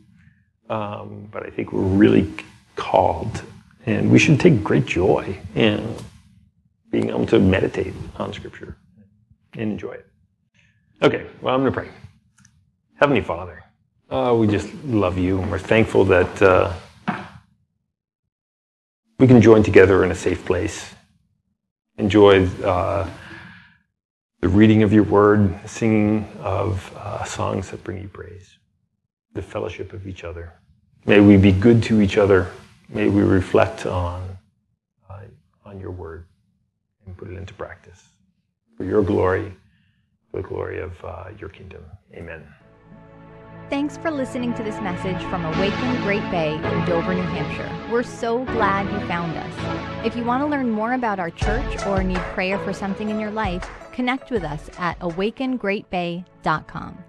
Um, 0.70 1.28
but 1.32 1.46
I 1.46 1.50
think 1.50 1.74
we're 1.74 1.82
really 1.82 2.34
called, 2.76 3.44
and 3.86 4.10
we 4.10 4.18
should 4.18 4.40
take 4.40 4.64
great 4.64 4.86
joy 4.86 5.38
in 5.54 5.96
being 6.90 7.10
able 7.10 7.26
to 7.28 7.40
meditate 7.40 7.94
on 8.18 8.34
Scripture 8.34 8.78
and 9.54 9.72
enjoy 9.74 9.92
it. 9.92 10.08
Okay, 11.02 11.28
well, 11.42 11.54
I'm 11.54 11.62
going 11.62 11.74
to 11.74 11.80
pray. 11.80 11.90
Heavenly 12.96 13.22
Father, 13.22 13.65
uh, 14.10 14.36
we 14.38 14.48
just 14.48 14.74
love 14.86 15.18
you, 15.18 15.40
and 15.40 15.52
we're 15.52 15.60
thankful 15.60 16.06
that 16.06 16.42
uh, 16.42 16.74
we 19.20 19.28
can 19.28 19.42
join 19.42 19.64
together 19.64 20.04
in 20.04 20.12
a 20.12 20.16
safe 20.16 20.44
place, 20.46 20.94
enjoy 21.98 22.46
uh, 22.64 23.10
the 24.42 24.50
reading 24.50 24.84
of 24.84 24.94
your 24.94 25.04
word, 25.04 25.58
singing 25.66 26.28
of 26.40 26.92
uh, 26.98 27.24
songs 27.24 27.72
that 27.72 27.84
bring 27.84 28.02
you 28.02 28.08
praise 28.08 28.58
the 29.34 29.42
fellowship 29.42 29.94
of 29.94 30.08
each 30.08 30.24
other. 30.24 30.54
May 31.06 31.20
we 31.20 31.38
be 31.38 31.52
good 31.52 31.84
to 31.84 32.02
each 32.02 32.18
other. 32.18 32.52
May 32.90 33.10
we 33.10 33.22
reflect 33.22 33.86
on, 33.86 34.38
uh, 35.10 35.22
on 35.66 35.80
your 35.80 35.92
word 35.92 36.26
and 37.06 37.16
put 37.18 37.30
it 37.30 37.38
into 37.38 37.54
practice 37.54 38.04
for 38.78 38.84
your 38.84 39.04
glory, 39.04 39.54
for 40.32 40.42
the 40.42 40.48
glory 40.48 40.80
of 40.80 41.04
uh, 41.04 41.26
your 41.40 41.50
kingdom. 41.50 41.84
Amen. 42.14 42.46
Thanks 43.70 43.98
for 43.98 44.12
listening 44.12 44.54
to 44.54 44.64
this 44.64 44.80
message 44.82 45.20
from 45.30 45.44
Awaken 45.44 45.96
Great 46.04 46.22
Bay 46.30 46.54
in 46.54 46.86
Dover, 46.86 47.16
New 47.16 47.24
Hampshire. 47.24 47.92
We're 47.92 48.04
so 48.04 48.46
glad 48.46 48.86
you 48.92 49.00
found 49.08 49.36
us. 49.36 50.06
If 50.06 50.16
you 50.16 50.24
want 50.24 50.44
to 50.44 50.48
learn 50.48 50.70
more 50.70 50.94
about 50.94 51.20
our 51.20 51.32
church 51.32 51.84
or 51.88 52.04
need 52.04 52.20
prayer 52.36 52.60
for 52.60 52.74
something 52.74 53.10
in 53.10 53.20
your 53.20 53.32
life, 53.32 53.68
connect 53.92 54.30
with 54.30 54.44
us 54.44 54.70
at 54.78 55.00
awakengreatbay.com. 55.00 57.04